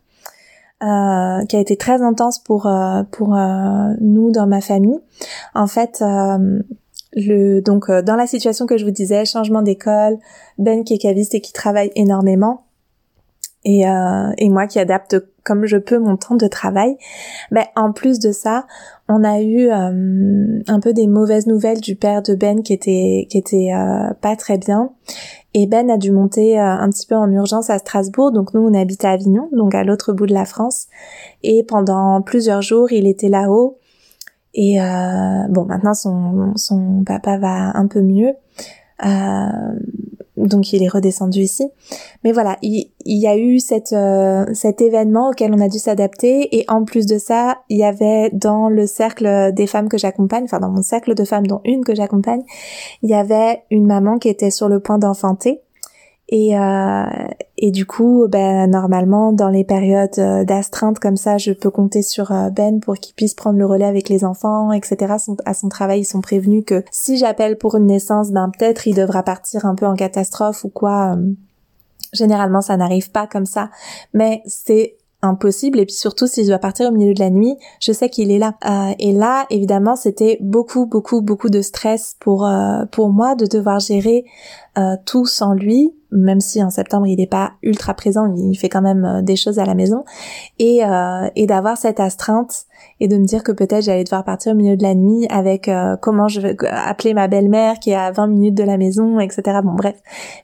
euh, 0.82 1.44
qui 1.46 1.56
a 1.56 1.60
été 1.60 1.76
très 1.76 2.02
intense 2.02 2.38
pour 2.38 2.70
pour 3.10 3.36
nous 4.00 4.30
dans 4.30 4.46
ma 4.46 4.60
famille. 4.60 5.00
En 5.54 5.66
fait, 5.66 6.04
le, 7.14 7.60
donc 7.60 7.88
euh, 7.88 8.02
dans 8.02 8.16
la 8.16 8.26
situation 8.26 8.66
que 8.66 8.76
je 8.76 8.84
vous 8.84 8.90
disais, 8.90 9.24
changement 9.24 9.62
d'école, 9.62 10.18
Ben 10.58 10.84
qui 10.84 10.94
est 10.94 10.98
caviste 10.98 11.34
et 11.34 11.40
qui 11.40 11.52
travaille 11.52 11.90
énormément, 11.94 12.64
et, 13.64 13.88
euh, 13.88 14.30
et 14.36 14.50
moi 14.50 14.66
qui 14.66 14.78
adapte 14.78 15.16
comme 15.42 15.66
je 15.66 15.76
peux 15.76 15.98
mon 15.98 16.16
temps 16.16 16.36
de 16.36 16.46
travail. 16.46 16.96
Ben, 17.50 17.64
en 17.76 17.92
plus 17.92 18.18
de 18.18 18.32
ça, 18.32 18.66
on 19.08 19.24
a 19.24 19.40
eu 19.40 19.70
euh, 19.70 20.62
un 20.66 20.80
peu 20.80 20.92
des 20.92 21.06
mauvaises 21.06 21.46
nouvelles 21.46 21.80
du 21.80 21.96
père 21.96 22.22
de 22.22 22.34
Ben 22.34 22.62
qui 22.62 22.72
était 22.72 23.26
qui 23.28 23.38
était 23.38 23.70
pas 24.20 24.36
très 24.36 24.58
bien. 24.58 24.90
Et 25.52 25.66
Ben 25.66 25.90
a 25.90 25.98
dû 25.98 26.12
monter 26.12 26.58
un 26.58 26.88
petit 26.88 27.06
peu 27.06 27.14
en 27.14 27.30
urgence 27.30 27.70
à 27.70 27.78
Strasbourg. 27.78 28.32
Donc 28.32 28.54
nous, 28.54 28.60
on 28.60 28.74
habite 28.74 29.04
à 29.04 29.10
Avignon, 29.10 29.48
donc 29.52 29.74
à 29.74 29.84
l'autre 29.84 30.12
bout 30.12 30.26
de 30.26 30.34
la 30.34 30.46
France. 30.46 30.88
Et 31.42 31.62
pendant 31.62 32.22
plusieurs 32.22 32.62
jours, 32.62 32.90
il 32.90 33.06
était 33.06 33.28
là-haut. 33.28 33.78
Et 34.54 34.80
euh, 34.80 35.46
bon, 35.48 35.64
maintenant 35.64 35.94
son, 35.94 36.52
son 36.56 37.02
papa 37.04 37.38
va 37.38 37.76
un 37.76 37.86
peu 37.86 38.00
mieux. 38.00 38.34
Euh, 39.04 39.48
donc 40.36 40.72
il 40.72 40.82
est 40.82 40.88
redescendu 40.88 41.40
ici. 41.40 41.68
Mais 42.22 42.32
voilà, 42.32 42.56
il, 42.62 42.90
y 43.04 43.26
a 43.26 43.36
eu 43.36 43.58
cette, 43.58 43.92
euh, 43.92 44.44
cet 44.52 44.80
événement 44.80 45.30
auquel 45.30 45.52
on 45.54 45.60
a 45.60 45.68
dû 45.68 45.78
s'adapter 45.78 46.56
et 46.56 46.64
en 46.68 46.84
plus 46.84 47.06
de 47.06 47.18
ça, 47.18 47.58
il 47.68 47.78
y 47.78 47.84
avait 47.84 48.30
dans 48.32 48.68
le 48.68 48.86
cercle 48.86 49.52
des 49.52 49.66
femmes 49.66 49.88
que 49.88 49.98
j'accompagne, 49.98 50.44
enfin 50.44 50.60
dans 50.60 50.70
mon 50.70 50.82
cercle 50.82 51.14
de 51.14 51.24
femmes 51.24 51.46
dont 51.46 51.60
une 51.64 51.84
que 51.84 51.94
j'accompagne, 51.94 52.42
il 53.02 53.10
y 53.10 53.14
avait 53.14 53.62
une 53.70 53.86
maman 53.86 54.18
qui 54.18 54.28
était 54.28 54.50
sur 54.50 54.68
le 54.68 54.80
point 54.80 54.98
d'enfanter 54.98 55.60
et, 56.28 56.58
euh, 56.58 57.04
et 57.58 57.70
du 57.70 57.84
coup, 57.84 58.26
ben, 58.28 58.68
normalement, 58.70 59.32
dans 59.32 59.50
les 59.50 59.64
périodes 59.64 60.18
euh, 60.18 60.44
d'astreinte 60.44 60.98
comme 60.98 61.16
ça, 61.16 61.36
je 61.36 61.52
peux 61.52 61.70
compter 61.70 62.02
sur 62.02 62.32
euh, 62.32 62.48
Ben 62.50 62.80
pour 62.80 62.94
qu'il 62.94 63.14
puisse 63.14 63.34
prendre 63.34 63.58
le 63.58 63.66
relais 63.66 63.84
avec 63.84 64.08
les 64.08 64.24
enfants, 64.24 64.72
etc. 64.72 65.16
à 65.44 65.54
son 65.54 65.68
travail, 65.68 66.00
ils 66.00 66.04
sont 66.04 66.22
prévenus 66.22 66.64
que 66.66 66.82
si 66.90 67.18
j'appelle 67.18 67.58
pour 67.58 67.76
une 67.76 67.86
naissance, 67.86 68.30
ben 68.30 68.50
peut-être 68.50 68.86
il 68.86 68.94
devra 68.94 69.22
partir 69.22 69.66
un 69.66 69.74
peu 69.74 69.86
en 69.86 69.94
catastrophe 69.94 70.64
ou 70.64 70.70
quoi. 70.70 71.16
Généralement, 72.12 72.60
ça 72.60 72.76
n'arrive 72.76 73.10
pas 73.10 73.26
comme 73.26 73.46
ça, 73.46 73.70
mais 74.12 74.42
c'est 74.46 74.96
impossible 75.24 75.80
et 75.80 75.86
puis 75.86 75.94
surtout 75.94 76.26
s'il 76.26 76.46
doit 76.46 76.58
partir 76.58 76.88
au 76.88 76.92
milieu 76.92 77.14
de 77.14 77.20
la 77.20 77.30
nuit, 77.30 77.56
je 77.80 77.92
sais 77.92 78.08
qu'il 78.08 78.30
est 78.30 78.38
là. 78.38 78.54
Euh, 78.64 78.94
et 78.98 79.12
là, 79.12 79.46
évidemment, 79.50 79.96
c'était 79.96 80.38
beaucoup, 80.40 80.86
beaucoup, 80.86 81.22
beaucoup 81.22 81.48
de 81.50 81.62
stress 81.62 82.16
pour 82.20 82.46
euh, 82.46 82.84
pour 82.90 83.10
moi 83.10 83.34
de 83.34 83.46
devoir 83.46 83.80
gérer 83.80 84.24
euh, 84.76 84.96
tout 85.06 85.24
sans 85.24 85.54
lui, 85.54 85.94
même 86.10 86.40
si 86.40 86.62
en 86.62 86.70
septembre 86.70 87.06
il 87.06 87.16
n'est 87.16 87.26
pas 87.26 87.52
ultra 87.62 87.94
présent, 87.94 88.32
il 88.36 88.56
fait 88.56 88.68
quand 88.68 88.82
même 88.82 89.22
des 89.22 89.36
choses 89.36 89.58
à 89.58 89.64
la 89.64 89.74
maison, 89.74 90.04
et 90.58 90.80
et 91.34 91.46
d'avoir 91.46 91.76
cette 91.76 92.00
astreinte 92.00 92.64
et 93.00 93.08
de 93.08 93.16
me 93.16 93.24
dire 93.24 93.42
que 93.42 93.52
peut-être 93.52 93.84
j'allais 93.84 94.04
devoir 94.04 94.24
partir 94.24 94.52
au 94.52 94.54
milieu 94.54 94.76
de 94.76 94.82
la 94.82 94.94
nuit 94.94 95.26
avec 95.30 95.70
comment 96.00 96.28
je 96.28 96.40
vais 96.40 96.56
appeler 96.68 97.14
ma 97.14 97.28
belle-mère 97.28 97.78
qui 97.78 97.90
est 97.90 97.96
à 97.96 98.10
20 98.12 98.26
minutes 98.28 98.54
de 98.54 98.62
la 98.62 98.76
maison, 98.76 99.18
etc. 99.20 99.60
Bon 99.64 99.74
bref, 99.74 99.96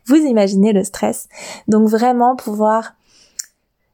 vous 0.06 0.16
imaginez 0.16 0.72
le 0.72 0.84
stress. 0.84 1.28
Donc 1.68 1.88
vraiment 1.88 2.36
pouvoir 2.36 2.94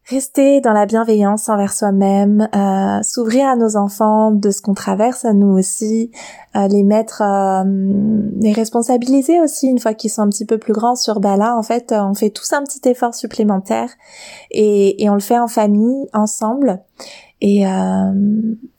Rester 0.09 0.61
dans 0.61 0.73
la 0.73 0.87
bienveillance 0.87 1.49
envers 1.49 1.73
soi-même, 1.73 2.49
euh, 2.55 3.03
s'ouvrir 3.03 3.49
à 3.49 3.57
nos 3.57 3.77
enfants 3.77 4.31
de 4.31 4.53
ce 4.53 4.63
qu'on 4.63 4.73
traverse 4.73 5.25
à 5.25 5.33
nous 5.33 5.59
aussi, 5.59 6.13
euh, 6.55 6.69
les 6.69 6.85
mettre, 6.85 7.23
euh, 7.23 7.65
les 8.41 8.53
responsabiliser 8.53 9.41
aussi 9.41 9.67
une 9.67 9.81
fois 9.81 9.95
qu'ils 9.95 10.11
sont 10.11 10.23
un 10.23 10.29
petit 10.29 10.45
peu 10.45 10.59
plus 10.59 10.75
grands 10.75 10.95
sur 10.95 11.19
bah 11.19 11.37
là 11.37 11.57
en 11.59 11.65
fait 11.65 11.93
on 11.93 12.15
fait 12.15 12.31
tous 12.31 12.53
un 12.53 12.63
petit 12.63 12.89
effort 12.89 13.17
supplémentaire 13.17 13.91
et, 14.53 15.03
et 15.03 15.11
on 15.11 15.15
le 15.15 15.21
fait 15.21 15.41
en 15.41 15.49
famille 15.49 16.07
ensemble. 16.13 16.81
Et 17.41 17.67
euh, 17.67 18.13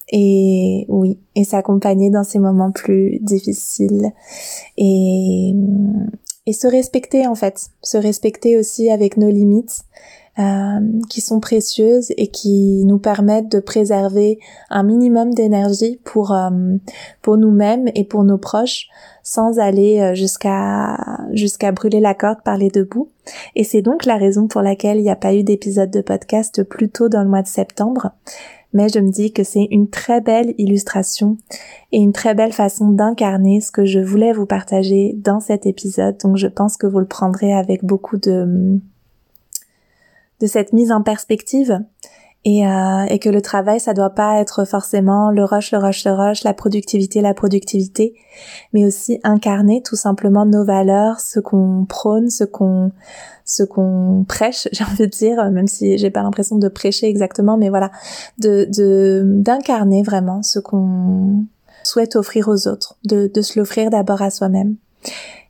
et 0.10 0.86
oui 0.88 1.20
et 1.36 1.44
s'accompagner 1.44 2.10
dans 2.10 2.24
ces 2.24 2.40
moments 2.40 2.72
plus 2.72 3.20
difficiles. 3.22 4.14
Et 4.78 5.54
et 6.46 6.54
se 6.54 6.68
respecter 6.68 7.28
en 7.28 7.36
fait. 7.36 7.68
Se 7.84 7.98
respecter 7.98 8.58
aussi 8.58 8.90
avec 8.90 9.18
nos 9.18 9.30
limites 9.30 9.84
euh, 10.40 10.80
qui 11.10 11.22
sont 11.22 11.40
précieuses 11.40 12.12
et 12.16 12.28
qui 12.28 12.84
nous 12.86 13.00
permettent 13.00 13.52
de 13.52 13.60
préserver 13.60 14.38
un 14.70 14.84
minimum 14.84 15.34
d'énergie 15.34 16.00
pour 16.04 16.32
euh, 16.32 16.50
pour 17.24 17.38
nous-mêmes 17.38 17.88
et 17.96 18.04
pour 18.04 18.24
nos 18.24 18.38
proches 18.38 18.88
sans 19.24 19.58
aller 19.58 20.00
euh, 20.00 20.14
jusqu'à 20.14 20.96
jusqu'à 21.34 21.72
brûler 21.72 22.00
la 22.00 22.14
corde 22.14 22.44
par 22.44 22.56
les 22.56 22.70
deux 22.70 22.84
bouts. 22.84 23.10
Et 23.56 23.64
c'est 23.64 23.82
donc 23.82 24.06
la 24.06 24.18
raison 24.18 24.48
pour 24.48 24.62
laquelle 24.62 24.98
il 24.98 25.04
n'y 25.04 25.10
a 25.10 25.16
pas 25.16 25.34
eu 25.34 25.44
d'épisode 25.44 25.90
de 25.90 26.02
podcast 26.02 26.64
plus 26.64 26.90
tôt 26.90 27.10
dans 27.10 27.24
le 27.24 27.30
mois 27.30 27.42
de 27.42 27.48
septembre. 27.48 28.12
Mais 28.74 28.90
je 28.90 29.00
me 29.00 29.10
dis 29.10 29.34
que 29.34 29.44
c'est 29.44 29.68
une 29.72 29.90
très 29.90 30.22
belle 30.22 30.54
illustration 30.60 31.38
et 31.92 31.98
une 31.98 32.14
très 32.14 32.36
belle 32.36 32.54
façon 32.54 32.90
d'incarner 32.90 33.60
ce 33.60 33.72
que 33.72 33.86
je 33.86 34.00
voulais 34.00 34.34
vous 34.34 34.46
partager 34.46 35.16
dans 35.18 35.40
cet 35.40 35.66
épisode. 35.66 36.18
Donc 36.20 36.38
je 36.38 36.48
pense 36.48 36.78
que 36.78 36.86
vous 36.86 37.00
le 37.00 37.08
prendrez 37.08 37.54
avec 37.54 37.84
beaucoup 37.84 38.18
de 38.18 38.80
de 40.42 40.48
cette 40.48 40.74
mise 40.74 40.92
en 40.92 41.02
perspective. 41.02 41.80
Et, 42.46 42.66
euh, 42.66 43.04
et 43.10 43.20
que 43.20 43.30
le 43.30 43.42
travail 43.42 43.80
ça 43.80 43.94
doit 43.94 44.12
pas 44.12 44.40
être 44.40 44.64
forcément 44.64 45.32
le 45.32 45.44
rush 45.44 45.72
le 45.72 45.80
rush 45.80 46.06
le 46.06 46.12
rush 46.12 46.44
la 46.44 46.54
productivité 46.54 47.20
la 47.20 47.34
productivité 47.34 48.14
mais 48.74 48.86
aussi 48.86 49.20
incarner 49.24 49.82
tout 49.84 49.96
simplement 49.96 50.46
nos 50.46 50.64
valeurs 50.64 51.20
ce 51.20 51.40
qu'on 51.40 51.86
prône 51.90 52.30
ce 52.30 52.44
qu'on 52.44 52.92
ce 53.44 53.64
qu'on 53.64 54.24
prêche 54.30 54.68
j'ai 54.72 54.84
envie 54.84 54.98
de 54.98 55.06
dire 55.08 55.52
même 55.52 55.68
si 55.68 55.98
j'ai 55.98 56.12
pas 56.12 56.22
l'impression 56.22 56.58
de 56.58 56.68
prêcher 56.70 57.08
exactement 57.08 57.58
mais 57.58 57.70
voilà 57.70 57.92
de 58.38 58.68
de 58.72 59.24
d'incarner 59.26 60.04
vraiment 60.04 60.44
ce 60.44 60.60
qu'on 60.60 61.44
souhaite 61.84 62.16
offrir 62.16 62.48
aux 62.48 62.68
autres 62.68 62.98
de 63.04 63.30
de 63.34 63.42
se 63.42 63.60
l'offrir 63.60 63.90
d'abord 63.90 64.22
à 64.22 64.30
soi-même 64.30 64.76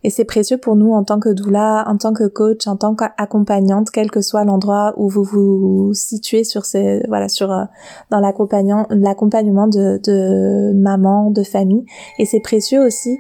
et 0.03 0.09
c'est 0.09 0.25
précieux 0.25 0.57
pour 0.57 0.75
nous 0.75 0.93
en 0.93 1.03
tant 1.03 1.19
que 1.19 1.29
doula, 1.29 1.83
en 1.87 1.97
tant 1.97 2.13
que 2.13 2.27
coach, 2.27 2.67
en 2.67 2.75
tant 2.75 2.95
qu'accompagnante, 2.95 3.89
quel 3.91 4.11
que 4.11 4.21
soit 4.21 4.43
l'endroit 4.43 4.93
où 4.97 5.09
vous 5.09 5.23
vous 5.23 5.93
situez 5.93 6.43
sur 6.43 6.65
ces, 6.65 7.03
voilà, 7.07 7.29
sur, 7.29 7.51
euh, 7.51 7.63
dans 8.09 8.19
l'accompagnement, 8.19 9.67
de, 9.67 9.99
de 10.03 10.73
maman, 10.73 11.31
de 11.31 11.43
famille. 11.43 11.85
Et 12.19 12.25
c'est 12.25 12.39
précieux 12.39 12.81
aussi 12.81 13.19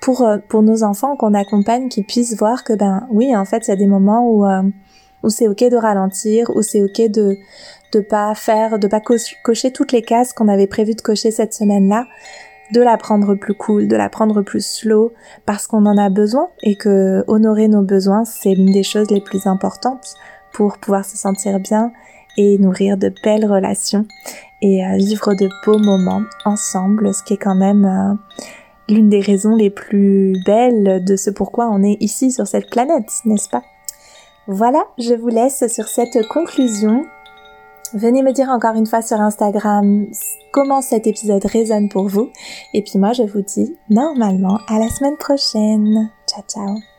pour, 0.00 0.22
euh, 0.22 0.38
pour 0.48 0.62
nos 0.62 0.82
enfants 0.82 1.16
qu'on 1.16 1.34
accompagne, 1.34 1.88
qu'ils 1.88 2.04
puissent 2.04 2.36
voir 2.36 2.64
que, 2.64 2.72
ben, 2.72 3.06
oui, 3.10 3.34
en 3.34 3.44
fait, 3.44 3.66
il 3.66 3.70
y 3.70 3.74
a 3.74 3.76
des 3.76 3.86
moments 3.86 4.28
où, 4.30 4.44
euh, 4.44 4.62
où 5.22 5.30
c'est 5.30 5.48
ok 5.48 5.64
de 5.70 5.76
ralentir, 5.76 6.50
où 6.54 6.62
c'est 6.62 6.82
ok 6.82 7.10
de, 7.10 7.36
de 7.92 8.00
pas 8.00 8.34
faire, 8.34 8.78
de 8.78 8.86
pas 8.86 9.00
cocher 9.42 9.72
toutes 9.72 9.92
les 9.92 10.02
cases 10.02 10.32
qu'on 10.32 10.48
avait 10.48 10.66
prévu 10.66 10.94
de 10.94 11.00
cocher 11.00 11.30
cette 11.30 11.54
semaine-là, 11.54 12.06
de 12.72 12.80
la 12.80 12.96
prendre 12.96 13.34
plus 13.34 13.54
cool, 13.54 13.88
de 13.88 13.96
la 13.96 14.08
prendre 14.08 14.42
plus 14.42 14.64
slow, 14.64 15.12
parce 15.46 15.66
qu'on 15.66 15.86
en 15.86 15.96
a 15.96 16.10
besoin 16.10 16.48
et 16.62 16.76
que 16.76 17.24
honorer 17.26 17.68
nos 17.68 17.82
besoins, 17.82 18.24
c'est 18.24 18.54
l'une 18.54 18.72
des 18.72 18.82
choses 18.82 19.10
les 19.10 19.20
plus 19.20 19.46
importantes 19.46 20.14
pour 20.52 20.78
pouvoir 20.78 21.04
se 21.04 21.16
sentir 21.16 21.60
bien 21.60 21.92
et 22.36 22.58
nourrir 22.58 22.96
de 22.96 23.12
belles 23.22 23.46
relations 23.46 24.06
et 24.62 24.84
euh, 24.84 24.96
vivre 24.96 25.34
de 25.34 25.48
beaux 25.64 25.78
moments 25.78 26.22
ensemble, 26.44 27.12
ce 27.14 27.22
qui 27.22 27.34
est 27.34 27.38
quand 27.38 27.54
même 27.54 27.84
euh, 27.84 28.14
l'une 28.88 29.08
des 29.08 29.20
raisons 29.20 29.54
les 29.54 29.70
plus 29.70 30.34
belles 30.44 31.04
de 31.04 31.16
ce 31.16 31.30
pourquoi 31.30 31.68
on 31.68 31.82
est 31.82 31.96
ici 32.00 32.30
sur 32.30 32.46
cette 32.46 32.70
planète, 32.70 33.10
n'est-ce 33.24 33.48
pas? 33.48 33.62
Voilà, 34.46 34.84
je 34.96 35.14
vous 35.14 35.28
laisse 35.28 35.66
sur 35.68 35.88
cette 35.88 36.26
conclusion 36.28 37.04
Venez 37.94 38.22
me 38.22 38.32
dire 38.32 38.48
encore 38.48 38.74
une 38.74 38.86
fois 38.86 39.02
sur 39.02 39.20
Instagram 39.20 40.06
comment 40.52 40.82
cet 40.82 41.06
épisode 41.06 41.44
résonne 41.44 41.88
pour 41.88 42.08
vous. 42.08 42.30
Et 42.74 42.82
puis 42.82 42.98
moi, 42.98 43.12
je 43.12 43.22
vous 43.22 43.42
dis 43.42 43.76
normalement 43.90 44.58
à 44.68 44.78
la 44.78 44.88
semaine 44.88 45.16
prochaine. 45.16 46.10
Ciao, 46.26 46.42
ciao. 46.48 46.97